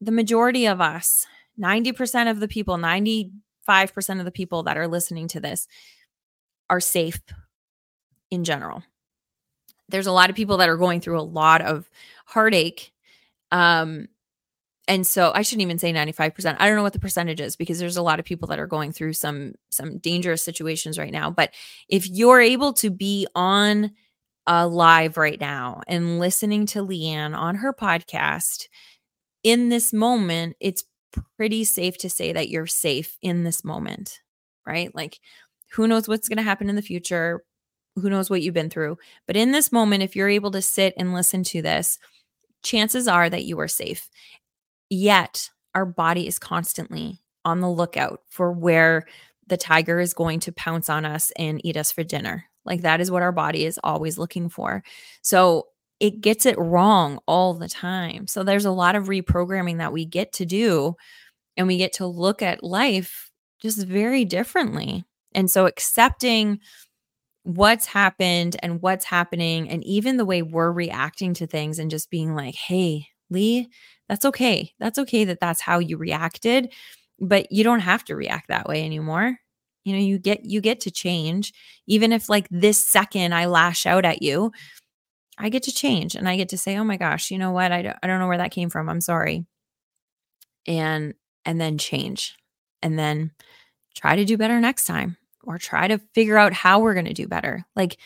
the 0.00 0.10
majority 0.10 0.66
of 0.66 0.80
us, 0.80 1.28
90% 1.60 2.28
of 2.28 2.40
the 2.40 2.48
people, 2.48 2.76
95% 2.76 3.30
of 4.18 4.24
the 4.24 4.32
people 4.32 4.64
that 4.64 4.76
are 4.76 4.88
listening 4.88 5.28
to 5.28 5.38
this 5.38 5.68
are 6.68 6.80
safe 6.80 7.20
in 8.30 8.44
general. 8.44 8.82
There's 9.88 10.06
a 10.06 10.12
lot 10.12 10.30
of 10.30 10.36
people 10.36 10.56
that 10.58 10.68
are 10.68 10.76
going 10.76 11.00
through 11.00 11.20
a 11.20 11.22
lot 11.22 11.62
of 11.62 11.88
heartache 12.26 12.92
um 13.52 14.08
and 14.88 15.06
so 15.06 15.32
I 15.34 15.42
shouldn't 15.42 15.62
even 15.62 15.78
say 15.78 15.92
95%. 15.92 16.56
I 16.58 16.66
don't 16.66 16.76
know 16.76 16.82
what 16.82 16.92
the 16.92 17.00
percentage 17.00 17.40
is 17.40 17.56
because 17.56 17.78
there's 17.78 17.96
a 17.96 18.02
lot 18.02 18.20
of 18.20 18.24
people 18.24 18.48
that 18.48 18.60
are 18.60 18.66
going 18.66 18.92
through 18.92 19.14
some 19.14 19.54
some 19.70 19.98
dangerous 19.98 20.42
situations 20.42 20.98
right 20.98 21.12
now. 21.12 21.30
But 21.30 21.52
if 21.88 22.08
you're 22.08 22.40
able 22.40 22.72
to 22.74 22.90
be 22.90 23.26
on 23.34 23.90
uh, 24.46 24.68
live 24.68 25.16
right 25.16 25.40
now 25.40 25.82
and 25.88 26.20
listening 26.20 26.66
to 26.66 26.84
Leanne 26.84 27.36
on 27.36 27.56
her 27.56 27.72
podcast 27.72 28.68
in 29.42 29.68
this 29.68 29.92
moment, 29.92 30.56
it's 30.60 30.84
pretty 31.36 31.64
safe 31.64 31.98
to 31.98 32.10
say 32.10 32.32
that 32.32 32.48
you're 32.48 32.66
safe 32.66 33.16
in 33.22 33.42
this 33.42 33.64
moment, 33.64 34.20
right? 34.66 34.94
Like, 34.94 35.18
who 35.72 35.86
knows 35.86 36.08
what's 36.08 36.28
going 36.28 36.38
to 36.38 36.42
happen 36.42 36.68
in 36.68 36.76
the 36.76 36.82
future? 36.82 37.42
Who 37.96 38.10
knows 38.10 38.28
what 38.28 38.42
you've 38.42 38.54
been 38.54 38.70
through? 38.70 38.98
But 39.26 39.36
in 39.36 39.52
this 39.52 39.72
moment, 39.72 40.02
if 40.02 40.14
you're 40.14 40.28
able 40.28 40.50
to 40.52 40.62
sit 40.62 40.94
and 40.98 41.14
listen 41.14 41.42
to 41.44 41.62
this, 41.62 41.98
chances 42.62 43.08
are 43.08 43.30
that 43.30 43.44
you 43.44 43.58
are 43.60 43.68
safe. 43.68 44.08
Yet, 44.90 45.50
our 45.74 45.86
body 45.86 46.26
is 46.26 46.38
constantly 46.38 47.20
on 47.44 47.60
the 47.60 47.70
lookout 47.70 48.20
for 48.28 48.52
where 48.52 49.04
the 49.46 49.56
tiger 49.56 50.00
is 50.00 50.14
going 50.14 50.40
to 50.40 50.52
pounce 50.52 50.90
on 50.90 51.04
us 51.04 51.30
and 51.38 51.64
eat 51.64 51.76
us 51.76 51.92
for 51.92 52.02
dinner. 52.02 52.44
Like 52.64 52.82
that 52.82 53.00
is 53.00 53.10
what 53.10 53.22
our 53.22 53.32
body 53.32 53.64
is 53.64 53.78
always 53.84 54.18
looking 54.18 54.48
for. 54.48 54.82
So 55.22 55.68
it 56.00 56.20
gets 56.20 56.44
it 56.44 56.58
wrong 56.58 57.20
all 57.26 57.54
the 57.54 57.68
time. 57.68 58.26
So 58.26 58.42
there's 58.42 58.64
a 58.64 58.70
lot 58.70 58.96
of 58.96 59.06
reprogramming 59.06 59.78
that 59.78 59.92
we 59.92 60.04
get 60.04 60.32
to 60.34 60.44
do 60.44 60.96
and 61.56 61.66
we 61.66 61.78
get 61.78 61.94
to 61.94 62.06
look 62.06 62.42
at 62.42 62.62
life 62.62 63.30
just 63.62 63.86
very 63.86 64.24
differently. 64.24 65.04
And 65.36 65.50
so 65.50 65.66
accepting 65.66 66.60
what's 67.44 67.86
happened 67.86 68.56
and 68.62 68.82
what's 68.82 69.04
happening 69.04 69.70
and 69.70 69.84
even 69.84 70.16
the 70.16 70.24
way 70.24 70.42
we're 70.42 70.72
reacting 70.72 71.34
to 71.34 71.46
things 71.46 71.78
and 71.78 71.90
just 71.90 72.10
being 72.10 72.34
like, 72.34 72.56
"Hey, 72.56 73.08
Lee, 73.30 73.68
that's 74.08 74.24
okay. 74.26 74.72
That's 74.80 74.98
okay 74.98 75.24
that 75.26 75.40
that's 75.40 75.60
how 75.60 75.78
you 75.78 75.96
reacted, 75.98 76.72
but 77.20 77.52
you 77.52 77.64
don't 77.64 77.80
have 77.80 78.04
to 78.06 78.16
react 78.16 78.48
that 78.48 78.68
way 78.68 78.84
anymore." 78.84 79.38
You 79.84 79.94
know, 79.94 80.00
you 80.00 80.18
get 80.18 80.44
you 80.44 80.60
get 80.60 80.80
to 80.82 80.90
change 80.90 81.52
even 81.86 82.12
if 82.12 82.28
like 82.28 82.48
this 82.50 82.84
second 82.84 83.34
I 83.34 83.46
lash 83.46 83.86
out 83.86 84.04
at 84.04 84.22
you, 84.22 84.52
I 85.38 85.48
get 85.50 85.64
to 85.64 85.72
change 85.72 86.14
and 86.16 86.28
I 86.28 86.36
get 86.36 86.48
to 86.50 86.58
say, 86.58 86.76
"Oh 86.78 86.84
my 86.84 86.96
gosh, 86.98 87.30
you 87.30 87.38
know 87.38 87.52
what? 87.52 87.72
I 87.72 87.82
don't, 87.82 87.96
I 88.02 88.06
don't 88.08 88.20
know 88.20 88.28
where 88.28 88.38
that 88.38 88.52
came 88.52 88.70
from. 88.70 88.88
I'm 88.88 89.00
sorry." 89.02 89.46
And 90.66 91.14
and 91.44 91.60
then 91.60 91.78
change. 91.78 92.34
And 92.82 92.98
then 92.98 93.32
try 93.96 94.16
to 94.16 94.24
do 94.24 94.36
better 94.36 94.60
next 94.60 94.84
time 94.84 95.16
or 95.46 95.58
try 95.58 95.88
to 95.88 95.98
figure 96.14 96.36
out 96.36 96.52
how 96.52 96.80
we're 96.80 96.94
going 96.94 97.06
to 97.06 97.14
do 97.14 97.28
better. 97.28 97.64
Like 97.74 97.98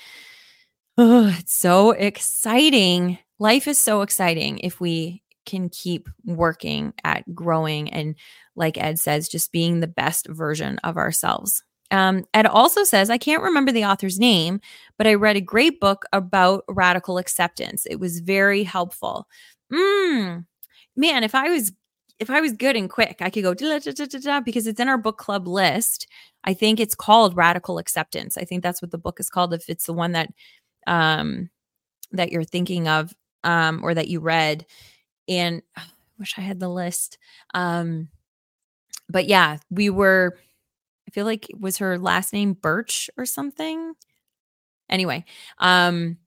oh, 0.99 1.34
it's 1.38 1.55
so 1.55 1.93
exciting. 1.93 3.18
Life 3.38 3.66
is 3.66 3.78
so 3.78 4.03
exciting 4.03 4.59
if 4.59 4.80
we 4.80 5.22
can 5.47 5.70
keep 5.70 6.09
working 6.26 6.93
at 7.05 7.34
growing 7.34 7.91
and 7.91 8.14
like 8.55 8.76
Ed 8.76 8.99
says 8.99 9.28
just 9.28 9.51
being 9.51 9.80
the 9.80 9.86
best 9.86 10.28
version 10.28 10.78
of 10.84 10.99
ourselves. 10.99 11.62
Um, 11.91 12.24
Ed 12.34 12.47
also 12.47 12.84
says, 12.84 13.09
I 13.11 13.18
can't 13.18 13.43
remember 13.43 13.72
the 13.72 13.86
author's 13.86 14.18
name, 14.18 14.61
but 14.99 15.07
I 15.07 15.14
read 15.14 15.36
a 15.36 15.41
great 15.41 15.80
book 15.80 16.05
about 16.12 16.64
radical 16.68 17.18
acceptance. 17.18 17.86
It 17.86 17.99
was 17.99 18.20
very 18.20 18.62
helpful. 18.62 19.26
Mm, 19.72 20.45
man, 20.97 21.24
if 21.24 21.34
I 21.34 21.49
was 21.49 21.72
if 22.21 22.29
I 22.31 22.41
was 22.41 22.53
good 22.53 22.77
and 22.77 22.89
quick, 22.91 23.16
I 23.21 23.31
could 23.31 23.43
go 23.43 23.55
da, 23.55 23.79
da, 23.79 23.93
da, 24.07 24.41
because 24.41 24.66
it's 24.66 24.79
in 24.79 24.89
our 24.89 24.99
book 24.99 25.16
club 25.18 25.49
list. 25.49 26.07
I 26.45 26.53
think 26.55 26.79
it's 26.79 26.95
called 26.95 27.35
Radical 27.37 27.79
Acceptance. 27.79 28.37
I 28.37 28.45
think 28.45 28.62
that's 28.62 28.83
what 28.83 28.91
the 28.91 28.99
book 28.99 29.18
is 29.18 29.31
called. 29.31 29.55
If 29.55 29.68
it's 29.68 29.87
the 29.87 29.95
one 29.95 30.12
that 30.12 30.29
um 30.87 31.51
that 32.12 32.31
you're 32.33 32.45
thinking 32.45 32.89
of 32.89 33.14
um 33.45 33.83
or 33.83 33.95
that 33.95 34.09
you 34.09 34.21
read, 34.21 34.66
and 35.29 35.62
oh, 35.79 35.83
I 35.87 36.21
wish 36.21 36.35
I 36.39 36.43
had 36.43 36.61
the 36.61 36.68
list. 36.68 37.16
Um, 37.55 38.09
but 39.09 39.27
yeah, 39.27 39.59
we 39.71 39.91
were 39.91 40.39
I 41.09 41.12
feel 41.12 41.27
like 41.27 41.49
was 41.59 41.79
her 41.79 41.99
last 41.99 42.33
name 42.33 42.53
Birch 42.55 43.11
or 43.16 43.27
something. 43.27 43.95
Anyway, 44.91 45.25
um 45.59 46.18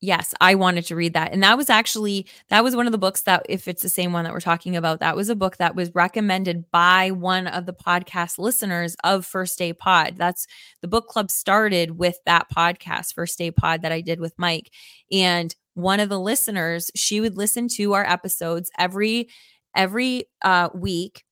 yes, 0.00 0.34
I 0.40 0.54
wanted 0.54 0.86
to 0.86 0.96
read 0.96 1.14
that. 1.14 1.32
And 1.32 1.42
that 1.42 1.56
was 1.56 1.70
actually 1.70 2.26
that 2.50 2.62
was 2.62 2.76
one 2.76 2.86
of 2.86 2.92
the 2.92 2.98
books 2.98 3.22
that 3.22 3.44
if 3.48 3.66
it's 3.66 3.82
the 3.82 3.88
same 3.88 4.12
one 4.12 4.24
that 4.24 4.32
we're 4.32 4.40
talking 4.40 4.76
about, 4.76 5.00
that 5.00 5.16
was 5.16 5.28
a 5.28 5.36
book 5.36 5.56
that 5.56 5.74
was 5.74 5.94
recommended 5.94 6.70
by 6.70 7.10
one 7.10 7.46
of 7.46 7.66
the 7.66 7.72
podcast 7.72 8.38
listeners 8.38 8.96
of 9.04 9.26
First 9.26 9.58
Day 9.58 9.72
Pod. 9.72 10.14
That's 10.16 10.46
the 10.82 10.88
book 10.88 11.08
club 11.08 11.30
started 11.30 11.98
with 11.98 12.18
that 12.26 12.46
podcast, 12.54 13.14
First 13.14 13.38
Day 13.38 13.50
Pod 13.50 13.82
that 13.82 13.92
I 13.92 14.00
did 14.00 14.20
with 14.20 14.34
Mike. 14.38 14.70
And 15.10 15.54
one 15.74 16.00
of 16.00 16.08
the 16.08 16.20
listeners, 16.20 16.90
she 16.94 17.20
would 17.20 17.36
listen 17.36 17.68
to 17.68 17.94
our 17.94 18.04
episodes 18.04 18.70
every 18.78 19.28
every 19.76 20.24
uh 20.42 20.68
week 20.74 21.24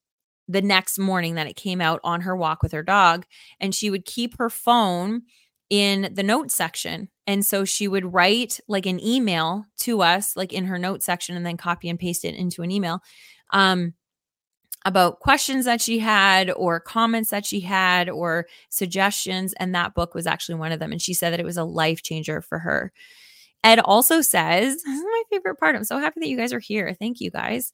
the 0.49 0.63
next 0.63 0.99
morning 0.99 1.35
that 1.35 1.49
it 1.49 1.57
came 1.57 1.81
out 1.81 2.01
on 2.05 2.21
her 2.21 2.37
walk 2.37 2.63
with 2.63 2.73
her 2.73 2.83
dog. 2.83 3.27
And 3.61 3.75
she 3.75 3.91
would 3.91 4.05
keep 4.05 4.39
her 4.39 4.51
phone 4.51 5.23
in 5.71 6.13
the 6.15 6.23
note 6.23 6.51
section. 6.51 7.09
And 7.27 7.45
so 7.45 7.65
she 7.65 7.89
would 7.89 8.13
write 8.13 8.61
like 8.69 8.87
an 8.87 9.05
email 9.05 9.67
to 9.79 10.03
us, 10.03 10.37
like 10.37 10.53
in 10.53 10.67
her 10.67 10.79
note 10.79 11.03
section, 11.03 11.37
and 11.37 11.45
then 11.45 11.57
copy 11.57 11.89
and 11.89 11.99
paste 11.99 12.25
it 12.25 12.35
into 12.35 12.63
an 12.63 12.71
email 12.71 13.03
um, 13.53 13.95
about 14.85 15.19
questions 15.19 15.65
that 15.65 15.81
she 15.81 15.99
had, 15.99 16.51
or 16.51 16.79
comments 16.79 17.31
that 17.31 17.45
she 17.45 17.61
had, 17.61 18.09
or 18.09 18.47
suggestions. 18.69 19.55
And 19.55 19.75
that 19.75 19.95
book 19.95 20.15
was 20.15 20.27
actually 20.27 20.55
one 20.55 20.71
of 20.71 20.79
them. 20.79 20.93
And 20.93 21.03
she 21.03 21.15
said 21.15 21.31
that 21.33 21.41
it 21.41 21.47
was 21.47 21.57
a 21.57 21.65
life 21.65 22.03
changer 22.03 22.41
for 22.41 22.61
her. 22.61 22.93
Ed 23.65 23.81
also 23.81 24.21
says, 24.21 24.75
This 24.85 24.99
is 24.99 25.05
my 25.05 25.23
favorite 25.31 25.59
part. 25.59 25.75
I'm 25.75 25.85
so 25.85 25.99
happy 25.99 26.21
that 26.21 26.29
you 26.29 26.37
guys 26.37 26.53
are 26.53 26.61
here. 26.61 26.95
Thank 26.95 27.21
you 27.21 27.31
guys. 27.31 27.73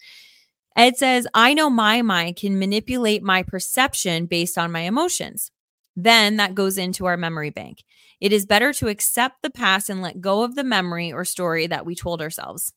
Ed 0.75 0.97
says, 0.97 1.27
I 1.35 1.53
know 1.53 1.69
my 1.69 2.01
mind 2.01 2.37
can 2.37 2.59
manipulate 2.59 3.23
my 3.23 3.43
perception 3.43 4.25
based 4.25 4.57
on 4.57 4.73
my 4.73 4.81
emotions. 4.81 5.51
Then 5.95 6.37
that 6.39 6.55
goes 6.55 6.79
into 6.79 7.05
our 7.05 7.19
memory 7.19 7.51
bank. 7.51 7.85
It 8.23 8.33
is 8.33 8.47
better 8.47 8.73
to 8.75 8.89
accept 8.89 9.43
the 9.43 9.51
past 9.51 9.91
and 9.91 10.03
let 10.03 10.23
go 10.23 10.45
of 10.45 10.57
the 10.57 10.65
memory 10.65 11.13
or 11.13 11.27
story 11.27 11.69
that 11.69 11.87
we 11.87 11.97
told 11.97 12.23
ourselves. 12.23 12.73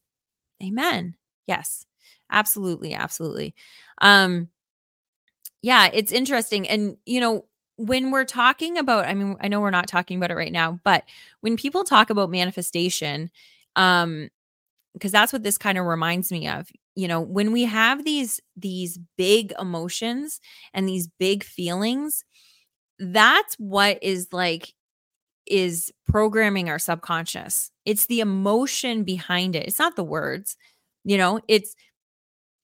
Amen. 0.63 1.15
Yes. 1.47 1.85
Absolutely, 2.31 2.93
absolutely. 2.95 3.55
Um 4.01 4.49
yeah, 5.61 5.89
it's 5.93 6.11
interesting 6.11 6.67
and 6.67 6.97
you 7.05 7.19
know, 7.19 7.45
when 7.77 8.11
we're 8.11 8.25
talking 8.25 8.77
about 8.77 9.05
I 9.05 9.13
mean, 9.13 9.35
I 9.41 9.47
know 9.47 9.59
we're 9.59 9.69
not 9.71 9.87
talking 9.87 10.17
about 10.17 10.31
it 10.31 10.35
right 10.35 10.51
now, 10.51 10.79
but 10.83 11.03
when 11.41 11.57
people 11.57 11.83
talk 11.83 12.09
about 12.09 12.29
manifestation, 12.29 13.29
um 13.75 14.29
because 14.93 15.11
that's 15.11 15.33
what 15.33 15.43
this 15.43 15.57
kind 15.59 15.77
of 15.79 15.85
reminds 15.85 16.31
me 16.31 16.47
of 16.49 16.69
you 16.95 17.07
know 17.07 17.21
when 17.21 17.51
we 17.53 17.65
have 17.65 18.05
these 18.05 18.41
these 18.57 18.99
big 19.17 19.53
emotions 19.59 20.41
and 20.73 20.87
these 20.89 21.07
big 21.19 21.43
feelings 21.45 22.25
that's 22.99 23.55
what 23.55 23.99
is 24.03 24.29
like 24.33 24.74
is 25.47 25.91
programming 26.07 26.69
our 26.69 26.79
subconscious. 26.79 27.71
It's 27.85 28.07
the 28.07 28.19
emotion 28.19 29.03
behind 29.03 29.55
it. 29.55 29.67
It's 29.67 29.79
not 29.79 29.95
the 29.95 30.03
words 30.03 30.57
you 31.05 31.17
know? 31.17 31.39
It's 31.47 31.75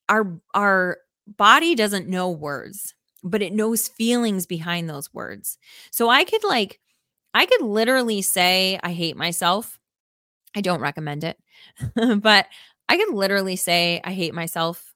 our 0.10 0.42
our 0.54 0.98
body 1.38 1.76
doesn't 1.76 2.10
know 2.10 2.30
words 2.30 2.94
but 3.24 3.44
it 3.44 3.54
knows 3.54 3.88
feelings 3.88 4.48
behind 4.48 4.90
those 4.90 5.14
words. 5.14 5.58
So 5.92 6.10
i 6.10 6.24
could 6.26 6.44
like 6.44 6.80
i 7.34 7.46
could 7.46 7.62
literally 7.62 8.22
say 8.22 8.80
i 8.84 8.92
hate 8.92 9.16
myself. 9.16 9.80
I 10.56 10.62
don't 10.62 10.82
recommend 10.82 11.24
it 11.24 11.38
but 12.22 12.48
I 12.90 12.98
could 12.98 13.14
literally 13.14 13.56
say, 13.56 14.02
I 14.04 14.12
hate 14.12 14.34
myself. 14.34 14.94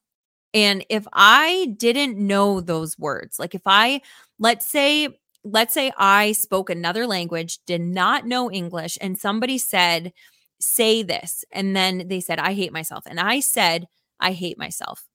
And 0.52 0.84
if 0.90 1.06
I 1.14 1.74
didn't 1.78 2.18
know 2.18 2.60
those 2.60 2.98
words, 2.98 3.38
like 3.38 3.54
if 3.54 3.62
I, 3.64 4.02
let's 4.38 4.66
say, 4.66 5.18
let's 5.46 5.72
say 5.72 5.92
I 5.96 6.32
spoke 6.32 6.70
another 6.70 7.06
language, 7.06 7.60
did 7.66 7.80
not 7.80 8.26
know 8.26 8.50
English, 8.50 8.98
and 9.00 9.16
somebody 9.18 9.58
said, 9.58 10.12
say 10.58 11.02
this. 11.02 11.44
And 11.52 11.76
then 11.76 12.08
they 12.08 12.20
said, 12.20 12.38
I 12.38 12.52
hate 12.54 12.72
myself. 12.72 13.04
And 13.06 13.20
I 13.20 13.40
said, 13.40 13.86
I 14.18 14.32
hate 14.32 14.58
myself. 14.58 15.06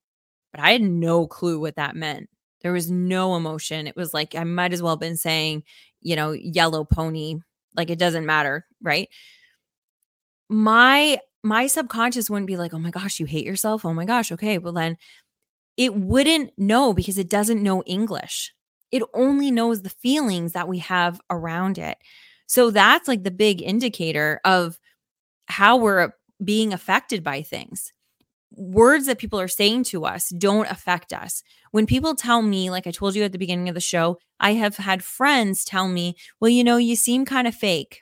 But 0.51 0.61
I 0.61 0.71
had 0.71 0.81
no 0.81 1.27
clue 1.27 1.59
what 1.59 1.75
that 1.75 1.95
meant. 1.95 2.29
There 2.61 2.73
was 2.73 2.91
no 2.91 3.35
emotion. 3.35 3.87
It 3.87 3.95
was 3.95 4.13
like 4.13 4.35
I 4.35 4.43
might 4.43 4.73
as 4.73 4.81
well 4.81 4.93
have 4.93 4.99
been 4.99 5.17
saying, 5.17 5.63
you 6.01 6.15
know, 6.15 6.31
yellow 6.31 6.83
pony. 6.83 7.35
Like 7.75 7.89
it 7.89 7.99
doesn't 7.99 8.25
matter, 8.25 8.65
right? 8.81 9.09
My 10.49 11.17
my 11.43 11.67
subconscious 11.67 12.29
wouldn't 12.29 12.47
be 12.47 12.57
like, 12.57 12.73
oh 12.73 12.79
my 12.79 12.91
gosh, 12.91 13.19
you 13.19 13.25
hate 13.25 13.45
yourself. 13.45 13.83
Oh 13.85 13.93
my 13.93 14.05
gosh. 14.05 14.31
Okay. 14.31 14.59
Well, 14.59 14.73
then 14.73 14.97
it 15.77 15.95
wouldn't 15.95 16.51
know 16.57 16.93
because 16.93 17.17
it 17.17 17.29
doesn't 17.29 17.63
know 17.63 17.81
English. 17.83 18.53
It 18.91 19.03
only 19.13 19.51
knows 19.51 19.81
the 19.81 19.89
feelings 19.89 20.53
that 20.53 20.67
we 20.67 20.79
have 20.79 21.21
around 21.29 21.77
it. 21.77 21.97
So 22.47 22.71
that's 22.71 23.07
like 23.07 23.23
the 23.23 23.31
big 23.31 23.61
indicator 23.61 24.41
of 24.45 24.77
how 25.47 25.77
we're 25.77 26.11
being 26.43 26.73
affected 26.73 27.23
by 27.23 27.41
things. 27.41 27.93
Words 28.51 29.07
that 29.07 29.19
people 29.19 29.39
are 29.39 29.47
saying 29.49 29.85
to 29.85 30.05
us 30.05 30.29
don't 30.29 30.69
affect 30.69 31.13
us. 31.13 31.43
When 31.71 31.85
people 31.87 32.15
tell 32.15 32.41
me, 32.41 32.69
like 32.69 32.87
I 32.87 32.91
told 32.91 33.15
you 33.15 33.23
at 33.23 33.31
the 33.31 33.39
beginning 33.39 33.69
of 33.69 33.75
the 33.75 33.81
show, 33.81 34.19
I 34.39 34.53
have 34.53 34.77
had 34.77 35.03
friends 35.03 35.65
tell 35.65 35.87
me, 35.87 36.15
well, 36.41 36.49
you 36.49 36.63
know, 36.63 36.77
you 36.77 36.95
seem 36.95 37.25
kind 37.25 37.47
of 37.47 37.55
fake. 37.55 38.01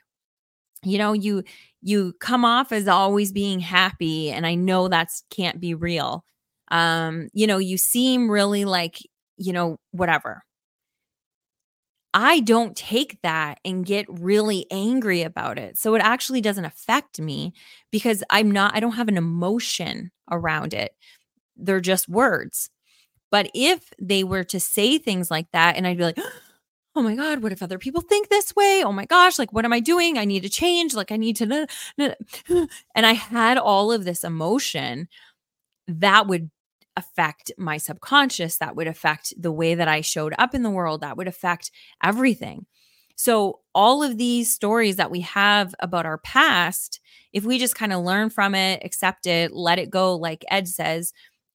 You 0.84 0.98
know, 0.98 1.12
you 1.12 1.44
you 1.82 2.14
come 2.20 2.44
off 2.44 2.72
as 2.72 2.88
always 2.88 3.32
being 3.32 3.58
happy 3.60 4.30
and 4.30 4.46
i 4.46 4.54
know 4.54 4.88
that's 4.88 5.22
can't 5.30 5.60
be 5.60 5.74
real 5.74 6.24
Um, 6.70 7.28
you 7.32 7.46
know, 7.46 7.58
you 7.58 7.78
seem 7.78 8.30
really 8.30 8.64
like, 8.66 8.98
you 9.38 9.52
know, 9.52 9.78
whatever. 9.92 10.42
I 12.12 12.40
don't 12.40 12.76
take 12.76 13.20
that 13.22 13.60
and 13.64 13.86
get 13.86 14.06
really 14.08 14.66
angry 14.70 15.22
about 15.22 15.58
it. 15.58 15.78
So 15.78 15.94
it 15.94 16.02
actually 16.02 16.40
doesn't 16.40 16.64
affect 16.64 17.20
me 17.20 17.52
because 17.92 18.24
I'm 18.30 18.50
not, 18.50 18.74
I 18.74 18.80
don't 18.80 18.92
have 18.92 19.08
an 19.08 19.16
emotion 19.16 20.10
around 20.30 20.74
it. 20.74 20.94
They're 21.56 21.80
just 21.80 22.08
words. 22.08 22.70
But 23.30 23.50
if 23.54 23.92
they 24.00 24.24
were 24.24 24.44
to 24.44 24.60
say 24.60 24.98
things 24.98 25.30
like 25.30 25.46
that, 25.52 25.76
and 25.76 25.86
I'd 25.86 25.98
be 25.98 26.04
like, 26.04 26.18
oh 26.96 27.02
my 27.02 27.14
God, 27.14 27.42
what 27.42 27.52
if 27.52 27.62
other 27.62 27.78
people 27.78 28.02
think 28.02 28.28
this 28.28 28.54
way? 28.56 28.82
Oh 28.84 28.92
my 28.92 29.06
gosh, 29.06 29.38
like, 29.38 29.52
what 29.52 29.64
am 29.64 29.72
I 29.72 29.80
doing? 29.80 30.18
I 30.18 30.24
need 30.24 30.42
to 30.42 30.48
change. 30.48 30.94
Like, 30.94 31.12
I 31.12 31.16
need 31.16 31.36
to, 31.36 31.66
and 32.94 33.06
I 33.06 33.12
had 33.12 33.58
all 33.58 33.92
of 33.92 34.04
this 34.04 34.24
emotion 34.24 35.08
that 35.88 36.26
would 36.26 36.50
affect 36.96 37.52
my 37.56 37.76
subconscious, 37.78 38.58
that 38.58 38.76
would 38.76 38.86
affect 38.86 39.34
the 39.38 39.52
way 39.52 39.74
that 39.74 39.88
I 39.88 40.00
showed 40.00 40.34
up 40.38 40.54
in 40.54 40.62
the 40.62 40.70
world, 40.70 41.00
that 41.00 41.16
would 41.16 41.28
affect 41.28 41.70
everything. 42.02 42.66
So, 43.16 43.60
all 43.74 44.02
of 44.02 44.16
these 44.16 44.52
stories 44.52 44.96
that 44.96 45.10
we 45.10 45.20
have 45.20 45.74
about 45.80 46.06
our 46.06 46.18
past, 46.18 47.00
if 47.32 47.44
we 47.44 47.58
just 47.58 47.74
kind 47.74 47.92
of 47.92 48.02
learn 48.02 48.30
from 48.30 48.54
it, 48.54 48.82
accept 48.84 49.26
it, 49.26 49.52
let 49.52 49.78
it 49.78 49.90
go, 49.90 50.16
like 50.16 50.44
Ed 50.50 50.66
says, 50.66 51.12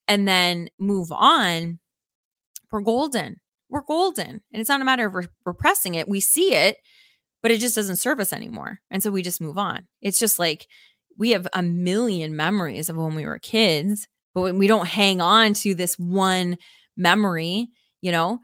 and 0.07 0.27
then 0.27 0.69
move 0.79 1.11
on, 1.11 1.79
we're 2.71 2.81
golden. 2.81 3.39
We're 3.69 3.81
golden. 3.81 4.41
And 4.51 4.61
it's 4.61 4.69
not 4.69 4.81
a 4.81 4.85
matter 4.85 5.07
of 5.07 5.27
repressing 5.45 5.95
it. 5.95 6.07
We 6.07 6.19
see 6.19 6.53
it, 6.53 6.77
but 7.41 7.51
it 7.51 7.59
just 7.59 7.75
doesn't 7.75 7.95
serve 7.97 8.19
us 8.19 8.31
anymore. 8.31 8.79
And 8.91 9.01
so 9.01 9.11
we 9.11 9.21
just 9.21 9.41
move 9.41 9.57
on. 9.57 9.87
It's 10.01 10.19
just 10.19 10.37
like 10.39 10.67
we 11.17 11.31
have 11.31 11.47
a 11.53 11.63
million 11.63 12.35
memories 12.35 12.89
of 12.89 12.97
when 12.97 13.15
we 13.15 13.25
were 13.25 13.39
kids 13.39 14.07
but 14.35 14.41
when 14.41 14.59
we 14.59 14.67
don't 14.67 14.87
hang 14.87 15.19
on 15.19 15.55
to 15.55 15.73
this 15.73 15.97
one 15.97 16.59
memory, 16.95 17.69
you 18.01 18.11
know. 18.11 18.39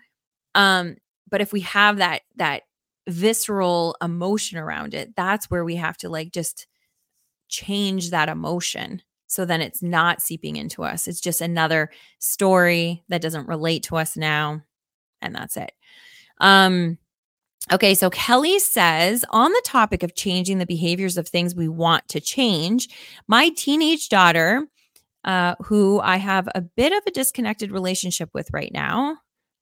Um, 0.56 0.96
but 1.30 1.42
if 1.42 1.54
we 1.54 1.60
have 1.62 1.98
that 1.98 2.24
that 2.38 2.64
visceral 3.08 3.96
emotion 4.02 4.58
around 4.58 4.96
it, 4.96 5.16
that's 5.16 5.52
where 5.52 5.64
we 5.64 5.76
have 5.76 5.98
to 5.98 6.10
like 6.10 6.32
just 6.32 6.66
change 7.48 8.10
that 8.10 8.30
emotion 8.30 9.04
so 9.32 9.46
then 9.46 9.62
it's 9.62 9.82
not 9.82 10.22
seeping 10.22 10.58
into 10.58 10.84
us. 10.84 11.08
It's 11.08 11.22
just 11.22 11.40
another 11.40 11.90
story 12.20 13.02
that 13.08 13.22
doesn't 13.22 13.48
relate 13.48 13.84
to 13.84 13.96
us 13.96 14.18
now. 14.18 14.62
And 15.22 15.34
that's 15.34 15.56
it. 15.56 15.72
Um, 16.42 16.98
okay, 17.72 17.96
so 17.96 18.10
Kelly 18.10 18.60
says 18.60 19.24
on 19.30 19.54
the 19.54 19.62
topic 19.64 20.04
of 20.04 20.16
changing 20.16 20.58
the 20.58 20.66
behaviors 20.66 21.16
of 21.16 21.30
things 21.30 21.56
we 21.56 21.70
want 21.70 22.10
to 22.10 22.20
change, 22.20 22.90
my 23.26 23.48
teenage 23.56 24.10
daughter 24.10 24.68
uh, 25.24 25.56
who 25.64 26.00
I 26.00 26.18
have 26.18 26.48
a 26.56 26.62
bit 26.62 26.94
of 26.94 27.04
a 27.06 27.12
disconnected 27.12 27.72
relationship 27.72 28.30
with 28.34 28.50
right 28.52 28.72
now, 28.74 29.18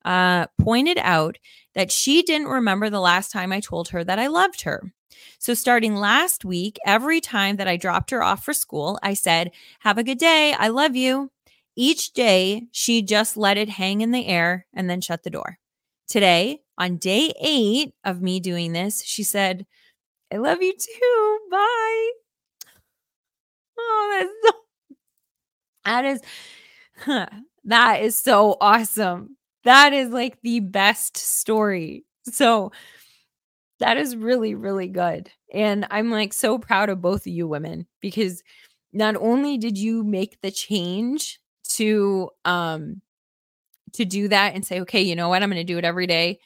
uh, 0.05 0.47
pointed 0.60 0.97
out 0.99 1.38
that 1.76 1.91
she 1.91 2.22
didn't 2.22 2.47
remember 2.47 2.89
the 2.89 2.99
last 3.01 3.32
time 3.32 3.51
I 3.51 3.60
told 3.60 3.89
her 3.89 4.03
that 4.03 4.20
I 4.20 4.28
loved 4.28 4.62
her. 4.62 4.93
So, 5.39 5.53
starting 5.53 5.95
last 5.95 6.45
week, 6.45 6.78
every 6.86 7.20
time 7.20 7.57
that 7.57 7.68
I 7.68 7.78
dropped 7.78 8.12
her 8.12 8.24
off 8.24 8.43
for 8.43 8.53
school, 8.53 8.99
I 9.03 9.14
said, 9.14 9.51
Have 9.80 9.97
a 9.97 10.03
good 10.03 10.18
day. 10.18 10.53
I 10.57 10.70
love 10.70 10.95
you. 10.95 11.32
Each 11.76 12.14
day, 12.14 12.68
she 12.72 13.01
just 13.01 13.38
let 13.38 13.57
it 13.57 13.70
hang 13.70 14.01
in 14.01 14.12
the 14.12 14.28
air 14.28 14.66
and 14.74 14.89
then 14.89 15.01
shut 15.01 15.24
the 15.24 15.30
door. 15.30 15.57
Today, 16.07 16.62
on 16.78 16.97
day 16.97 17.34
eight 17.41 17.93
of 18.03 18.22
me 18.22 18.39
doing 18.39 18.74
this, 18.74 19.03
she 19.03 19.24
said, 19.24 19.66
I 20.32 20.38
love 20.38 20.62
you 20.62 20.74
too. 20.74 21.39
Bye. 21.51 22.12
Oh, 23.78 24.18
that's 24.20 24.53
so 24.53 24.60
that 25.89 26.05
is 26.05 26.21
huh, 26.97 27.27
that 27.65 28.01
is 28.01 28.17
so 28.17 28.57
awesome. 28.61 29.37
That 29.63 29.91
is 29.91 30.09
like 30.09 30.39
the 30.41 30.59
best 30.59 31.17
story. 31.17 32.05
So 32.25 32.71
that 33.79 33.97
is 33.97 34.15
really 34.15 34.53
really 34.55 34.87
good. 34.87 35.31
And 35.53 35.87
I'm 35.89 36.11
like 36.11 36.33
so 36.33 36.59
proud 36.59 36.89
of 36.89 37.01
both 37.01 37.21
of 37.21 37.33
you 37.33 37.47
women 37.47 37.87
because 38.01 38.43
not 38.93 39.15
only 39.15 39.57
did 39.57 39.77
you 39.77 40.03
make 40.03 40.39
the 40.41 40.51
change 40.51 41.39
to 41.69 42.29
um 42.45 43.01
to 43.93 44.05
do 44.05 44.27
that 44.27 44.53
and 44.53 44.65
say 44.65 44.81
okay, 44.81 45.01
you 45.01 45.15
know 45.15 45.29
what? 45.29 45.41
I'm 45.41 45.49
going 45.49 45.65
to 45.65 45.73
do 45.73 45.79
it 45.79 45.85
every 45.85 46.05
day. 46.07 46.39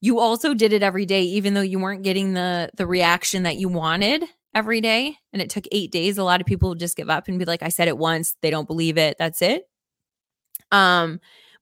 You 0.00 0.20
also 0.20 0.52
did 0.54 0.72
it 0.74 0.82
every 0.82 1.06
day 1.06 1.22
even 1.22 1.54
though 1.54 1.62
you 1.62 1.78
weren't 1.78 2.02
getting 2.02 2.34
the 2.34 2.70
the 2.76 2.86
reaction 2.86 3.44
that 3.44 3.56
you 3.56 3.68
wanted 3.70 4.24
every 4.54 4.80
day 4.80 5.16
and 5.32 5.42
it 5.42 5.50
took 5.50 5.66
eight 5.72 5.90
days, 5.92 6.18
a 6.18 6.24
lot 6.24 6.40
of 6.40 6.46
people 6.46 6.74
just 6.74 6.96
give 6.96 7.10
up 7.10 7.28
and 7.28 7.38
be 7.38 7.44
like, 7.44 7.62
I 7.62 7.68
said 7.68 7.88
it 7.88 7.98
once, 7.98 8.36
they 8.42 8.50
don't 8.50 8.66
believe 8.66 8.98
it, 8.98 9.16
that's 9.18 9.42
it. 9.42 9.68
Um, 10.72 11.20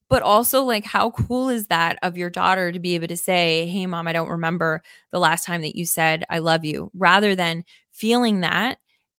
but 0.09 0.23
also 0.23 0.63
like 0.63 0.85
how 0.85 1.11
cool 1.11 1.49
is 1.49 1.67
that 1.67 1.99
of 2.03 2.17
your 2.17 2.31
daughter 2.31 2.71
to 2.71 2.79
be 2.79 2.95
able 2.95 3.09
to 3.09 3.17
say, 3.17 3.67
Hey 3.67 3.87
mom, 3.87 4.07
I 4.07 4.13
don't 4.13 4.29
remember 4.29 4.83
the 5.13 5.19
last 5.19 5.45
time 5.45 5.63
that 5.63 5.77
you 5.77 5.85
said 5.85 6.25
I 6.31 6.39
love 6.39 6.65
you, 6.65 6.91
rather 6.95 7.35
than 7.35 7.65
feeling 7.93 8.41
that 8.41 8.79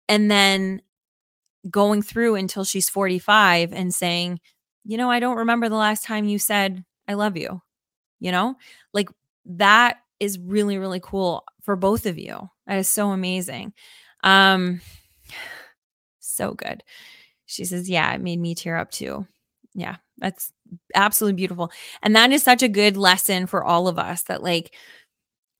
and 0.09 0.31
then 0.31 0.81
going 1.69 2.01
through 2.01 2.35
until 2.35 2.63
she's 2.63 2.89
45 2.89 3.73
and 3.73 3.93
saying, 3.93 4.39
you 4.85 4.97
know, 4.97 5.11
I 5.11 5.19
don't 5.19 5.37
remember 5.37 5.67
the 5.69 5.75
last 5.75 6.05
time 6.05 6.25
you 6.25 6.39
said 6.39 6.85
I 7.07 7.13
love 7.15 7.37
you. 7.37 7.61
You 8.19 8.31
know, 8.31 8.55
like 8.93 9.09
that 9.45 9.97
is 10.19 10.39
really, 10.39 10.77
really 10.77 10.99
cool 11.01 11.43
for 11.67 11.75
both 11.75 12.05
of 12.05 12.17
you. 12.17 12.49
That 12.65 12.77
is 12.77 12.89
so 12.89 13.09
amazing. 13.09 13.73
Um, 14.23 14.79
so 16.21 16.53
good. 16.53 16.81
She 17.45 17.65
says, 17.65 17.89
Yeah, 17.89 18.13
it 18.13 18.21
made 18.21 18.39
me 18.39 18.55
tear 18.55 18.77
up 18.77 18.89
too. 18.89 19.27
Yeah, 19.75 19.97
that's 20.17 20.53
absolutely 20.95 21.35
beautiful. 21.35 21.69
And 22.01 22.15
that 22.15 22.31
is 22.31 22.41
such 22.41 22.63
a 22.63 22.69
good 22.69 22.95
lesson 22.95 23.47
for 23.47 23.65
all 23.65 23.89
of 23.89 23.99
us 23.99 24.23
that, 24.23 24.41
like, 24.41 24.73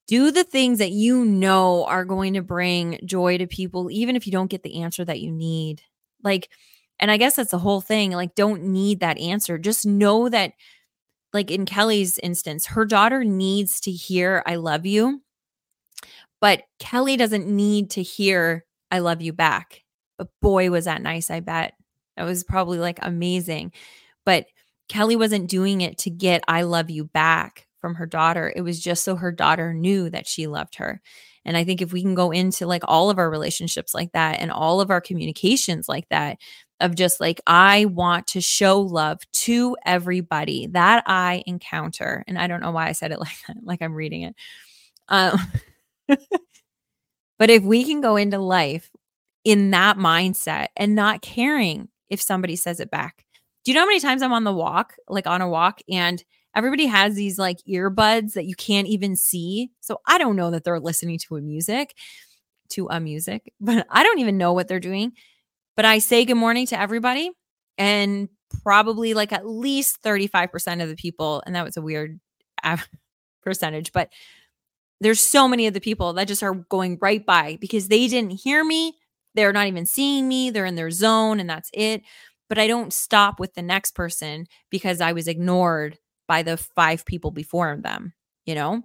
do 0.08 0.32
the 0.32 0.45
things 0.45 0.80
that 0.80 0.91
you 0.91 1.26
know 1.26 1.84
are 1.84 2.05
going 2.05 2.36
to 2.36 2.41
bring 2.41 3.01
joy 3.03 3.38
to 3.38 3.45
people, 3.45 3.91
even 3.91 4.16
if 4.16 4.26
you 4.26 4.32
don't 4.32 4.49
get 4.49 4.64
the 4.64 4.82
answer 4.82 5.03
that 5.03 5.20
you 5.20 5.30
need. 5.30 5.82
Like, 6.24 6.47
and 6.99 7.12
I 7.12 7.18
guess 7.18 7.36
that's 7.36 7.51
the 7.51 7.60
whole 7.60 7.82
thing. 7.82 8.12
Like, 8.12 8.34
don't 8.34 8.64
need 8.64 9.01
that 9.01 9.20
answer. 9.20 9.58
Just 9.58 9.86
know 9.86 10.30
that, 10.30 10.53
like 11.34 11.51
in 11.51 11.66
Kelly's 11.66 12.18
instance, 12.20 12.68
her 12.68 12.86
daughter 12.86 13.26
needs 13.26 13.82
to 13.82 13.91
hear, 13.91 14.41
I 14.45 14.55
love 14.55 14.86
you. 14.86 15.22
But 16.39 16.63
Kelly 16.79 17.17
doesn't 17.17 17.47
need 17.47 17.91
to 17.91 18.03
hear, 18.03 18.65
I 18.91 18.99
love 18.99 19.21
you 19.21 19.33
back. 19.33 19.83
But 20.17 20.29
boy, 20.41 20.69
was 20.71 20.85
that 20.85 21.01
nice, 21.01 21.29
I 21.29 21.39
bet. 21.39 21.73
That 22.15 22.23
was 22.23 22.43
probably 22.43 22.79
like 22.79 22.99
amazing. 23.01 23.71
But 24.25 24.47
Kelly 24.89 25.15
wasn't 25.15 25.49
doing 25.49 25.81
it 25.81 25.99
to 25.99 26.09
get 26.09 26.43
I 26.47 26.63
love 26.63 26.89
you 26.89 27.05
back 27.05 27.67
from 27.79 27.95
her 27.95 28.05
daughter. 28.05 28.51
It 28.55 28.61
was 28.61 28.79
just 28.79 29.03
so 29.03 29.15
her 29.15 29.31
daughter 29.31 29.73
knew 29.73 30.09
that 30.09 30.27
she 30.27 30.47
loved 30.47 30.75
her. 30.75 31.01
And 31.45 31.55
I 31.55 31.63
think 31.63 31.81
if 31.81 31.93
we 31.93 32.01
can 32.01 32.15
go 32.15 32.31
into 32.31 32.67
like 32.67 32.83
all 32.85 33.09
of 33.09 33.19
our 33.19 33.29
relationships 33.29 33.93
like 33.93 34.11
that 34.11 34.39
and 34.39 34.51
all 34.51 34.81
of 34.81 34.89
our 34.89 34.99
communications 34.99 35.88
like 35.88 36.09
that, 36.09 36.38
of 36.79 36.95
just 36.95 37.19
like, 37.19 37.41
I 37.47 37.85
want 37.85 38.27
to 38.27 38.41
show 38.41 38.79
love 38.79 39.19
to 39.33 39.75
everybody 39.85 40.67
that 40.67 41.03
I 41.07 41.43
encounter. 41.47 42.23
And 42.27 42.38
I 42.38 42.47
don't 42.47 42.61
know 42.61 42.71
why 42.71 42.88
I 42.88 42.91
said 42.91 43.11
it 43.11 43.19
like 43.19 43.38
that, 43.47 43.57
like 43.63 43.81
I'm 43.81 43.93
reading 43.93 44.23
it. 44.23 44.35
Um, 45.07 45.39
but 47.39 47.49
if 47.49 47.64
we 47.64 47.84
can 47.84 48.01
go 48.01 48.16
into 48.16 48.39
life 48.39 48.89
in 49.47 49.72
that 49.72 49.97
mindset 49.97 50.68
and 50.76 50.93
not 50.93 51.22
caring 51.22 51.88
if 52.10 52.22
somebody 52.22 52.55
says 52.55 52.80
it 52.80 52.91
back. 52.91 53.26
Do 53.64 53.72
you 53.72 53.76
know 53.76 53.82
how 53.82 53.88
many 53.88 53.99
times 53.99 54.22
I'm 54.22 54.34
on 54.34 54.43
the 54.43 54.53
walk, 54.53 54.95
like 55.08 55.26
on 55.28 55.41
a 55.41 55.47
walk, 55.47 55.80
and 55.89 56.24
everybody 56.55 56.86
has 56.86 57.16
these 57.16 57.38
like 57.38 57.58
earbuds 57.70 58.34
that 58.34 58.45
you 58.45 58.55
can't 58.55 58.88
even 58.88 59.16
see? 59.16 59.70
So 59.82 59.99
I 60.05 60.18
don't 60.18 60.36
know 60.36 60.51
that 60.51 60.64
they're 60.66 60.80
listening 60.80 61.20
to 61.28 61.38
a 61.38 61.41
music, 61.41 61.95
to 62.72 62.88
a 62.89 62.99
music, 62.99 63.53
but 63.62 63.88
I 63.89 64.03
don't 64.03 64.20
even 64.20 64.38
know 64.38 64.53
what 64.53 64.68
they're 64.68 64.80
doing. 64.80 65.14
But 65.76 65.86
I 65.86 65.99
say 65.99 66.26
good 66.26 66.36
morning 66.36 66.66
to 66.68 66.80
everybody, 66.80 67.32
and 67.78 68.30
probably 68.64 69.14
like 69.14 69.32
at 69.32 69.47
least 69.47 70.01
35% 70.03 70.82
of 70.82 70.89
the 70.89 70.95
people, 70.95 71.41
and 71.45 71.55
that 71.55 71.66
was 71.66 71.78
a 71.78 71.82
weird 71.82 72.20
percentage, 73.43 73.91
but 73.93 74.10
there's 75.02 75.20
so 75.20 75.48
many 75.48 75.68
of 75.68 75.74
the 75.74 75.82
people 75.82 76.14
that 76.14 76.28
just 76.28 76.43
are 76.43 76.54
going 76.54 76.98
right 77.02 77.26
by 77.26 77.58
because 77.62 77.88
they 77.88 78.08
didn't 78.08 78.32
hear 78.32 78.64
me. 78.64 78.95
They're 79.36 79.54
not 79.54 79.68
even 79.68 79.86
seeing 79.86 80.28
me. 80.28 80.50
They're 80.50 80.66
in 80.66 80.76
their 80.76 80.91
zone 80.91 81.39
and 81.39 81.50
that's 81.50 81.70
it. 81.74 82.02
But 82.50 82.58
I 82.58 82.68
don't 82.68 82.93
stop 82.93 83.39
with 83.39 83.54
the 83.54 83.62
next 83.62 83.93
person 83.93 84.48
because 84.70 85.02
I 85.02 85.12
was 85.14 85.28
ignored 85.28 85.98
by 86.28 86.43
the 86.43 86.58
five 86.58 87.06
people 87.06 87.32
before 87.32 87.78
them, 87.78 88.14
you 88.45 88.56
know? 88.56 88.84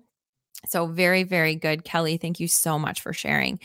So, 0.67 0.87
very, 0.87 1.25
very 1.25 1.57
good, 1.57 1.83
Kelly. 1.83 2.17
Thank 2.19 2.39
you 2.39 2.47
so 2.47 2.79
much 2.79 3.01
for 3.01 3.13
sharing. 3.13 3.59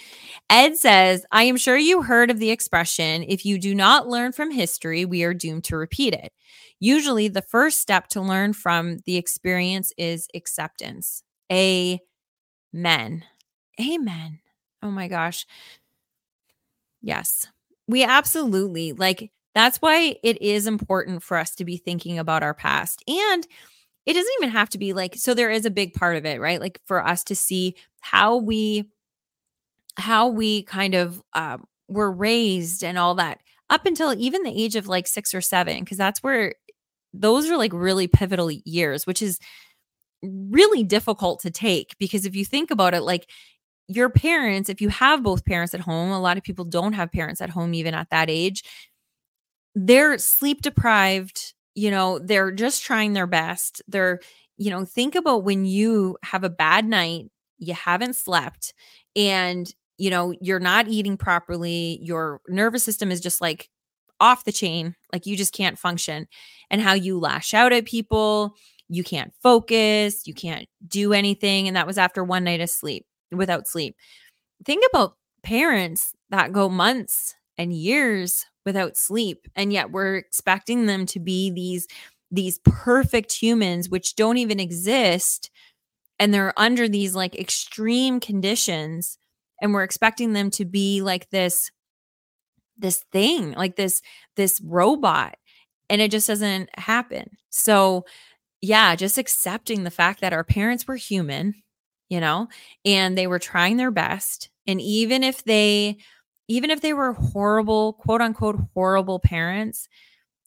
Ed 0.50 0.78
says, 0.78 1.26
I 1.32 1.44
am 1.44 1.56
sure 1.56 1.78
you 1.78 2.02
heard 2.02 2.32
of 2.32 2.40
the 2.40 2.50
expression 2.50 3.24
if 3.28 3.46
you 3.46 3.60
do 3.60 3.76
not 3.76 4.08
learn 4.08 4.32
from 4.32 4.50
history, 4.50 5.06
we 5.06 5.24
are 5.24 5.34
doomed 5.34 5.64
to 5.66 5.78
repeat 5.78 6.16
it. 6.16 6.34
Usually, 6.80 7.28
the 7.28 7.44
first 7.44 7.80
step 7.80 8.08
to 8.10 8.22
learn 8.22 8.54
from 8.54 8.98
the 9.06 9.18
experience 9.18 9.92
is 9.98 10.28
acceptance. 10.34 11.22
A 11.52 12.00
men. 12.78 13.26
Amen. 13.82 14.40
Oh 14.82 14.92
my 14.92 15.08
gosh. 15.08 15.46
Yes. 17.02 17.48
We 17.88 18.04
absolutely 18.04 18.94
like 18.94 19.32
That's 19.56 19.78
why 19.80 20.18
it 20.24 20.40
is 20.40 20.68
important 20.68 21.24
for 21.24 21.36
us 21.36 21.56
to 21.56 21.66
be 21.66 21.78
thinking 21.78 22.20
about 22.20 22.44
our 22.44 22.54
past. 22.54 23.04
And 23.08 23.48
it 24.06 24.14
doesn't 24.14 24.34
even 24.40 24.52
have 24.52 24.70
to 24.70 24.78
be 24.78 24.94
like, 24.94 25.16
so 25.16 25.34
there 25.34 25.50
is 25.50 25.66
a 25.66 25.72
big 25.72 25.96
part 25.96 26.16
of 26.16 26.26
it, 26.26 26.40
right? 26.40 26.62
Like 26.62 26.80
for 26.86 27.06
us 27.06 27.24
to 27.26 27.36
see 27.36 27.76
how 28.02 28.38
we, 28.38 28.90
how 29.98 30.28
we 30.28 30.62
kind 30.62 30.94
of 30.94 31.24
uh, 31.34 31.58
were 31.88 32.12
raised 32.12 32.84
and 32.84 33.00
all 33.00 33.16
that 33.16 33.40
up 33.70 33.88
until 33.88 34.14
even 34.14 34.44
the 34.44 34.64
age 34.64 34.76
of 34.76 34.88
like 34.88 35.08
six 35.08 35.34
or 35.34 35.42
seven, 35.42 35.80
because 35.80 35.98
that's 35.98 36.22
where 36.22 36.54
those 37.14 37.50
are 37.50 37.58
like 37.58 37.74
really 37.74 38.08
pivotal 38.08 38.52
years, 38.52 39.08
which 39.08 39.24
is 39.24 39.40
really 40.24 40.84
difficult 40.84 41.40
to 41.42 41.52
take 41.52 41.96
because 42.00 42.26
if 42.26 42.36
you 42.36 42.46
think 42.46 42.72
about 42.72 42.94
it, 42.94 43.02
like 43.02 43.30
your 43.88 44.10
parents, 44.10 44.70
if 44.70 44.82
you 44.82 44.90
have 44.90 45.24
both 45.24 45.46
parents 45.46 45.74
at 45.74 45.80
home, 45.82 46.12
a 46.12 46.20
lot 46.20 46.38
of 46.38 46.44
people 46.44 46.66
don't 46.66 46.94
have 46.94 47.12
parents 47.12 47.42
at 47.42 47.50
home 47.50 47.74
even 47.74 47.94
at 47.94 48.10
that 48.10 48.30
age, 48.30 48.64
they're 49.76 50.18
sleep 50.18 50.62
deprived, 50.62 51.54
you 51.76 51.92
know, 51.92 52.20
they're 52.20 52.52
just 52.52 52.84
trying 52.84 53.14
their 53.14 53.28
best. 53.28 53.82
They're, 53.88 54.20
you 54.58 54.72
know, 54.72 54.86
think 54.86 55.16
about 55.16 55.44
when 55.44 55.66
you 55.66 56.18
have 56.24 56.44
a 56.44 56.50
bad 56.50 56.86
night, 56.86 57.26
you 57.60 57.74
haven't 57.74 58.16
slept, 58.16 58.74
and, 59.16 59.72
you 59.98 60.10
know, 60.10 60.34
you're 60.42 60.60
not 60.60 60.88
eating 60.88 61.18
properly, 61.18 62.00
your 62.02 62.42
nervous 62.48 62.84
system 62.84 63.12
is 63.12 63.22
just 63.22 63.42
like 63.42 63.70
off 64.20 64.46
the 64.46 64.52
chain, 64.52 64.96
like 65.14 65.26
you 65.28 65.38
just 65.38 65.54
can't 65.54 65.78
function, 65.78 66.28
and 66.72 66.82
how 66.82 66.94
you 66.94 67.20
lash 67.20 67.54
out 67.54 67.72
at 67.74 67.86
people. 67.86 68.56
You 68.90 69.04
can't 69.04 69.34
focus, 69.44 70.28
you 70.28 70.34
can't 70.34 70.68
do 70.88 71.14
anything. 71.14 71.68
And 71.68 71.76
that 71.76 71.88
was 71.88 71.98
after 71.98 72.24
one 72.24 72.44
night 72.44 72.62
of 72.62 72.70
sleep 72.70 73.06
without 73.32 73.68
sleep. 73.68 73.96
Think 74.66 74.84
about 74.92 75.16
parents 75.44 76.14
that 76.30 76.54
go 76.54 76.70
months 76.70 77.36
and 77.58 77.74
years 77.74 78.46
without 78.66 78.98
sleep 78.98 79.48
and 79.56 79.72
yet 79.72 79.92
we're 79.92 80.16
expecting 80.18 80.86
them 80.88 81.06
to 81.06 81.20
be 81.20 81.50
these 81.50 81.88
these 82.30 82.60
perfect 82.66 83.32
humans 83.32 83.90
which 83.90 84.16
don't 84.16 84.38
even 84.38 84.60
exist 84.60 85.50
and 86.20 86.34
they're 86.34 86.54
under 86.58 86.88
these 86.90 87.16
like 87.16 87.36
extreme 87.40 88.20
conditions 88.20 89.18
and 89.62 89.74
we're 89.74 89.84
expecting 89.84 90.34
them 90.34 90.50
to 90.52 90.66
be 90.66 91.02
like 91.02 91.30
this 91.30 91.72
this 92.78 93.04
thing 93.12 93.54
like 93.54 93.76
this 93.76 94.02
this 94.36 94.62
robot 94.64 95.36
and 95.90 96.02
it 96.02 96.12
just 96.12 96.28
doesn't 96.28 96.70
happen 96.78 97.30
so 97.50 98.06
yeah 98.62 98.96
just 98.96 99.18
accepting 99.18 99.84
the 99.84 99.92
fact 99.92 100.22
that 100.22 100.34
our 100.34 100.44
parents 100.44 100.88
were 100.88 100.96
human 100.96 101.54
you 102.10 102.20
know, 102.20 102.48
and 102.86 103.18
they 103.18 103.28
were 103.28 103.40
trying 103.40 103.78
their 103.78 103.92
best. 103.92 104.50
And 104.66 104.82
even 104.82 105.24
if 105.24 105.44
they, 105.44 105.98
even 106.48 106.70
if 106.70 106.82
they 106.82 106.94
were 106.94 107.14
horrible, 107.14 107.94
quote 107.94 108.22
unquote, 108.22 108.60
horrible 108.74 109.20
parents, 109.20 109.88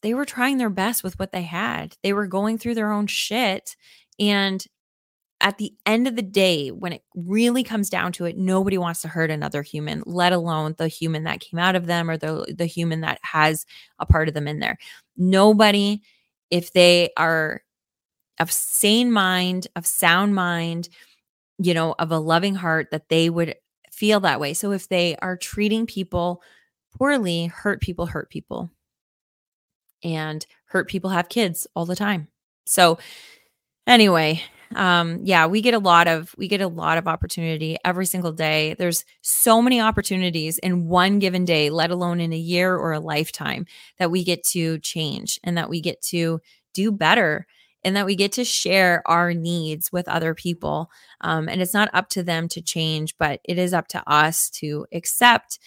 they 0.01 0.13
were 0.13 0.25
trying 0.25 0.57
their 0.57 0.69
best 0.69 1.03
with 1.03 1.19
what 1.19 1.31
they 1.31 1.43
had. 1.43 1.95
They 2.01 2.13
were 2.13 2.27
going 2.27 2.57
through 2.57 2.75
their 2.75 2.91
own 2.91 3.05
shit. 3.07 3.75
And 4.19 4.65
at 5.39 5.57
the 5.57 5.73
end 5.85 6.07
of 6.07 6.15
the 6.15 6.21
day, 6.23 6.69
when 6.69 6.93
it 6.93 7.03
really 7.15 7.63
comes 7.63 7.89
down 7.89 8.11
to 8.13 8.25
it, 8.25 8.37
nobody 8.37 8.77
wants 8.77 9.01
to 9.01 9.07
hurt 9.07 9.31
another 9.31 9.61
human, 9.61 10.03
let 10.05 10.33
alone 10.33 10.75
the 10.77 10.87
human 10.87 11.23
that 11.23 11.39
came 11.39 11.59
out 11.59 11.75
of 11.75 11.87
them 11.87 12.09
or 12.09 12.17
the, 12.17 12.53
the 12.55 12.65
human 12.65 13.01
that 13.01 13.19
has 13.23 13.65
a 13.99 14.05
part 14.05 14.27
of 14.27 14.33
them 14.33 14.47
in 14.47 14.59
there. 14.59 14.77
Nobody, 15.17 16.01
if 16.49 16.73
they 16.73 17.09
are 17.17 17.61
of 18.39 18.51
sane 18.51 19.11
mind, 19.11 19.67
of 19.75 19.85
sound 19.85 20.35
mind, 20.35 20.89
you 21.59 21.73
know, 21.73 21.95
of 21.99 22.11
a 22.11 22.19
loving 22.19 22.55
heart 22.55 22.89
that 22.91 23.09
they 23.09 23.29
would 23.29 23.55
feel 23.91 24.19
that 24.21 24.39
way. 24.39 24.53
So 24.53 24.71
if 24.71 24.89
they 24.89 25.15
are 25.17 25.37
treating 25.37 25.85
people 25.85 26.41
poorly, 26.97 27.47
hurt 27.47 27.81
people 27.81 28.07
hurt 28.07 28.29
people. 28.29 28.71
And 30.03 30.45
hurt 30.65 30.87
people 30.87 31.11
have 31.11 31.29
kids 31.29 31.67
all 31.75 31.85
the 31.85 31.95
time. 31.95 32.27
So 32.65 32.97
anyway, 33.87 34.43
um 34.75 35.19
yeah, 35.23 35.47
we 35.47 35.61
get 35.61 35.73
a 35.75 35.79
lot 35.79 36.07
of 36.07 36.35
we 36.37 36.47
get 36.47 36.61
a 36.61 36.67
lot 36.67 36.97
of 36.97 37.07
opportunity 37.07 37.77
every 37.85 38.05
single 38.05 38.31
day. 38.33 38.75
There's 38.79 39.05
so 39.21 39.61
many 39.61 39.81
opportunities 39.81 40.59
in 40.59 40.87
one 40.87 41.19
given 41.19 41.45
day, 41.45 41.69
let 41.69 41.91
alone 41.91 42.21
in 42.21 42.33
a 42.33 42.37
year 42.37 42.75
or 42.75 42.93
a 42.93 42.99
lifetime 43.01 43.65
that 43.99 44.11
we 44.11 44.23
get 44.23 44.43
to 44.53 44.79
change 44.79 45.39
and 45.43 45.57
that 45.57 45.69
we 45.69 45.81
get 45.81 46.01
to 46.03 46.41
do 46.73 46.91
better 46.91 47.47
and 47.83 47.95
that 47.95 48.05
we 48.05 48.15
get 48.15 48.31
to 48.33 48.43
share 48.43 49.01
our 49.05 49.33
needs 49.33 49.91
with 49.91 50.07
other 50.07 50.33
people. 50.33 50.91
Um, 51.21 51.49
and 51.49 51.61
it's 51.61 51.73
not 51.73 51.89
up 51.93 52.09
to 52.09 52.23
them 52.23 52.47
to 52.49 52.61
change, 52.61 53.17
but 53.17 53.41
it 53.43 53.57
is 53.57 53.73
up 53.73 53.87
to 53.89 54.09
us 54.09 54.49
to 54.51 54.85
accept 54.93 55.59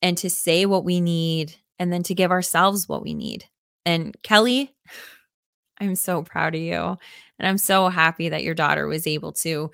and 0.00 0.16
to 0.18 0.30
say 0.30 0.66
what 0.66 0.84
we 0.84 1.00
need 1.00 1.56
and 1.78 1.92
then 1.92 2.02
to 2.04 2.14
give 2.14 2.30
ourselves 2.30 2.88
what 2.88 3.02
we 3.02 3.14
need. 3.14 3.44
And 3.84 4.16
Kelly, 4.22 4.74
I'm 5.80 5.96
so 5.96 6.22
proud 6.22 6.54
of 6.54 6.60
you. 6.60 6.96
And 7.38 7.48
I'm 7.48 7.58
so 7.58 7.88
happy 7.88 8.28
that 8.28 8.42
your 8.42 8.54
daughter 8.54 8.86
was 8.86 9.06
able 9.06 9.32
to 9.32 9.70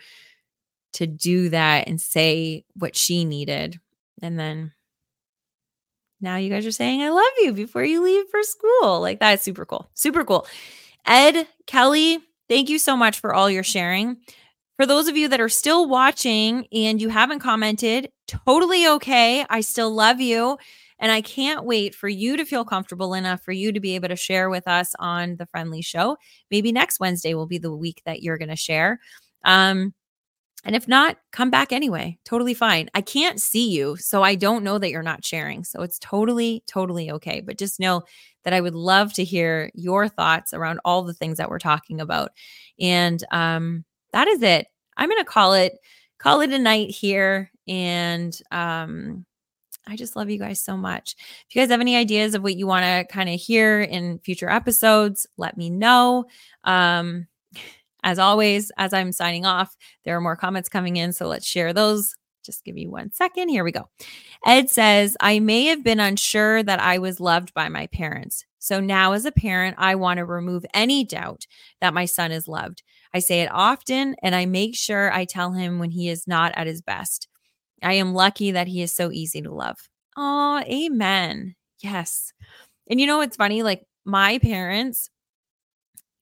to 0.95 1.07
do 1.09 1.49
that 1.49 1.89
and 1.89 2.01
say 2.01 2.65
what 2.75 2.95
she 2.95 3.25
needed. 3.25 3.81
And 4.23 4.39
then 4.39 4.73
now 6.21 6.37
you 6.37 6.51
guys 6.51 6.67
are 6.67 6.73
saying 6.73 7.03
I 7.03 7.11
love 7.11 7.25
you 7.41 7.53
before 7.53 7.85
you 7.85 8.03
leave 8.03 8.27
for 8.31 8.43
school. 8.43 9.01
Like 9.01 9.19
that's 9.19 9.43
super 9.43 9.65
cool. 9.65 9.91
Super 9.95 10.25
cool. 10.25 10.47
Ed, 11.07 11.47
Kelly, 11.67 12.19
thank 12.49 12.69
you 12.69 12.79
so 12.79 12.97
much 12.97 13.21
for 13.21 13.35
all 13.35 13.51
your 13.51 13.63
sharing. 13.63 14.17
For 14.77 14.87
those 14.87 15.07
of 15.07 15.17
you 15.17 15.29
that 15.29 15.41
are 15.41 15.49
still 15.49 15.89
watching 15.89 16.67
and 16.73 17.01
you 17.01 17.09
haven't 17.09 17.41
commented, 17.41 18.11
totally 18.27 18.87
okay. 18.89 19.47
I 19.49 19.61
still 19.61 19.93
love 19.93 20.21
you. 20.21 20.59
And 20.99 21.13
I 21.13 21.21
can't 21.21 21.65
wait 21.65 21.95
for 21.95 22.09
you 22.09 22.37
to 22.37 22.45
feel 22.45 22.65
comfortable 22.65 23.15
enough 23.15 23.43
for 23.43 23.53
you 23.53 23.73
to 23.73 23.81
be 23.81 23.95
able 23.95 24.09
to 24.09 24.17
share 24.17 24.49
with 24.49 24.67
us 24.67 24.95
on 24.99 25.37
the 25.37 25.47
Friend 25.47 25.71
Leigh 25.71 25.83
Show. 25.83 26.17
Maybe 26.51 26.73
next 26.73 27.01
Wednesday 27.01 27.35
will 27.35 27.47
be 27.47 27.59
the 27.59 27.75
week 27.75 28.03
that 28.07 28.23
you're 28.23 28.39
going 28.39 28.49
to 28.49 28.57
share. 28.57 29.01
Um, 29.45 29.93
and 30.65 30.75
if 30.75 30.89
not, 30.89 31.19
come 31.31 31.51
back 31.51 31.73
anyway. 31.73 32.19
Totally 32.25 32.55
fine. 32.55 32.89
I 32.95 33.03
can't 33.03 33.41
see 33.41 33.71
you, 33.71 33.97
so 33.97 34.23
I 34.23 34.35
don't 34.35 34.65
know 34.65 34.79
that 34.79 34.91
you're 34.91 35.03
not 35.03 35.25
sharing. 35.25 35.63
So 35.63 35.83
it's 35.83 35.99
totally, 35.99 36.63
totally 36.67 37.11
okay. 37.11 37.43
But 37.43 37.59
just 37.59 37.79
know 37.81 38.03
that 38.45 38.53
I 38.53 38.61
would 38.61 38.75
love 38.75 39.13
to 39.15 39.25
hear 39.25 39.71
your 39.75 40.09
thoughts 40.09 40.55
around 40.55 40.81
all 40.85 41.03
the 41.03 41.15
things 41.15 41.39
that 41.39 41.51
we're 41.51 41.59
talking 41.59 42.01
about. 42.01 42.31
And 42.79 43.23
um, 43.31 43.85
that 44.13 44.29
is 44.29 44.43
it. 44.43 44.67
I'm 44.97 45.09
gonna 45.09 45.25
call 45.25 45.55
it 45.55 45.79
call 46.19 46.41
it 46.41 46.53
a 46.53 46.59
night 46.59 46.91
here. 46.91 47.51
And 47.69 48.39
um, 48.51 49.27
I 49.87 49.97
just 49.97 50.17
love 50.17 50.31
you 50.31 50.39
guys 50.39 50.63
so 50.63 50.77
much. 50.77 51.17
If 51.49 51.55
you 51.55 51.61
guys 51.61 51.71
have 51.71 51.81
any 51.81 51.97
ideas 51.97 52.35
of 52.35 52.43
what 52.43 52.57
you 52.57 52.67
want 52.67 52.85
to 52.85 53.13
kind 53.13 53.29
of 53.29 53.39
hear 53.39 53.83
in 53.83 54.19
future 54.21 54.49
episodes, 54.49 55.27
let 55.37 55.57
me 55.57 55.71
know. 55.71 56.25
Um, 56.65 57.27
as 58.03 58.19
always, 58.19 58.71
as 58.77 58.93
I'm 58.93 59.13
signing 59.13 59.47
off, 59.47 59.77
there 60.05 60.17
are 60.17 60.21
more 60.21 60.37
comments 60.37 60.69
coming 60.69 60.97
in. 60.97 61.13
So 61.13 61.27
let's 61.27 61.47
share 61.47 61.73
those. 61.73 62.15
Just 62.45 62.65
give 62.65 62.75
me 62.75 62.87
one 62.87 63.13
second. 63.13 63.49
Here 63.49 63.65
we 63.65 63.73
go. 63.73 63.89
Ed 64.45 64.71
says, 64.71 65.17
I 65.21 65.41
may 65.41 65.67
have 65.67 65.83
been 65.83 66.01
unsure 66.01 66.63
that 66.63 66.81
I 66.81 66.99
was 66.99 67.21
loved 67.21 67.55
by 67.55 67.69
my 67.69 67.87
parents. 67.89 68.45
So 68.59 68.81
now, 68.81 69.13
as 69.13 69.25
a 69.25 69.33
parent, 69.33 69.77
I 69.79 69.95
want 69.95 70.19
to 70.19 70.25
remove 70.25 70.65
any 70.73 71.05
doubt 71.05 71.47
that 71.81 71.95
my 71.95 72.05
son 72.05 72.33
is 72.33 72.49
loved. 72.49 72.83
I 73.13 73.19
say 73.19 73.43
it 73.43 73.51
often 73.53 74.17
and 74.23 74.35
I 74.35 74.47
make 74.47 74.75
sure 74.75 75.13
I 75.13 75.25
tell 75.25 75.53
him 75.53 75.79
when 75.79 75.91
he 75.91 76.09
is 76.09 76.27
not 76.27 76.53
at 76.57 76.67
his 76.67 76.81
best. 76.81 77.29
I 77.83 77.95
am 77.95 78.15
lucky 78.15 78.53
that 78.53 78.67
he 78.67 78.83
is 78.83 78.95
so 78.95 79.11
easy 79.11 79.43
to 79.43 79.53
love. 79.53 79.77
Oh, 80.17 80.63
amen. 80.67 81.55
Yes. 81.83 82.33
And 82.89 83.01
you 83.01 83.07
know 83.07 83.19
what's 83.19 83.37
funny? 83.37 83.63
Like 83.63 83.85
my 84.05 84.39
parents 84.39 85.11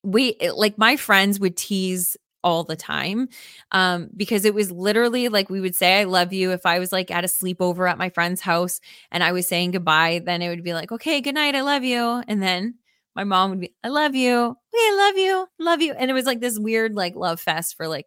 we 0.03 0.37
like 0.55 0.77
my 0.79 0.97
friends 0.97 1.39
would 1.39 1.57
tease 1.57 2.17
all 2.45 2.65
the 2.65 2.77
time 2.77 3.29
um 3.73 4.09
because 4.17 4.45
it 4.45 4.55
was 4.55 4.71
literally 4.71 5.29
like 5.29 5.49
we 5.51 5.61
would 5.61 5.75
say 5.77 6.01
i 6.01 6.05
love 6.05 6.33
you. 6.33 6.51
If 6.53 6.67
i 6.67 6.79
was 6.79 6.93
like 6.93 7.11
at 7.11 7.25
a 7.25 7.29
sleepover 7.29 7.91
at 7.91 7.99
my 7.99 8.11
friend's 8.11 8.41
house 8.41 8.81
and 9.11 9.23
i 9.23 9.33
was 9.33 9.47
saying 9.47 9.73
goodbye 9.73 10.23
then 10.25 10.43
it 10.43 10.49
would 10.49 10.65
be 10.65 10.75
like 10.75 10.93
okay 10.93 11.21
good 11.21 11.35
night 11.35 11.55
i 11.55 11.63
love 11.63 11.85
you. 11.85 12.23
And 12.29 12.43
then 12.43 12.75
my 13.15 13.25
mom 13.25 13.51
would 13.51 13.61
be 13.61 13.75
i 13.85 13.89
love 13.89 14.15
you. 14.15 14.57
I 14.75 14.95
love 14.97 15.17
you. 15.19 15.47
Love 15.59 15.83
you. 15.83 15.93
And 15.95 16.11
it 16.11 16.15
was 16.15 16.27
like 16.27 16.41
this 16.41 16.59
weird 16.59 16.95
like 16.95 17.15
love 17.15 17.41
fest 17.41 17.77
for 17.77 17.89
like 17.89 18.07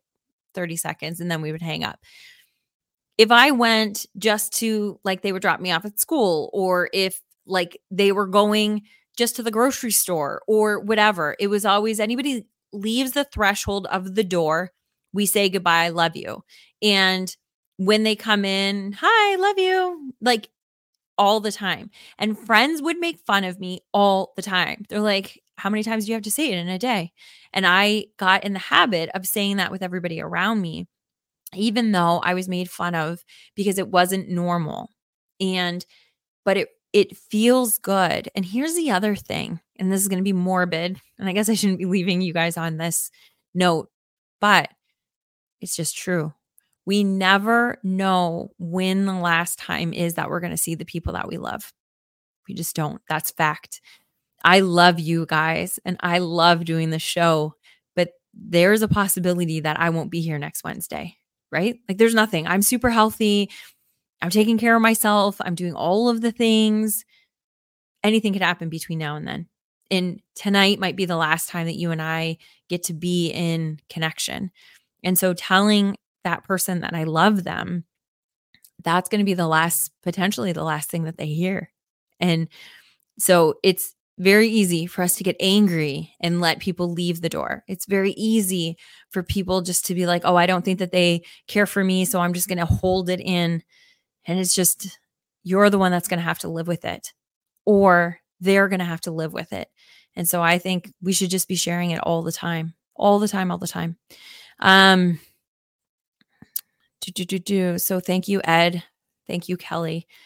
30 0.53 0.77
seconds 0.77 1.19
and 1.19 1.29
then 1.29 1.41
we 1.41 1.51
would 1.51 1.61
hang 1.61 1.83
up. 1.83 1.99
If 3.17 3.31
i 3.31 3.51
went 3.51 4.05
just 4.17 4.53
to 4.59 4.99
like 5.03 5.21
they 5.21 5.31
would 5.31 5.41
drop 5.41 5.59
me 5.59 5.71
off 5.71 5.85
at 5.85 5.99
school 5.99 6.49
or 6.53 6.89
if 6.93 7.21
like 7.45 7.79
they 7.91 8.11
were 8.11 8.27
going 8.27 8.83
just 9.17 9.35
to 9.37 9.43
the 9.43 9.51
grocery 9.51 9.91
store 9.91 10.41
or 10.47 10.79
whatever. 10.79 11.35
It 11.39 11.47
was 11.47 11.65
always 11.65 11.99
anybody 11.99 12.45
leaves 12.75 13.11
the 13.11 13.23
threshold 13.23 13.87
of 13.87 14.15
the 14.15 14.23
door, 14.23 14.71
we 15.13 15.25
say 15.25 15.49
goodbye, 15.49 15.89
love 15.89 16.15
you. 16.15 16.43
And 16.81 17.35
when 17.77 18.03
they 18.03 18.15
come 18.15 18.45
in, 18.45 18.95
hi, 18.99 19.35
love 19.37 19.57
you, 19.57 20.13
like 20.21 20.49
all 21.17 21.39
the 21.39 21.51
time. 21.51 21.89
And 22.17 22.37
friends 22.37 22.81
would 22.81 22.97
make 22.97 23.19
fun 23.19 23.43
of 23.43 23.59
me 23.59 23.81
all 23.93 24.33
the 24.35 24.41
time. 24.41 24.85
They're 24.89 24.99
like, 24.99 25.41
how 25.57 25.69
many 25.69 25.83
times 25.83 26.05
do 26.05 26.11
you 26.11 26.15
have 26.15 26.23
to 26.23 26.31
say 26.31 26.51
it 26.51 26.57
in 26.57 26.67
a 26.67 26.79
day? 26.79 27.13
And 27.53 27.65
I 27.65 28.07
got 28.17 28.43
in 28.43 28.53
the 28.53 28.59
habit 28.59 29.09
of 29.13 29.25
saying 29.25 29.57
that 29.57 29.71
with 29.71 29.81
everybody 29.81 30.21
around 30.21 30.61
me, 30.61 30.87
even 31.53 31.93
though 31.93 32.19
I 32.23 32.33
was 32.33 32.49
made 32.49 32.69
fun 32.69 32.95
of 32.95 33.23
because 33.55 33.77
it 33.77 33.87
wasn't 33.87 34.29
normal. 34.29 34.89
And, 35.39 35.85
but 36.43 36.57
it 36.57 36.69
it 36.95 37.17
feels 37.17 37.77
good. 37.77 38.29
And 38.35 38.45
here's 38.45 38.73
the 38.73 38.89
other 38.89 39.17
thing, 39.17 39.59
and 39.77 39.91
this 39.91 40.01
is 40.01 40.07
going 40.07 40.19
to 40.19 40.23
be 40.23 40.33
morbid, 40.33 40.99
and 41.19 41.29
I 41.29 41.33
guess 41.33 41.49
I 41.49 41.55
shouldn't 41.55 41.79
be 41.79 41.85
leaving 41.85 42.21
you 42.21 42.33
guys 42.33 42.57
on 42.57 42.77
this 42.77 43.11
note, 43.53 43.89
but 44.39 44.69
it's 45.61 45.75
just 45.75 45.97
true. 45.97 46.33
We 46.85 47.03
never 47.03 47.79
know 47.83 48.51
when 48.59 49.05
the 49.05 49.13
last 49.13 49.57
time 49.57 49.93
is 49.93 50.15
that 50.15 50.29
we're 50.29 50.39
going 50.39 50.51
to 50.51 50.57
see 50.57 50.75
the 50.75 50.85
people 50.85 51.13
that 51.13 51.27
we 51.27 51.37
love. 51.37 51.73
We 52.47 52.53
just 52.53 52.75
don't. 52.75 53.01
That's 53.09 53.31
fact. 53.31 53.81
I 54.43 54.59
love 54.59 54.99
you 54.99 55.25
guys 55.25 55.79
and 55.83 55.97
I 56.01 56.19
love 56.19 56.65
doing 56.65 56.91
the 56.91 56.99
show, 56.99 57.55
but 57.95 58.09
there's 58.35 58.83
a 58.83 58.87
possibility 58.87 59.61
that 59.61 59.79
I 59.79 59.89
won't 59.89 60.11
be 60.11 60.21
here 60.21 60.37
next 60.37 60.63
Wednesday, 60.63 61.15
right? 61.51 61.79
Like 61.89 61.97
there's 61.97 62.13
nothing. 62.13 62.45
I'm 62.45 62.61
super 62.61 62.91
healthy. 62.91 63.49
I'm 64.21 64.29
taking 64.29 64.59
care 64.59 64.75
of 64.75 64.83
myself. 64.83 65.37
I'm 65.39 65.55
doing 65.55 65.73
all 65.73 66.09
of 66.09 66.21
the 66.21 66.31
things. 66.31 67.05
Anything 68.03 68.33
could 68.33 68.43
happen 68.43 68.69
between 68.69 68.99
now 68.99 69.15
and 69.15 69.27
then. 69.27 69.47
And 69.91 70.21
tonight 70.35 70.79
might 70.79 70.95
be 70.95 71.05
the 71.05 71.15
last 71.15 71.49
time 71.49 71.67
that 71.67 71.77
you 71.77 71.91
and 71.91 72.01
I 72.01 72.37
get 72.69 72.83
to 72.83 72.93
be 72.93 73.29
in 73.29 73.79
connection. 73.89 74.51
And 75.03 75.17
so 75.17 75.33
telling 75.33 75.95
that 76.23 76.43
person 76.43 76.81
that 76.81 76.95
I 76.95 77.03
love 77.03 77.43
them, 77.43 77.85
that's 78.83 79.09
going 79.09 79.19
to 79.19 79.25
be 79.25 79.35
the 79.35 79.47
last, 79.47 79.91
potentially 80.03 80.51
the 80.51 80.63
last 80.63 80.89
thing 80.89 81.03
that 81.03 81.17
they 81.17 81.27
hear. 81.27 81.71
And 82.19 82.47
so 83.19 83.55
it's 83.63 83.93
very 84.17 84.47
easy 84.47 84.85
for 84.85 85.01
us 85.01 85.15
to 85.15 85.23
get 85.23 85.35
angry 85.39 86.13
and 86.21 86.41
let 86.41 86.59
people 86.59 86.89
leave 86.91 87.21
the 87.21 87.29
door. 87.29 87.63
It's 87.67 87.85
very 87.85 88.11
easy 88.11 88.77
for 89.09 89.23
people 89.23 89.61
just 89.61 89.85
to 89.87 89.95
be 89.95 90.05
like, 90.05 90.21
oh, 90.25 90.35
I 90.35 90.45
don't 90.45 90.63
think 90.63 90.79
that 90.79 90.91
they 90.91 91.23
care 91.47 91.65
for 91.65 91.83
me. 91.83 92.05
So 92.05 92.19
I'm 92.19 92.33
just 92.33 92.47
going 92.47 92.57
to 92.57 92.65
hold 92.65 93.09
it 93.09 93.19
in 93.19 93.61
and 94.25 94.39
it's 94.39 94.55
just, 94.55 94.97
you're 95.43 95.69
the 95.69 95.77
one 95.77 95.91
that's 95.91 96.07
going 96.07 96.19
to 96.19 96.23
have 96.23 96.39
to 96.39 96.47
live 96.47 96.67
with 96.67 96.85
it, 96.85 97.13
or 97.65 98.19
they're 98.39 98.67
going 98.67 98.79
to 98.79 98.85
have 98.85 99.01
to 99.01 99.11
live 99.11 99.33
with 99.33 99.53
it. 99.53 99.69
And 100.15 100.27
so 100.27 100.41
I 100.41 100.57
think 100.57 100.93
we 101.01 101.13
should 101.13 101.29
just 101.29 101.47
be 101.47 101.55
sharing 101.55 101.91
it 101.91 101.99
all 101.99 102.21
the 102.21 102.31
time, 102.31 102.73
all 102.95 103.19
the 103.19 103.27
time, 103.27 103.51
all 103.51 103.57
the 103.57 103.67
time. 103.67 103.97
Um, 104.59 105.19
do, 107.01 107.11
do, 107.11 107.25
do, 107.25 107.39
do. 107.39 107.77
So 107.77 107.99
thank 107.99 108.27
you, 108.27 108.41
Ed. 108.43 108.83
Thank 109.27 109.49
you, 109.49 109.57
Kelly. 109.57 110.07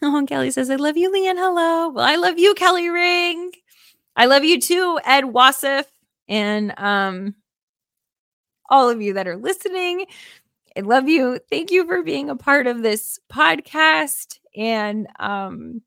Oh, 0.00 0.24
Kelly 0.28 0.52
says, 0.52 0.70
I 0.70 0.76
love 0.76 0.96
you, 0.96 1.10
Leanne. 1.10 1.38
Hello. 1.38 1.88
Well, 1.88 2.04
I 2.04 2.14
love 2.14 2.38
you, 2.38 2.54
Kelly 2.54 2.88
Ring. 2.88 3.50
I 4.14 4.26
love 4.26 4.44
you 4.44 4.60
too, 4.60 5.00
Ed 5.04 5.24
Wasif. 5.24 5.86
And 6.28 6.72
um, 6.78 7.34
all 8.68 8.90
of 8.90 9.02
you 9.02 9.14
that 9.14 9.26
are 9.26 9.36
listening. 9.36 10.06
I 10.76 10.80
love 10.80 11.08
you. 11.08 11.40
Thank 11.50 11.72
you 11.72 11.84
for 11.86 12.02
being 12.02 12.30
a 12.30 12.36
part 12.36 12.66
of 12.68 12.82
this 12.82 13.18
podcast. 13.32 14.38
And 14.54 15.08
um, 15.18 15.82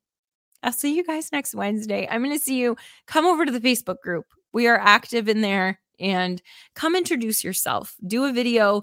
I'll 0.62 0.72
see 0.72 0.94
you 0.94 1.04
guys 1.04 1.32
next 1.32 1.54
Wednesday. 1.54 2.06
I'm 2.10 2.22
going 2.22 2.36
to 2.36 2.42
see 2.42 2.58
you. 2.58 2.76
Come 3.06 3.26
over 3.26 3.44
to 3.44 3.52
the 3.52 3.60
Facebook 3.60 4.00
group. 4.00 4.26
We 4.52 4.68
are 4.68 4.78
active 4.78 5.28
in 5.28 5.40
there 5.40 5.80
and 5.98 6.40
come 6.74 6.94
introduce 6.94 7.42
yourself. 7.42 7.94
Do 8.06 8.24
a 8.24 8.32
video, 8.32 8.82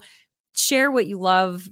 share 0.53 0.91
what 0.91 1.07
you 1.07 1.19
love, 1.19 1.67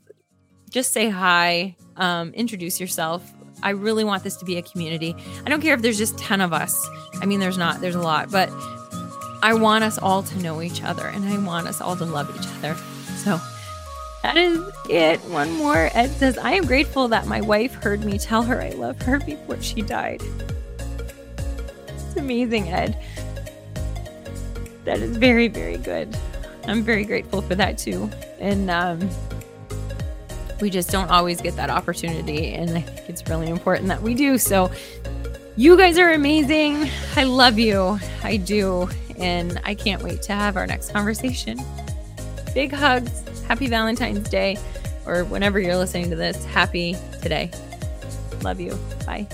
just 0.70 0.94
say 0.94 1.10
hi, 1.10 1.76
um, 1.96 2.34
introduce 2.34 2.80
yourself. 2.80 3.34
I 3.64 3.72
really 3.72 4.04
want 4.04 4.24
this 4.24 4.38
to 4.38 4.46
be 4.46 4.58
a 4.58 4.62
community. 4.62 5.16
I 5.46 5.50
don't 5.50 5.62
care 5.62 5.74
if 5.74 5.82
there's 5.82 5.98
just 5.98 6.18
10 6.18 6.42
of 6.42 6.54
us. 6.54 6.88
I 7.22 7.26
mean, 7.26 7.40
there's 7.40 7.58
not, 7.58 7.82
there's 7.82 7.96
a 7.96 8.02
lot, 8.02 8.30
but 8.30 8.50
I 9.42 9.54
want 9.54 9.84
us 9.84 9.98
all 9.98 10.24
to 10.24 10.38
know 10.40 10.62
each 10.62 10.84
other 10.84 11.08
and 11.08 11.26
I 11.26 11.38
want 11.40 11.68
us 11.68 11.82
all 11.82 11.96
to 11.96 12.06
love 12.06 12.30
each 12.38 12.48
other. 12.58 12.76
So, 13.24 13.40
that 14.24 14.38
is 14.38 14.60
it. 14.90 15.20
One 15.26 15.52
more. 15.54 15.90
Ed 15.94 16.12
says, 16.12 16.38
I 16.38 16.52
am 16.52 16.66
grateful 16.66 17.08
that 17.10 17.28
my 17.28 17.42
wife 17.42 17.74
heard 17.76 18.04
me 18.04 18.18
tell 18.18 18.44
her 18.44 18.62
I 18.62 18.70
love 18.72 19.02
her 19.04 19.20
before 19.20 19.62
she 19.62 19.82
died. 19.82 20.22
It's 21.88 22.16
amazing, 22.16 22.70
Ed. 22.70 22.98
That 24.86 25.00
is 25.00 25.18
very, 25.18 25.48
very 25.48 25.78
good. 25.78 26.16
I'm 26.66 26.84
very 26.84 27.06
grateful 27.06 27.42
for 27.42 27.56
that 27.56 27.78
too. 27.78 28.10
And 28.40 28.70
um, 28.70 29.10
we 30.60 30.70
just 30.70 30.90
don't 30.90 31.10
always 31.10 31.42
get 31.42 31.56
that 31.56 31.70
opportunity. 31.70 32.54
And 32.54 32.72
I 32.78 32.82
think 32.82 33.10
it's 33.10 33.28
really 33.30 33.50
important 33.50 33.88
that 33.90 34.02
we 34.02 34.14
do. 34.14 34.38
So, 34.38 34.72
you 35.56 35.76
guys 35.76 35.98
are 35.98 36.12
amazing. 36.12 36.88
I 37.16 37.24
love 37.24 37.58
you. 37.58 38.00
I 38.24 38.38
do. 38.38 38.90
And 39.18 39.60
I 39.64 39.74
can't 39.74 40.04
wait 40.04 40.22
to 40.24 40.34
have 40.34 40.56
our 40.56 40.68
next 40.68 40.92
conversation. 40.92 41.60
Big 42.54 42.72
hugs. 42.72 43.24
Happy 43.48 43.68
Valentine's 43.68 44.30
Day, 44.30 44.58
or 45.06 45.24
whenever 45.24 45.60
you're 45.60 45.78
listening 45.78 46.10
to 46.10 46.16
this, 46.16 46.44
happy 46.46 46.96
today. 47.22 47.50
Love 48.44 48.60
you. 48.60 48.78
Bye. 49.06 49.26